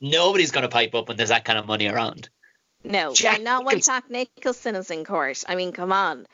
Nobody's 0.00 0.50
going 0.50 0.62
to 0.62 0.68
pipe 0.68 0.94
up 0.94 1.08
when 1.08 1.16
there's 1.16 1.28
that 1.28 1.44
kind 1.44 1.58
of 1.58 1.66
money 1.66 1.86
around. 1.86 2.28
No, 2.82 3.14
Jack 3.14 3.42
not 3.42 3.64
when 3.64 3.80
Jack 3.80 4.10
Nicholson 4.10 4.74
is 4.74 4.90
in 4.90 5.04
court. 5.04 5.44
I 5.46 5.54
mean, 5.54 5.72
come 5.72 5.92
on. 5.92 6.26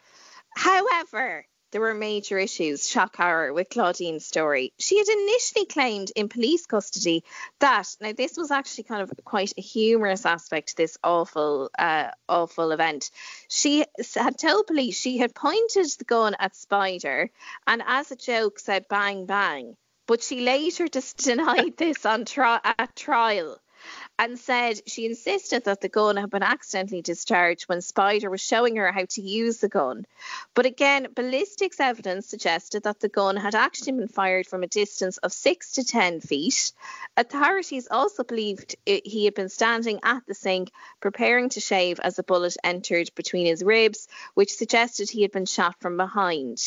However, 0.57 1.45
there 1.71 1.81
were 1.81 1.95
major 1.95 2.39
issues, 2.39 2.89
shock 2.89 3.17
horror, 3.17 3.53
with 3.53 3.69
Claudine's 3.69 4.25
story. 4.25 4.73
She 4.79 4.99
had 4.99 5.09
initially 5.09 5.67
claimed 5.67 6.11
in 6.17 6.29
police 6.29 6.67
custody 6.67 7.25
that 7.59 7.87
now 8.01 8.13
this 8.13 8.37
was 8.37 8.51
actually 8.51 8.85
kind 8.85 9.03
of 9.03 9.13
quite 9.25 9.53
a 9.57 9.61
humorous 9.61 10.25
aspect 10.25 10.69
to 10.69 10.77
this 10.77 10.97
awful, 11.05 11.71
uh, 11.79 12.11
awful 12.29 12.73
event. 12.73 13.11
She 13.49 13.85
had 14.15 14.39
told 14.39 14.67
police 14.67 14.99
she 14.99 15.19
had 15.19 15.35
pointed 15.35 15.87
the 15.99 16.05
gun 16.05 16.37
at 16.39 16.57
Spider 16.57 17.31
and, 17.67 17.83
as 17.87 18.11
a 18.11 18.17
joke, 18.17 18.59
said 18.59 18.89
"bang 18.89 19.27
bang," 19.27 19.77
but 20.07 20.23
she 20.23 20.41
later 20.41 20.89
just 20.99 21.19
denied 21.19 21.77
this 21.77 22.07
on 22.07 22.25
tri- 22.25 22.61
at 22.65 22.97
trial 22.97 23.61
and 24.19 24.38
said 24.38 24.81
she 24.87 25.07
insisted 25.07 25.64
that 25.64 25.81
the 25.81 25.88
gun 25.88 26.17
had 26.17 26.31
been 26.31 26.43
accidentally 26.43 27.03
discharged 27.03 27.64
when 27.69 27.81
Spider 27.81 28.31
was 28.31 28.41
showing 28.41 28.77
her 28.77 28.91
how 28.91 29.05
to 29.05 29.23
use 29.23 29.59
the 29.59 29.69
gun. 29.69 30.07
But 30.55 30.67
again, 30.67 31.09
ballistics 31.14 31.81
evidence 31.81 32.27
suggested 32.27 32.83
that 32.83 33.01
the 33.01 33.09
gun 33.09 33.37
had 33.37 33.55
actually 33.55 33.93
been 33.93 34.09
fired 34.09 34.47
from 34.47 34.62
a 34.62 34.67
distance 34.67 35.19
of 35.19 35.33
six 35.33 35.73
to 35.73 35.85
10 35.85 36.21
feet. 36.21 36.73
Authorities 37.17 37.88
also 37.91 38.25
believed 38.25 38.77
it, 38.87 39.07
he 39.07 39.25
had 39.25 39.35
been 39.35 39.49
standing 39.49 40.01
at 40.03 40.27
the 40.27 40.35
sink 40.35 40.71
preparing 41.01 41.49
to 41.51 41.61
shave 41.61 42.01
as 42.01 42.19
a 42.19 42.23
bullet 42.23 42.57
entered 42.64 43.11
between 43.14 43.47
his 43.47 43.62
ribs, 43.62 44.09
which 44.35 44.55
suggested 44.55 45.11
he 45.11 45.23
had 45.23 45.33
been 45.33 45.47
shot 45.47 45.77
from 45.81 45.97
behind. 45.97 46.61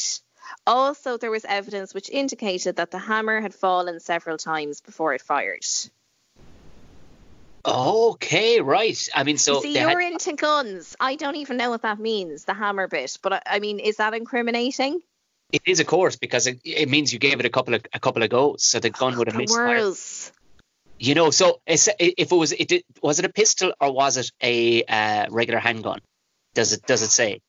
Also, 0.66 1.18
there 1.18 1.32
was 1.32 1.46
evidence 1.46 1.94
which 1.94 2.10
indicated 2.10 2.78
that 2.78 2.92
the 2.92 2.98
hammer 2.98 3.42
had 3.42 3.54
fallen 3.54 4.00
several 4.00 4.38
times 4.38 4.82
before 4.82 5.14
it 5.14 5.22
fired. 5.22 5.66
Okay, 7.66 8.60
right. 8.62 8.98
I 9.14 9.24
mean, 9.24 9.38
so 9.38 9.62
see, 9.62 9.80
you're 9.80 10.00
had... 10.00 10.14
into 10.14 10.34
guns. 10.34 10.96
I 11.00 11.16
don't 11.16 11.36
even 11.36 11.58
know 11.58 11.70
what 11.70 11.84
that 11.84 12.00
means, 12.00 12.46
the 12.46 12.54
hammer 12.54 12.88
bit. 12.88 13.18
But 13.22 13.44
I, 13.46 13.60
mean, 13.60 13.80
is 13.80 13.98
that 13.98 14.14
incriminating? 14.14 15.02
It 15.52 15.62
is, 15.66 15.80
of 15.80 15.88
course, 15.88 16.16
because 16.16 16.48
it, 16.48 16.60
it 16.64 16.90
means 16.90 17.14
you 17.14 17.20
gave 17.20 17.40
it 17.40 17.46
a 17.46 17.50
couple 17.50 17.74
of 17.74 17.86
a 17.94 18.00
couple 18.00 18.24
of 18.24 18.30
goes, 18.30 18.64
so 18.64 18.80
the 18.80 18.90
gun 18.90 19.18
would 19.18 19.28
have 19.28 19.36
missed. 19.36 20.32
You 20.98 21.16
know, 21.16 21.32
so 21.32 21.62
if 21.68 21.88
it 21.98 22.32
was 22.32 22.52
it 22.52 22.86
was 23.02 23.20
it 23.20 23.26
a 23.26 23.30
pistol 23.30 23.74
or 23.80 23.92
was 23.92 24.18
it 24.18 24.32
a 24.42 24.84
uh, 24.84 25.26
regular 25.30 25.60
handgun? 25.60 26.00
Does 26.54 26.74
it 26.74 26.86
does 26.86 27.02
it 27.02 27.10
say? 27.10 27.42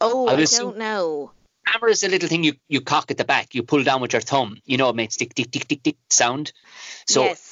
Oh, 0.00 0.28
I, 0.28 0.34
I 0.34 0.44
don't 0.44 0.76
know. 0.76 1.30
Hammer 1.66 1.88
is 1.88 2.04
a 2.04 2.08
little 2.08 2.28
thing 2.28 2.44
you, 2.44 2.54
you 2.68 2.80
cock 2.80 3.10
at 3.10 3.16
the 3.16 3.24
back. 3.24 3.54
You 3.54 3.62
pull 3.62 3.82
down 3.82 4.00
with 4.00 4.12
your 4.12 4.22
thumb. 4.22 4.58
You 4.66 4.76
know, 4.76 4.88
it 4.90 4.96
makes 4.96 5.16
tick 5.16 5.34
tick 5.34 5.50
tick 5.50 5.66
tick 5.66 5.82
tick 5.82 5.96
sound. 6.10 6.52
So 7.06 7.24
yes 7.24 7.45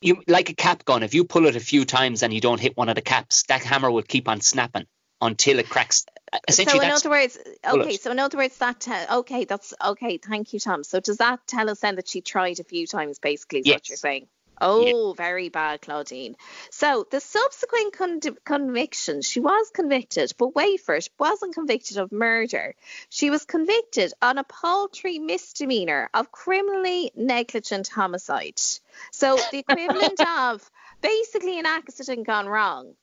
you 0.00 0.22
like 0.28 0.50
a 0.50 0.54
cap 0.54 0.84
gun. 0.84 1.02
If 1.02 1.14
you 1.14 1.24
pull 1.24 1.46
it 1.46 1.56
a 1.56 1.60
few 1.60 1.84
times 1.84 2.22
and 2.22 2.32
you 2.32 2.40
don't 2.40 2.60
hit 2.60 2.76
one 2.76 2.88
of 2.88 2.94
the 2.94 3.02
caps, 3.02 3.44
that 3.44 3.62
hammer 3.62 3.90
will 3.90 4.02
keep 4.02 4.28
on 4.28 4.40
snapping 4.40 4.86
until 5.20 5.58
it 5.58 5.68
cracks. 5.68 6.04
Essentially, 6.48 6.80
so 6.80 6.84
in 6.84 6.90
other 6.90 7.10
words, 7.10 7.38
okay. 7.64 7.96
So 7.96 8.10
in 8.10 8.18
other 8.18 8.36
words, 8.36 8.58
that 8.58 8.80
te- 8.80 9.14
okay, 9.18 9.44
that's 9.44 9.72
okay. 9.82 10.18
Thank 10.18 10.52
you, 10.52 10.60
Tom. 10.60 10.84
So 10.84 11.00
does 11.00 11.18
that 11.18 11.46
tell 11.46 11.70
us 11.70 11.80
then 11.80 11.96
that 11.96 12.08
she 12.08 12.20
tried 12.20 12.60
a 12.60 12.64
few 12.64 12.86
times? 12.86 13.18
Basically, 13.18 13.60
is 13.60 13.66
yes. 13.66 13.74
what 13.74 13.88
you're 13.88 13.96
saying? 13.96 14.26
Oh, 14.60 15.10
yeah. 15.10 15.14
very 15.16 15.48
bad, 15.48 15.82
Claudine. 15.82 16.36
So 16.70 17.06
the 17.10 17.20
subsequent 17.20 17.92
con- 17.92 18.20
conviction, 18.44 19.22
she 19.22 19.40
was 19.40 19.70
convicted, 19.70 20.32
but 20.38 20.54
wait 20.54 20.80
for 20.80 20.94
it, 20.94 21.08
wasn't 21.18 21.54
convicted 21.54 21.98
of 21.98 22.12
murder. 22.12 22.74
She 23.08 23.30
was 23.30 23.44
convicted 23.44 24.12
on 24.22 24.38
a 24.38 24.44
paltry 24.44 25.18
misdemeanor 25.18 26.08
of 26.14 26.32
criminally 26.32 27.12
negligent 27.14 27.88
homicide. 27.88 28.60
So 29.12 29.38
the 29.50 29.58
equivalent 29.58 30.20
of 30.38 30.70
basically 31.00 31.58
an 31.58 31.66
accident 31.66 32.26
gone 32.26 32.46
wrong. 32.46 32.94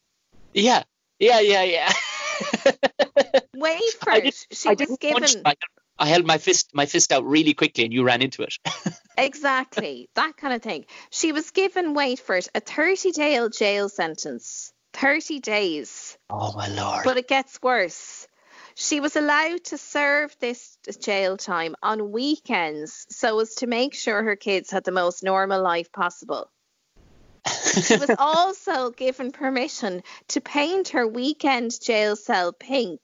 Yeah, 0.53 0.83
yeah, 1.19 1.39
yeah, 1.39 1.63
yeah. 1.63 1.91
wait 3.55 3.93
for 4.01 4.13
it. 4.13 4.47
She 4.51 4.69
I 4.69 4.73
was 4.73 4.97
given. 4.99 5.23
I 5.45 5.55
held 5.99 6.25
my 6.25 6.37
fist 6.37 6.71
my 6.73 6.85
fist 6.85 7.11
out 7.11 7.25
really 7.25 7.53
quickly 7.53 7.85
and 7.85 7.93
you 7.93 8.03
ran 8.03 8.21
into 8.21 8.43
it. 8.43 8.55
exactly. 9.17 10.09
That 10.15 10.37
kind 10.37 10.53
of 10.53 10.61
thing. 10.61 10.85
She 11.11 11.31
was 11.31 11.51
given 11.51 11.93
wait 11.93 12.19
for 12.19 12.35
it, 12.35 12.47
a 12.55 12.59
30 12.59 13.11
day 13.11 13.47
jail 13.49 13.89
sentence. 13.89 14.73
30 14.93 15.39
days. 15.39 16.17
Oh 16.29 16.53
my 16.55 16.67
lord. 16.67 17.01
But 17.03 17.17
it 17.17 17.27
gets 17.27 17.61
worse. 17.61 18.27
She 18.75 18.99
was 18.99 19.15
allowed 19.15 19.63
to 19.65 19.77
serve 19.77 20.35
this 20.39 20.77
jail 20.99 21.37
time 21.37 21.75
on 21.83 22.11
weekends 22.11 23.05
so 23.09 23.39
as 23.39 23.55
to 23.55 23.67
make 23.67 23.93
sure 23.93 24.23
her 24.23 24.35
kids 24.35 24.71
had 24.71 24.83
the 24.83 24.91
most 24.91 25.23
normal 25.23 25.61
life 25.61 25.91
possible. 25.91 26.49
she 27.45 27.97
was 27.97 28.09
also 28.17 28.89
given 28.89 29.31
permission 29.31 30.01
to 30.29 30.41
paint 30.41 30.89
her 30.89 31.07
weekend 31.07 31.79
jail 31.81 32.15
cell 32.15 32.51
pink 32.51 33.01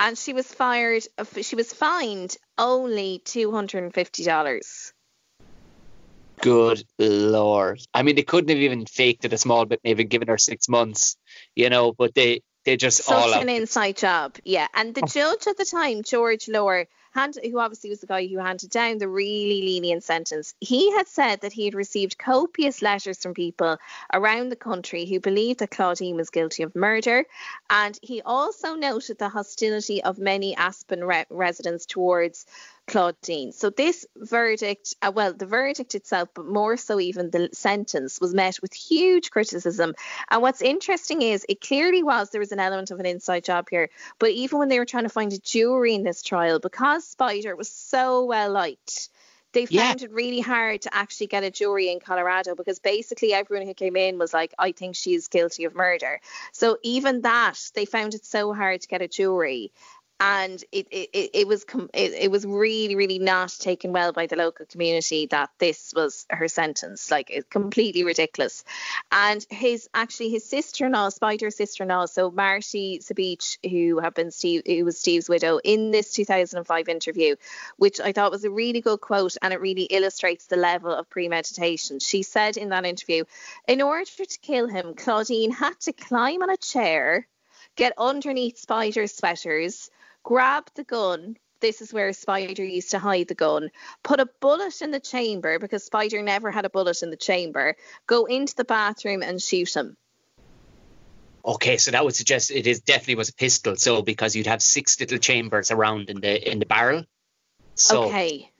and 0.00 0.16
she 0.16 0.32
was 0.32 0.46
fired. 0.46 1.04
She 1.42 1.56
was 1.56 1.72
fined 1.72 2.36
only 2.56 3.20
two 3.24 3.50
hundred 3.52 3.84
and 3.84 3.94
fifty 3.94 4.24
dollars. 4.24 4.92
Good 6.40 6.84
lord! 6.98 7.80
I 7.92 8.02
mean, 8.02 8.16
they 8.16 8.22
couldn't 8.22 8.50
have 8.50 8.58
even 8.58 8.86
faked 8.86 9.24
it 9.24 9.32
a 9.32 9.38
small 9.38 9.64
bit, 9.66 9.80
maybe 9.82 10.04
given 10.04 10.28
her 10.28 10.38
six 10.38 10.68
months, 10.68 11.16
you 11.54 11.68
know. 11.68 11.92
But 11.92 12.14
they 12.14 12.42
they 12.64 12.76
just 12.76 13.02
such 13.02 13.16
all 13.16 13.32
an 13.32 13.48
inside 13.48 13.96
job, 13.96 14.36
yeah. 14.44 14.68
And 14.74 14.94
the 14.94 15.02
oh. 15.02 15.06
judge 15.06 15.46
at 15.46 15.56
the 15.56 15.64
time, 15.64 16.02
George 16.02 16.48
Lohr, 16.48 16.86
hand, 17.12 17.38
who 17.42 17.58
obviously 17.58 17.90
was 17.90 18.00
the 18.00 18.06
guy 18.06 18.26
who 18.26 18.38
handed 18.38 18.70
down 18.70 18.98
the 18.98 19.08
really 19.08 19.62
lenient 19.62 20.04
sentence, 20.04 20.54
he 20.60 20.92
had 20.92 21.08
said 21.08 21.40
that 21.40 21.52
he 21.52 21.64
had 21.64 21.74
received 21.74 22.18
copious 22.18 22.82
letters 22.82 23.18
from 23.22 23.34
people 23.34 23.78
around 24.12 24.48
the 24.48 24.56
country 24.56 25.06
who 25.06 25.20
believed 25.20 25.60
that 25.60 25.70
Claudine 25.70 26.16
was 26.16 26.30
guilty 26.30 26.62
of 26.62 26.74
murder. 26.76 27.24
And 27.70 27.98
he 28.02 28.22
also 28.22 28.74
noted 28.74 29.18
the 29.18 29.28
hostility 29.28 30.02
of 30.02 30.18
many 30.18 30.56
Aspen 30.56 31.04
re- 31.04 31.26
residents 31.30 31.86
towards 31.86 32.46
Claudine. 32.88 33.52
So 33.52 33.70
this 33.70 34.06
verdict, 34.16 34.96
uh, 35.02 35.12
well, 35.14 35.32
the 35.32 35.46
verdict 35.46 35.94
itself, 35.94 36.30
but 36.34 36.46
more 36.46 36.76
so 36.76 36.98
even 36.98 37.30
the 37.30 37.50
sentence, 37.52 38.20
was 38.20 38.34
met 38.34 38.60
with 38.60 38.72
huge 38.72 39.30
criticism. 39.30 39.94
And 40.30 40.42
what's 40.42 40.62
interesting 40.62 41.22
is 41.22 41.44
it 41.48 41.60
clearly 41.60 42.02
was 42.02 42.30
there 42.30 42.40
was 42.40 42.52
an 42.52 42.60
element 42.60 42.90
of 42.90 42.98
an 42.98 43.06
inside 43.06 43.44
job 43.44 43.68
here. 43.70 43.90
But 44.18 44.30
even 44.30 44.58
when 44.58 44.68
they 44.68 44.78
were 44.78 44.86
trying 44.86 45.04
to 45.04 45.10
find 45.10 45.32
a 45.32 45.38
jury 45.38 45.94
in 45.94 46.02
this 46.02 46.22
trial, 46.22 46.58
because 46.58 47.06
Spider 47.06 47.54
was 47.54 47.68
so 47.68 48.24
well 48.24 48.50
liked, 48.50 49.10
they 49.52 49.66
found 49.66 50.00
yeah. 50.00 50.06
it 50.06 50.12
really 50.12 50.40
hard 50.40 50.82
to 50.82 50.94
actually 50.94 51.28
get 51.28 51.42
a 51.42 51.50
jury 51.50 51.90
in 51.90 52.00
Colorado 52.00 52.54
because 52.54 52.78
basically 52.78 53.32
everyone 53.32 53.66
who 53.66 53.74
came 53.74 53.96
in 53.96 54.18
was 54.18 54.34
like, 54.34 54.52
I 54.58 54.72
think 54.72 54.94
she's 54.94 55.28
guilty 55.28 55.64
of 55.64 55.74
murder. 55.74 56.20
So 56.52 56.76
even 56.82 57.22
that, 57.22 57.58
they 57.74 57.86
found 57.86 58.14
it 58.14 58.26
so 58.26 58.52
hard 58.52 58.82
to 58.82 58.88
get 58.88 59.00
a 59.00 59.08
jury 59.08 59.72
and 60.20 60.64
it 60.72 60.88
it, 60.90 61.30
it 61.32 61.48
was 61.48 61.64
com- 61.64 61.90
it, 61.94 62.12
it 62.12 62.30
was 62.30 62.44
really 62.44 62.96
really 62.96 63.18
not 63.20 63.54
taken 63.60 63.92
well 63.92 64.12
by 64.12 64.26
the 64.26 64.34
local 64.34 64.66
community 64.66 65.26
that 65.26 65.50
this 65.58 65.92
was 65.94 66.26
her 66.30 66.48
sentence. 66.48 67.10
Like 67.10 67.30
it's 67.30 67.46
completely 67.48 68.02
ridiculous. 68.02 68.64
And 69.12 69.44
his 69.48 69.88
actually 69.94 70.30
his 70.30 70.44
sister-in-law 70.44 71.10
spider 71.10 71.50
sister-in-law 71.50 72.06
so 72.06 72.30
marty 72.30 72.98
sabich 72.98 73.58
who 73.68 74.00
had 74.00 74.14
been 74.14 74.30
steve 74.30 74.62
who 74.66 74.84
was 74.84 74.98
steve's 74.98 75.28
widow 75.28 75.58
in 75.62 75.90
this 75.90 76.12
2005 76.12 76.88
interview 76.88 77.36
which 77.76 78.00
i 78.00 78.12
thought 78.12 78.30
was 78.30 78.44
a 78.44 78.50
really 78.50 78.80
good 78.80 79.00
quote 79.00 79.36
and 79.42 79.52
it 79.52 79.60
really 79.60 79.84
illustrates 79.84 80.46
the 80.46 80.56
level 80.56 80.92
of 80.92 81.08
premeditation. 81.08 81.98
She 82.00 82.22
said 82.22 82.56
in 82.56 82.70
that 82.70 82.84
interview 82.84 83.24
in 83.66 83.82
order 83.82 84.04
to 84.04 84.38
kill 84.42 84.66
him 84.66 84.94
claudine 84.94 85.52
had 85.52 85.78
to 85.80 85.92
climb 85.92 86.42
on 86.42 86.50
a 86.50 86.56
chair 86.56 87.26
get 87.76 87.92
underneath 87.98 88.58
spider's 88.58 89.14
sweaters 89.14 89.90
grab 90.22 90.64
the 90.74 90.84
gun. 90.84 91.36
This 91.60 91.80
is 91.80 91.92
where 91.92 92.12
Spider 92.12 92.64
used 92.64 92.92
to 92.92 92.98
hide 92.98 93.28
the 93.28 93.34
gun. 93.34 93.70
Put 94.04 94.20
a 94.20 94.28
bullet 94.40 94.80
in 94.80 94.92
the 94.92 95.00
chamber 95.00 95.58
because 95.58 95.84
Spider 95.84 96.22
never 96.22 96.50
had 96.50 96.64
a 96.64 96.70
bullet 96.70 97.02
in 97.02 97.10
the 97.10 97.16
chamber. 97.16 97.76
Go 98.06 98.26
into 98.26 98.54
the 98.54 98.64
bathroom 98.64 99.22
and 99.22 99.42
shoot 99.42 99.74
him. 99.74 99.96
Okay, 101.44 101.78
so 101.78 101.90
that 101.90 102.04
would 102.04 102.14
suggest 102.14 102.50
it 102.50 102.66
is 102.66 102.80
definitely 102.80 103.16
was 103.16 103.30
a 103.30 103.34
pistol. 103.34 103.74
So 103.76 104.02
because 104.02 104.36
you'd 104.36 104.46
have 104.46 104.62
six 104.62 105.00
little 105.00 105.18
chambers 105.18 105.70
around 105.70 106.10
in 106.10 106.20
the 106.20 106.50
in 106.50 106.58
the 106.58 106.66
barrel. 106.66 107.04
So 107.74 108.04
okay 108.04 108.52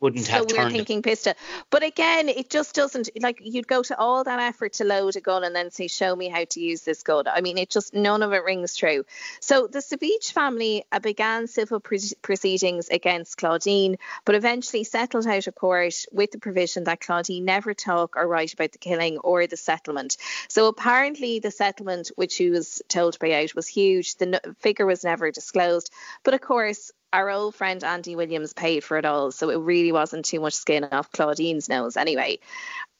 wouldn't 0.00 0.24
so 0.24 0.32
have 0.32 0.46
we're 0.46 0.56
turned. 0.56 0.72
thinking 0.72 1.02
pista 1.02 1.34
but 1.70 1.82
again 1.82 2.28
it 2.28 2.50
just 2.50 2.74
doesn't 2.74 3.08
like 3.20 3.40
you'd 3.42 3.68
go 3.68 3.82
to 3.82 3.98
all 3.98 4.24
that 4.24 4.40
effort 4.40 4.72
to 4.74 4.84
load 4.84 5.16
a 5.16 5.20
gun 5.20 5.44
and 5.44 5.54
then 5.54 5.70
say 5.70 5.88
show 5.88 6.14
me 6.14 6.28
how 6.28 6.44
to 6.44 6.60
use 6.60 6.82
this 6.82 7.02
gun. 7.02 7.24
I 7.26 7.40
mean 7.40 7.58
it 7.58 7.70
just 7.70 7.94
none 7.94 8.22
of 8.22 8.32
it 8.32 8.44
rings 8.44 8.76
true. 8.76 9.04
So 9.40 9.66
the 9.66 9.80
Sabich 9.80 10.32
family 10.32 10.84
uh, 10.92 10.98
began 10.98 11.46
civil 11.46 11.80
pre- 11.80 12.12
proceedings 12.22 12.88
against 12.88 13.36
claudine 13.36 13.96
but 14.24 14.34
eventually 14.34 14.84
settled 14.84 15.26
out 15.26 15.46
of 15.46 15.54
court 15.54 16.06
with 16.12 16.30
the 16.30 16.38
provision 16.38 16.84
that 16.84 17.00
claudine 17.00 17.44
never 17.44 17.74
talk 17.74 18.16
or 18.16 18.26
write 18.26 18.52
about 18.52 18.72
the 18.72 18.78
killing 18.78 19.18
or 19.18 19.46
the 19.46 19.56
settlement. 19.56 20.16
So 20.48 20.66
apparently 20.66 21.38
the 21.38 21.50
settlement 21.50 22.10
which 22.16 22.32
she 22.32 22.50
was 22.50 22.82
told 22.88 23.14
to 23.14 23.18
pay 23.18 23.42
out 23.42 23.54
was 23.54 23.66
huge. 23.66 24.16
The 24.16 24.40
n- 24.46 24.54
figure 24.58 24.86
was 24.86 25.04
never 25.04 25.30
disclosed. 25.30 25.90
But 26.22 26.34
of 26.34 26.40
course 26.40 26.90
our 27.12 27.30
old 27.30 27.54
friend 27.54 27.82
Andy 27.82 28.16
Williams 28.16 28.52
paid 28.52 28.84
for 28.84 28.96
it 28.96 29.04
all, 29.04 29.32
so 29.32 29.50
it 29.50 29.56
really 29.56 29.92
wasn't 29.92 30.24
too 30.24 30.40
much 30.40 30.54
skin 30.54 30.84
off 30.84 31.12
Claudine's 31.12 31.68
nose 31.68 31.96
anyway. 31.96 32.38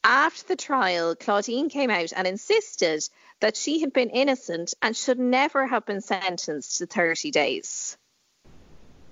After 0.03 0.47
the 0.47 0.55
trial, 0.55 1.15
Claudine 1.15 1.69
came 1.69 1.89
out 1.91 2.11
and 2.15 2.27
insisted 2.27 3.07
that 3.39 3.55
she 3.55 3.81
had 3.81 3.93
been 3.93 4.09
innocent 4.09 4.73
and 4.81 4.95
should 4.95 5.19
never 5.19 5.65
have 5.67 5.85
been 5.85 6.01
sentenced 6.01 6.77
to 6.77 6.87
30 6.87 7.31
days. 7.31 7.97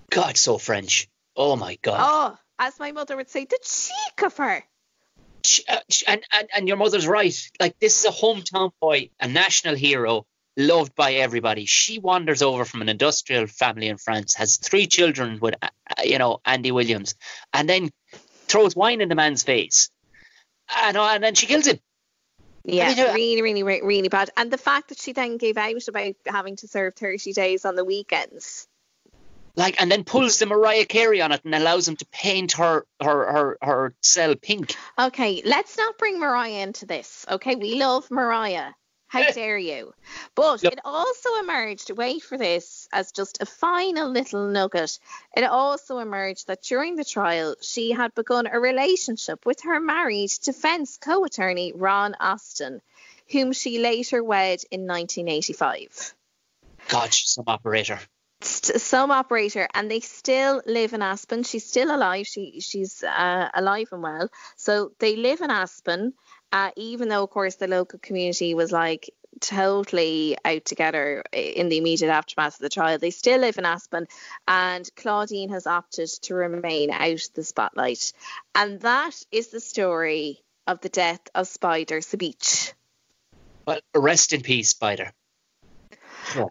God, 0.09 0.37
so 0.37 0.57
French. 0.57 1.07
Oh 1.35 1.55
my 1.55 1.77
God. 1.81 1.99
Oh, 2.01 2.37
as 2.57 2.79
my 2.79 2.91
mother 2.91 3.15
would 3.15 3.29
say, 3.29 3.45
the 3.45 3.59
cheek 3.63 4.23
of 4.23 4.35
her. 4.37 4.63
Uh, 5.67 5.77
and, 6.07 6.21
and 6.31 6.49
and 6.53 6.67
your 6.67 6.77
mother's 6.77 7.07
right. 7.07 7.35
Like 7.59 7.79
this 7.79 7.99
is 7.99 8.05
a 8.05 8.13
hometown 8.13 8.71
boy, 8.81 9.09
a 9.19 9.27
national 9.27 9.75
hero, 9.75 10.25
loved 10.59 10.93
by 10.95 11.13
everybody. 11.13 11.65
She 11.65 11.97
wanders 11.97 12.41
over 12.41 12.65
from 12.65 12.81
an 12.81 12.89
industrial 12.89 13.47
family 13.47 13.87
in 13.87 13.97
France, 13.97 14.35
has 14.35 14.57
three 14.57 14.85
children 14.85 15.39
with, 15.39 15.55
uh, 15.61 15.69
uh, 15.97 16.03
you 16.03 16.19
know, 16.19 16.41
Andy 16.45 16.71
Williams, 16.71 17.15
and 17.53 17.67
then 17.67 17.89
throws 18.47 18.75
wine 18.75 19.01
in 19.01 19.09
the 19.09 19.15
man's 19.15 19.43
face, 19.43 19.89
and 20.75 20.97
and 20.97 21.23
then 21.23 21.35
she 21.35 21.47
kills 21.47 21.65
him. 21.65 21.79
Yeah, 22.65 22.89
mean, 22.89 22.99
uh, 22.99 23.13
really, 23.13 23.41
really, 23.41 23.63
really 23.63 24.09
bad. 24.09 24.29
And 24.37 24.51
the 24.51 24.57
fact 24.57 24.89
that 24.89 24.99
she 24.99 25.13
then 25.13 25.37
gave 25.37 25.57
out 25.57 25.87
about 25.87 26.13
having 26.27 26.57
to 26.57 26.67
serve 26.67 26.93
30 26.95 27.33
days 27.33 27.65
on 27.65 27.75
the 27.75 27.85
weekends. 27.85 28.67
Like, 29.55 29.81
and 29.81 29.91
then 29.91 30.03
pulls 30.03 30.39
the 30.39 30.45
Mariah 30.45 30.85
Carey 30.85 31.21
on 31.21 31.31
it 31.31 31.43
and 31.43 31.55
allows 31.55 31.87
him 31.87 31.95
to 31.97 32.05
paint 32.11 32.53
her 32.53 32.85
her 33.01 33.31
her, 33.31 33.57
her 33.61 33.95
cell 34.01 34.35
pink. 34.35 34.75
Okay, 34.97 35.41
let's 35.43 35.77
not 35.77 35.97
bring 35.97 36.19
Mariah 36.19 36.61
into 36.61 36.85
this. 36.85 37.25
Okay, 37.29 37.55
we 37.55 37.75
love 37.75 38.09
Mariah. 38.11 38.71
How 39.09 39.31
dare 39.33 39.57
you? 39.57 39.93
But 40.35 40.63
Look- 40.63 40.73
it 40.73 40.79
also 40.85 41.39
emerged, 41.39 41.91
wait 41.91 42.23
for 42.23 42.37
this, 42.37 42.87
as 42.93 43.11
just 43.11 43.41
a 43.41 43.45
final 43.45 44.09
little 44.09 44.47
nugget. 44.47 44.97
It 45.35 45.43
also 45.43 45.97
emerged 45.97 46.47
that 46.47 46.61
during 46.63 46.95
the 46.95 47.03
trial, 47.03 47.55
she 47.61 47.91
had 47.91 48.15
begun 48.15 48.47
a 48.47 48.59
relationship 48.59 49.45
with 49.45 49.61
her 49.63 49.79
married 49.79 50.31
defense 50.43 50.97
co 50.97 51.25
attorney, 51.25 51.73
Ron 51.73 52.15
Austin, 52.19 52.81
whom 53.31 53.51
she 53.51 53.79
later 53.79 54.23
wed 54.23 54.61
in 54.71 54.87
1985. 54.87 56.13
God, 56.87 57.13
she's 57.13 57.31
some 57.31 57.45
operator. 57.47 57.99
Some 58.41 59.11
operator 59.11 59.67
and 59.73 59.91
they 59.91 59.99
still 59.99 60.61
live 60.65 60.93
in 60.93 61.01
Aspen. 61.01 61.43
She's 61.43 61.65
still 61.65 61.93
alive. 61.93 62.25
She 62.25 62.61
she's 62.61 63.03
uh, 63.03 63.49
alive 63.53 63.89
and 63.91 64.01
well. 64.01 64.29
So 64.55 64.93
they 64.99 65.17
live 65.17 65.41
in 65.41 65.51
Aspen, 65.51 66.13
uh, 66.51 66.71
even 66.77 67.09
though 67.09 67.23
of 67.23 67.29
course 67.31 67.55
the 67.55 67.67
local 67.67 67.99
community 67.99 68.53
was 68.53 68.71
like 68.71 69.09
totally 69.41 70.37
out 70.43 70.65
together 70.65 71.23
in 71.33 71.69
the 71.69 71.77
immediate 71.77 72.11
aftermath 72.11 72.55
of 72.55 72.61
the 72.61 72.69
trial. 72.69 72.97
They 72.97 73.11
still 73.11 73.39
live 73.39 73.57
in 73.57 73.65
Aspen, 73.65 74.07
and 74.47 74.89
Claudine 74.95 75.49
has 75.49 75.67
opted 75.67 76.09
to 76.23 76.35
remain 76.35 76.91
out 76.91 77.11
of 77.11 77.33
the 77.33 77.43
spotlight. 77.43 78.13
And 78.55 78.79
that 78.81 79.15
is 79.31 79.49
the 79.49 79.59
story 79.59 80.41
of 80.65 80.81
the 80.81 80.89
death 80.89 81.21
of 81.35 81.47
Spider 81.47 81.99
Sabich. 81.99 82.73
Well, 83.65 83.81
rest 83.95 84.33
in 84.33 84.41
peace, 84.41 84.69
Spider. 84.69 85.11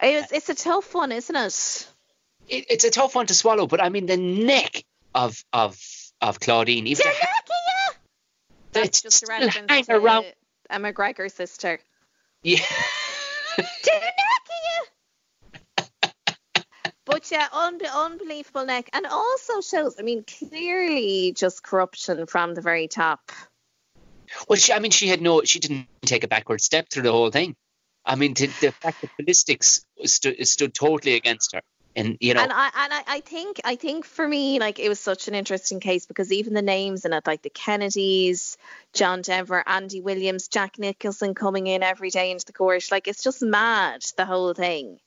It's, 0.02 0.32
it's 0.32 0.48
a 0.48 0.54
tough 0.54 0.94
one, 0.94 1.12
isn't 1.12 1.36
it? 1.36 1.88
It, 2.48 2.66
it's 2.70 2.84
a 2.84 2.90
tough 2.90 3.14
one 3.14 3.26
to 3.26 3.34
swallow, 3.34 3.66
but 3.66 3.82
I 3.82 3.88
mean 3.88 4.06
the 4.06 4.16
neck 4.16 4.84
of 5.14 5.42
of 5.52 5.78
of 6.20 6.40
Claudine, 6.40 6.86
even 6.86 7.04
the, 7.04 7.10
Danakia! 7.10 7.96
That's 8.72 9.02
just 9.02 9.22
a 9.22 9.26
reference 9.28 9.86
to 9.86 9.96
around. 9.96 10.26
a 10.70 10.78
McGregor 10.78 11.30
sister. 11.30 11.78
Yeah. 12.42 12.58
but 17.04 17.30
yeah, 17.30 17.48
un- 17.52 17.80
unbelievable 17.84 18.64
neck, 18.66 18.90
and 18.92 19.06
also 19.06 19.60
shows. 19.60 19.96
I 19.98 20.02
mean, 20.02 20.24
clearly 20.24 21.32
just 21.32 21.62
corruption 21.62 22.26
from 22.26 22.54
the 22.54 22.60
very 22.60 22.88
top. 22.88 23.32
Well, 24.48 24.58
she, 24.58 24.72
I 24.72 24.78
mean, 24.78 24.90
she 24.90 25.08
had 25.08 25.22
no, 25.22 25.42
she 25.42 25.58
didn't 25.58 25.88
take 26.02 26.22
a 26.22 26.28
backward 26.28 26.60
step 26.60 26.88
through 26.90 27.04
the 27.04 27.12
whole 27.12 27.30
thing. 27.30 27.56
I 28.08 28.14
mean, 28.14 28.32
to, 28.34 28.46
the 28.46 28.72
fact 28.72 29.02
that 29.02 29.10
ballistics 29.18 29.84
stood, 30.04 30.46
stood 30.48 30.72
totally 30.72 31.14
against 31.14 31.52
her, 31.52 31.60
and 31.94 32.16
you 32.20 32.32
know, 32.32 32.42
And 32.42 32.50
I 32.52 32.70
and 32.74 32.92
I, 32.92 33.02
I 33.06 33.20
think 33.20 33.60
I 33.64 33.76
think 33.76 34.06
for 34.06 34.26
me, 34.26 34.58
like 34.58 34.78
it 34.78 34.88
was 34.88 34.98
such 34.98 35.28
an 35.28 35.34
interesting 35.34 35.78
case 35.78 36.06
because 36.06 36.32
even 36.32 36.54
the 36.54 36.62
names 36.62 37.04
in 37.04 37.12
it, 37.12 37.26
like 37.26 37.42
the 37.42 37.50
Kennedys, 37.50 38.56
John 38.94 39.20
Denver, 39.20 39.62
Andy 39.66 40.00
Williams, 40.00 40.48
Jack 40.48 40.78
Nicholson 40.78 41.34
coming 41.34 41.66
in 41.66 41.82
every 41.82 42.08
day 42.08 42.30
into 42.30 42.46
the 42.46 42.54
court, 42.54 42.88
like 42.90 43.08
it's 43.08 43.22
just 43.22 43.42
mad 43.42 44.02
the 44.16 44.24
whole 44.24 44.54
thing 44.54 44.98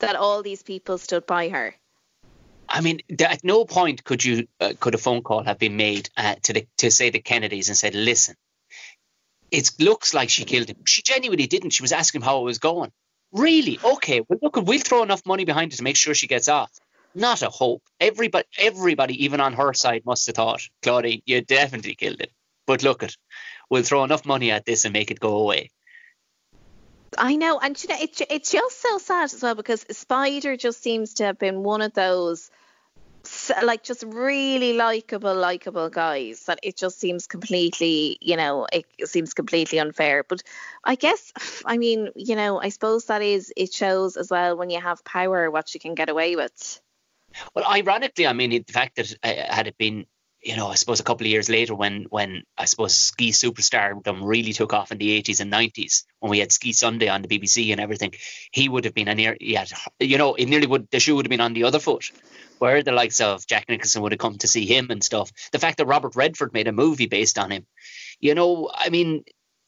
that 0.00 0.16
all 0.16 0.42
these 0.42 0.64
people 0.64 0.98
stood 0.98 1.26
by 1.26 1.50
her. 1.50 1.74
I 2.68 2.80
mean, 2.80 3.00
at 3.20 3.44
no 3.44 3.64
point 3.64 4.02
could 4.02 4.24
you 4.24 4.48
uh, 4.58 4.72
could 4.80 4.96
a 4.96 4.98
phone 4.98 5.22
call 5.22 5.44
have 5.44 5.58
been 5.58 5.76
made 5.76 6.10
uh, 6.16 6.34
to 6.42 6.52
the 6.52 6.66
to 6.78 6.90
say 6.90 7.10
the 7.10 7.20
Kennedys 7.20 7.68
and 7.68 7.76
said, 7.76 7.94
"Listen, 7.94 8.34
it 9.50 9.70
looks 9.78 10.14
like 10.14 10.30
she 10.30 10.44
killed 10.44 10.68
him." 10.68 10.84
She 10.86 11.02
genuinely 11.02 11.46
didn't. 11.46 11.70
She 11.70 11.82
was 11.82 11.92
asking 11.92 12.20
him 12.20 12.24
how 12.24 12.40
it 12.40 12.44
was 12.44 12.58
going. 12.58 12.92
Really? 13.32 13.78
Okay. 13.82 14.20
Well, 14.20 14.38
look, 14.42 14.56
we'll 14.56 14.80
throw 14.80 15.02
enough 15.02 15.24
money 15.24 15.44
behind 15.44 15.72
it 15.72 15.76
to 15.76 15.82
make 15.82 15.96
sure 15.96 16.14
she 16.14 16.26
gets 16.26 16.48
off. 16.48 16.72
Not 17.14 17.42
a 17.42 17.50
hope. 17.50 17.82
Everybody, 17.98 18.46
everybody, 18.58 19.24
even 19.24 19.40
on 19.40 19.54
her 19.54 19.72
side, 19.72 20.04
must 20.04 20.26
have 20.26 20.36
thought, 20.36 20.62
Claudine, 20.82 21.22
you 21.26 21.40
definitely 21.40 21.94
killed 21.94 22.20
it. 22.20 22.32
But 22.66 22.82
look 22.84 23.02
it, 23.02 23.16
we'll 23.68 23.82
throw 23.82 24.04
enough 24.04 24.24
money 24.24 24.50
at 24.52 24.64
this 24.64 24.84
and 24.84 24.92
make 24.92 25.10
it 25.10 25.18
go 25.18 25.38
away. 25.38 25.70
I 27.18 27.34
know, 27.34 27.58
and 27.58 27.80
you 27.82 27.88
know, 27.88 27.96
it's 28.00 28.22
it's 28.30 28.52
just 28.52 28.80
so 28.80 28.98
sad 28.98 29.24
as 29.24 29.42
well 29.42 29.56
because 29.56 29.84
Spider 29.90 30.56
just 30.56 30.80
seems 30.80 31.14
to 31.14 31.24
have 31.24 31.38
been 31.38 31.64
one 31.64 31.82
of 31.82 31.92
those, 31.92 32.50
like, 33.62 33.82
just 33.82 34.04
really 34.06 34.72
likable, 34.72 35.34
likable 35.34 35.88
guys 35.88 36.44
that 36.44 36.60
it 36.62 36.76
just 36.76 36.98
seems 36.98 37.26
completely, 37.26 38.18
you 38.20 38.36
know, 38.36 38.66
it 38.72 38.86
seems 39.04 39.34
completely 39.34 39.78
unfair. 39.78 40.24
But 40.28 40.42
I 40.84 40.94
guess, 40.94 41.32
I 41.64 41.78
mean, 41.78 42.10
you 42.14 42.36
know, 42.36 42.60
I 42.60 42.70
suppose 42.70 43.06
that 43.06 43.22
is 43.22 43.52
it 43.56 43.72
shows 43.72 44.16
as 44.16 44.30
well 44.30 44.56
when 44.56 44.70
you 44.70 44.80
have 44.80 45.04
power 45.04 45.50
what 45.50 45.74
you 45.74 45.80
can 45.80 45.94
get 45.94 46.08
away 46.08 46.36
with. 46.36 46.80
Well, 47.54 47.64
ironically, 47.64 48.26
I 48.26 48.32
mean, 48.32 48.50
the 48.50 48.72
fact 48.72 48.96
that 48.96 49.14
uh, 49.22 49.54
had 49.54 49.66
it 49.66 49.78
been, 49.78 50.06
you 50.42 50.56
know, 50.56 50.68
I 50.68 50.74
suppose 50.74 51.00
a 51.00 51.04
couple 51.04 51.26
of 51.26 51.30
years 51.30 51.48
later 51.48 51.74
when, 51.74 52.06
when 52.08 52.44
I 52.56 52.64
suppose 52.64 52.94
ski 52.96 53.30
superstardom 53.30 54.20
really 54.22 54.52
took 54.52 54.72
off 54.72 54.90
in 54.90 54.98
the 54.98 55.20
80s 55.20 55.40
and 55.40 55.52
90s, 55.52 56.04
when 56.20 56.30
we 56.30 56.38
had 56.38 56.50
Ski 56.50 56.72
Sunday 56.72 57.08
on 57.08 57.22
the 57.22 57.28
BBC 57.28 57.72
and 57.72 57.80
everything, 57.80 58.14
he 58.50 58.68
would 58.68 58.84
have 58.86 58.94
been 58.94 59.08
a 59.08 59.14
near, 59.14 59.36
yeah, 59.40 59.66
you 59.98 60.18
know, 60.18 60.34
it 60.34 60.46
nearly 60.46 60.66
would, 60.66 60.90
the 60.90 60.98
shoe 60.98 61.16
would 61.16 61.26
have 61.26 61.30
been 61.30 61.42
on 61.42 61.52
the 61.52 61.64
other 61.64 61.78
foot, 61.78 62.10
where 62.60 62.82
the 62.82 62.92
likes 62.92 63.22
of 63.22 63.46
Jack 63.46 63.68
Nicholson 63.68 64.02
would 64.02 64.12
have 64.12 64.18
come 64.18 64.36
to 64.38 64.46
see 64.46 64.66
him 64.66 64.88
and 64.90 65.02
stuff. 65.02 65.32
The 65.50 65.58
fact 65.58 65.78
that 65.78 65.86
Robert 65.86 66.14
Redford 66.14 66.52
made 66.52 66.68
a 66.68 66.72
movie 66.72 67.06
based 67.06 67.38
on 67.38 67.50
him, 67.50 67.66
you 68.20 68.34
know, 68.34 68.70
I 68.72 68.90
mean, 68.90 69.24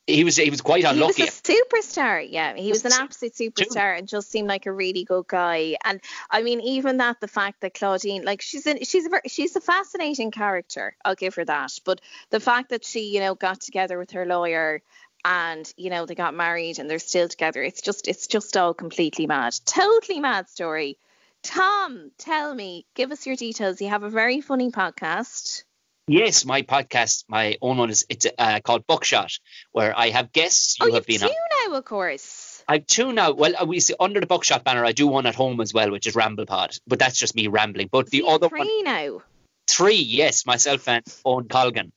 he 0.07 0.24
was 0.24 0.36
he 0.36 0.51
was 0.51 0.61
quite 0.61 0.84
unlucky. 0.84 1.22
He 1.22 1.22
was 1.22 1.40
a 1.40 1.43
superstar. 1.43 2.26
Yeah, 2.28 2.55
he 2.55 2.68
was 2.68 2.84
an 2.84 2.93
absolute 2.93 3.34
superstar 3.34 3.97
and 3.97 4.07
just 4.07 4.30
seemed 4.30 4.47
like 4.47 4.66
a 4.66 4.72
really 4.72 5.05
good 5.05 5.26
guy. 5.26 5.76
And 5.84 6.03
I 6.30 6.43
mean, 6.43 6.61
even 6.61 6.99
that, 6.99 7.20
the 7.20 7.28
fact 7.28 7.62
that 7.62 7.72
Claudine, 7.72 8.24
like 8.24 8.43
she's 8.43 8.66
in, 8.66 8.84
she's 8.84 9.07
a 9.07 9.20
she's 9.26 9.57
a 9.57 9.61
fascinating 9.61 10.30
character. 10.30 10.95
I'll 11.03 11.14
give 11.14 11.36
her 11.36 11.45
that. 11.47 11.72
But 11.86 12.03
the 12.28 12.40
fact 12.40 12.70
that 12.70 12.84
she, 12.84 13.14
you 13.14 13.20
know, 13.20 13.34
got 13.34 13.61
together 13.61 13.97
with 13.97 14.11
her 14.11 14.26
lawyer 14.26 14.82
and 15.24 15.72
you 15.76 15.88
know 15.88 16.05
they 16.05 16.16
got 16.16 16.34
married 16.34 16.78
and 16.78 16.90
they're 16.90 16.99
still 16.99 17.28
together, 17.28 17.62
it's 17.62 17.80
just 17.80 18.07
it's 18.07 18.26
just 18.26 18.57
all 18.57 18.74
completely 18.74 19.26
mad, 19.26 19.55
totally 19.64 20.20
mad 20.20 20.51
story. 20.51 20.99
Tom, 21.43 22.11
tell 22.18 22.55
me, 22.55 22.86
give 22.95 23.11
us 23.11 23.26
your 23.26 23.36
details. 23.36 23.80
You 23.80 23.88
have 23.88 24.05
a 24.05 24.11
very 24.11 24.40
funny 24.40 24.70
podcast. 24.70 25.64
Yes, 26.09 26.45
my 26.45 26.62
podcast, 26.62 27.24
my 27.28 27.57
own 27.62 27.76
one 27.78 27.90
is 27.90 28.07
it's 28.09 28.26
uh, 28.38 28.61
called 28.61 28.86
Buckshot, 28.86 29.38
where 29.70 29.97
I 29.97 30.11
have 30.11 30.32
guests. 30.32 30.76
You 30.80 30.90
oh, 30.90 30.95
have 30.95 31.07
been 31.07 31.20
two 31.20 31.26
on. 31.26 31.70
now, 31.70 31.78
of 31.78 31.84
course. 31.84 32.64
I've 32.66 32.86
two 32.86 33.12
now. 33.12 33.32
Well, 33.32 33.55
uh, 33.61 33.66
we 33.66 33.80
see 33.80 33.95
under 33.99 34.20
the 34.20 34.26
Buckshot 34.26 34.64
banner. 34.64 34.84
I 34.84 34.93
do 34.93 35.07
one 35.07 35.26
at 35.26 35.34
home 35.34 35.61
as 35.61 35.72
well, 35.72 35.90
which 35.90 36.07
is 36.07 36.14
RamblePod, 36.14 36.80
but 36.86 36.99
that's 36.99 37.18
just 37.18 37.36
me 37.36 37.47
rambling. 37.47 37.88
But 37.90 38.11
the 38.11 38.24
other 38.26 38.49
three 38.49 38.82
now. 38.82 39.22
Three, 39.68 39.97
yes, 39.97 40.45
myself 40.45 40.88
and 40.88 41.05
Owen 41.24 41.49
Colgan. 41.49 41.93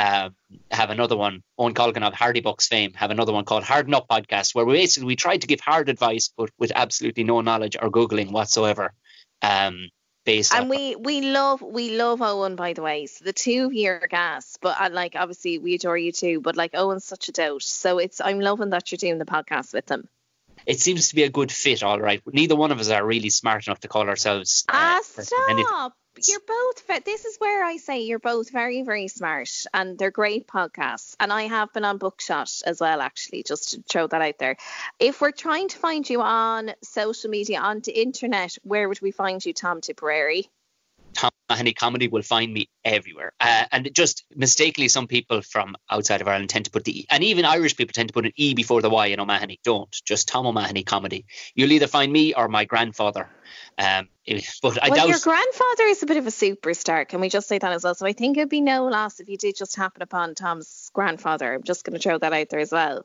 Um, 0.00 0.34
have 0.70 0.88
another 0.88 1.16
one, 1.16 1.42
Owen 1.58 1.74
Colgan 1.74 2.02
of 2.02 2.14
Hardy 2.14 2.40
Bucks 2.40 2.68
fame, 2.68 2.94
have 2.94 3.10
another 3.10 3.34
one 3.34 3.44
called 3.44 3.64
Harden 3.64 3.92
Up 3.92 4.08
Podcast, 4.08 4.54
where 4.54 4.64
we 4.64 4.74
basically 4.74 5.08
we 5.08 5.16
try 5.16 5.36
to 5.36 5.46
give 5.46 5.60
hard 5.60 5.90
advice, 5.90 6.32
but 6.34 6.48
with 6.58 6.72
absolutely 6.74 7.24
no 7.24 7.42
knowledge 7.42 7.76
or 7.80 7.90
googling 7.90 8.30
whatsoever. 8.30 8.94
Um, 9.42 9.90
based 10.24 10.54
and 10.54 10.70
we 10.70 10.96
we 10.96 11.20
love 11.20 11.60
we 11.60 11.96
love 11.96 12.22
Owen 12.22 12.56
by 12.56 12.72
the 12.72 12.82
way. 12.82 13.06
So 13.06 13.26
the 13.26 13.34
two 13.34 13.70
year 13.72 14.06
gas, 14.08 14.56
but 14.62 14.80
uh, 14.80 14.88
like 14.90 15.16
obviously 15.16 15.58
we 15.58 15.74
adore 15.74 15.98
you 15.98 16.12
too. 16.12 16.40
But 16.40 16.56
like 16.56 16.70
Owen's 16.74 17.04
such 17.04 17.28
a 17.28 17.32
dote, 17.32 17.62
so 17.62 17.98
it's 17.98 18.22
I'm 18.22 18.40
loving 18.40 18.70
that 18.70 18.90
you're 18.90 18.96
doing 18.96 19.18
the 19.18 19.26
podcast 19.26 19.74
with 19.74 19.90
him. 19.90 20.08
It 20.64 20.80
seems 20.80 21.08
to 21.08 21.14
be 21.14 21.24
a 21.24 21.30
good 21.30 21.52
fit, 21.52 21.82
all 21.82 22.00
right. 22.00 22.22
Neither 22.26 22.56
one 22.56 22.70
of 22.70 22.80
us 22.80 22.88
are 22.90 23.04
really 23.04 23.30
smart 23.30 23.66
enough 23.66 23.80
to 23.80 23.88
call 23.88 24.08
ourselves. 24.08 24.64
Uh, 24.68 24.72
ah, 24.72 25.00
stop! 25.02 25.94
You're 26.28 26.40
both 26.40 27.04
this 27.04 27.24
is 27.24 27.36
where 27.38 27.64
I 27.64 27.76
say 27.76 28.00
you're 28.00 28.18
both 28.18 28.50
very 28.50 28.82
very 28.82 29.08
smart 29.08 29.50
and 29.72 29.98
they're 29.98 30.10
great 30.10 30.46
podcasts. 30.46 31.14
And 31.18 31.32
I 31.32 31.42
have 31.42 31.72
been 31.72 31.84
on 31.84 31.98
Buckshot 31.98 32.50
as 32.66 32.80
well 32.80 33.00
actually 33.00 33.42
just 33.42 33.70
to 33.70 33.82
throw 33.88 34.06
that 34.06 34.20
out 34.20 34.38
there. 34.38 34.56
If 34.98 35.20
we're 35.20 35.30
trying 35.30 35.68
to 35.68 35.78
find 35.78 36.08
you 36.08 36.20
on 36.20 36.72
social 36.82 37.30
media 37.30 37.60
on 37.60 37.80
the 37.80 37.98
internet 38.00 38.56
where 38.62 38.88
would 38.88 39.00
we 39.00 39.10
find 39.10 39.44
you 39.44 39.52
Tom 39.52 39.80
Tipperary 39.80 40.48
Mahoney 41.50 41.74
comedy 41.74 42.06
will 42.08 42.22
find 42.22 42.54
me 42.54 42.70
everywhere. 42.84 43.32
Uh, 43.40 43.64
and 43.72 43.90
just 43.92 44.24
mistakenly, 44.34 44.88
some 44.88 45.08
people 45.08 45.42
from 45.42 45.76
outside 45.90 46.20
of 46.20 46.28
Ireland 46.28 46.48
tend 46.48 46.66
to 46.66 46.70
put 46.70 46.84
the, 46.84 47.00
E, 47.00 47.06
and 47.10 47.24
even 47.24 47.44
Irish 47.44 47.76
people 47.76 47.92
tend 47.92 48.08
to 48.08 48.12
put 48.12 48.24
an 48.24 48.32
E 48.36 48.54
before 48.54 48.80
the 48.80 48.88
Y 48.88 49.06
in 49.06 49.20
O'Mahony. 49.20 49.58
Don't. 49.64 49.94
Just 50.04 50.28
Tom 50.28 50.46
O'Mahony 50.46 50.84
comedy. 50.84 51.26
You'll 51.54 51.72
either 51.72 51.88
find 51.88 52.12
me 52.12 52.34
or 52.34 52.48
my 52.48 52.64
grandfather. 52.64 53.28
Um, 53.76 54.08
but 54.62 54.82
I 54.82 54.90
well, 54.90 54.96
doubt. 54.96 55.08
Your 55.08 55.18
grandfather 55.18 55.84
is 55.84 56.02
a 56.04 56.06
bit 56.06 56.18
of 56.18 56.26
a 56.26 56.30
superstar. 56.30 57.06
Can 57.06 57.20
we 57.20 57.28
just 57.28 57.48
say 57.48 57.58
that 57.58 57.72
as 57.72 57.82
well? 57.82 57.96
So 57.96 58.06
I 58.06 58.12
think 58.12 58.36
it'd 58.36 58.48
be 58.48 58.60
no 58.60 58.86
loss 58.86 59.18
if 59.18 59.28
you 59.28 59.36
did 59.36 59.56
just 59.56 59.74
happen 59.74 60.02
upon 60.02 60.36
Tom's 60.36 60.90
grandfather. 60.94 61.52
I'm 61.52 61.64
just 61.64 61.84
going 61.84 61.98
to 61.98 62.02
throw 62.02 62.16
that 62.18 62.32
out 62.32 62.48
there 62.48 62.60
as 62.60 62.70
well. 62.70 63.04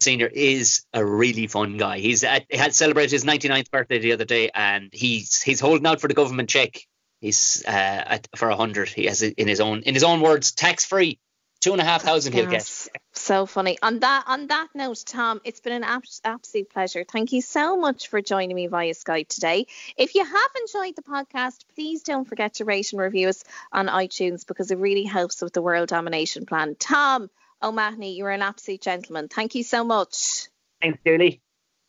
Senior 0.00 0.26
is 0.26 0.84
a 0.92 1.04
really 1.04 1.46
fun 1.46 1.76
guy. 1.76 1.98
He's 1.98 2.24
at, 2.24 2.44
he 2.50 2.56
had 2.56 2.74
celebrated 2.74 3.12
his 3.12 3.24
99th 3.24 3.70
birthday 3.70 3.98
the 3.98 4.12
other 4.12 4.26
day, 4.26 4.50
and 4.54 4.90
he's 4.92 5.42
he's 5.42 5.60
holding 5.60 5.86
out 5.86 6.00
for 6.00 6.08
the 6.08 6.14
government 6.14 6.50
check 6.50 6.86
He's 7.26 7.64
uh, 7.66 7.70
at, 7.70 8.28
for 8.36 8.48
a 8.50 8.54
hundred. 8.54 8.88
He 8.88 9.06
has 9.06 9.20
it 9.22 9.34
in 9.36 9.48
his 9.48 9.58
own 9.60 9.82
in 9.82 9.94
his 9.94 10.04
own 10.04 10.20
words, 10.20 10.52
tax 10.52 10.84
free. 10.84 11.18
Two 11.60 11.72
and 11.72 11.80
a 11.80 11.84
half 11.84 12.02
thousand 12.02 12.34
he'll 12.34 12.46
get. 12.46 12.70
So 13.14 13.46
funny. 13.46 13.78
On 13.82 13.98
that 13.98 14.24
on 14.28 14.46
that 14.46 14.68
note, 14.76 15.02
Tom, 15.04 15.40
it's 15.42 15.58
been 15.58 15.72
an 15.72 15.82
ab- 15.82 16.04
absolute 16.22 16.70
pleasure. 16.70 17.02
Thank 17.02 17.32
you 17.32 17.42
so 17.42 17.76
much 17.76 18.06
for 18.06 18.22
joining 18.22 18.54
me 18.54 18.68
via 18.68 18.92
Skype 18.92 19.26
today. 19.26 19.66
If 19.96 20.14
you 20.14 20.24
have 20.24 20.50
enjoyed 20.60 20.94
the 20.94 21.02
podcast, 21.02 21.64
please 21.74 22.04
don't 22.04 22.26
forget 22.26 22.54
to 22.54 22.64
rate 22.64 22.92
and 22.92 23.00
review 23.00 23.28
us 23.28 23.42
on 23.72 23.88
iTunes 23.88 24.46
because 24.46 24.70
it 24.70 24.78
really 24.78 25.02
helps 25.02 25.42
with 25.42 25.52
the 25.52 25.62
world 25.62 25.88
domination 25.88 26.46
plan. 26.46 26.76
Tom 26.78 27.28
O'Mahony, 27.60 28.14
you're 28.14 28.30
an 28.30 28.42
absolute 28.42 28.82
gentleman. 28.82 29.26
Thank 29.26 29.56
you 29.56 29.64
so 29.64 29.82
much. 29.82 30.46
Thanks, 30.80 31.00
Julie. 31.04 31.40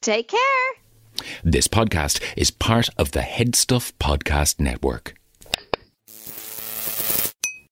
Take 0.02 0.30
care. 0.30 0.40
This 1.44 1.68
podcast 1.68 2.24
is 2.36 2.50
part 2.50 2.90
of 2.98 3.12
the 3.12 3.20
Headstuff 3.20 3.94
Podcast 4.00 4.60
Network. 4.60 5.17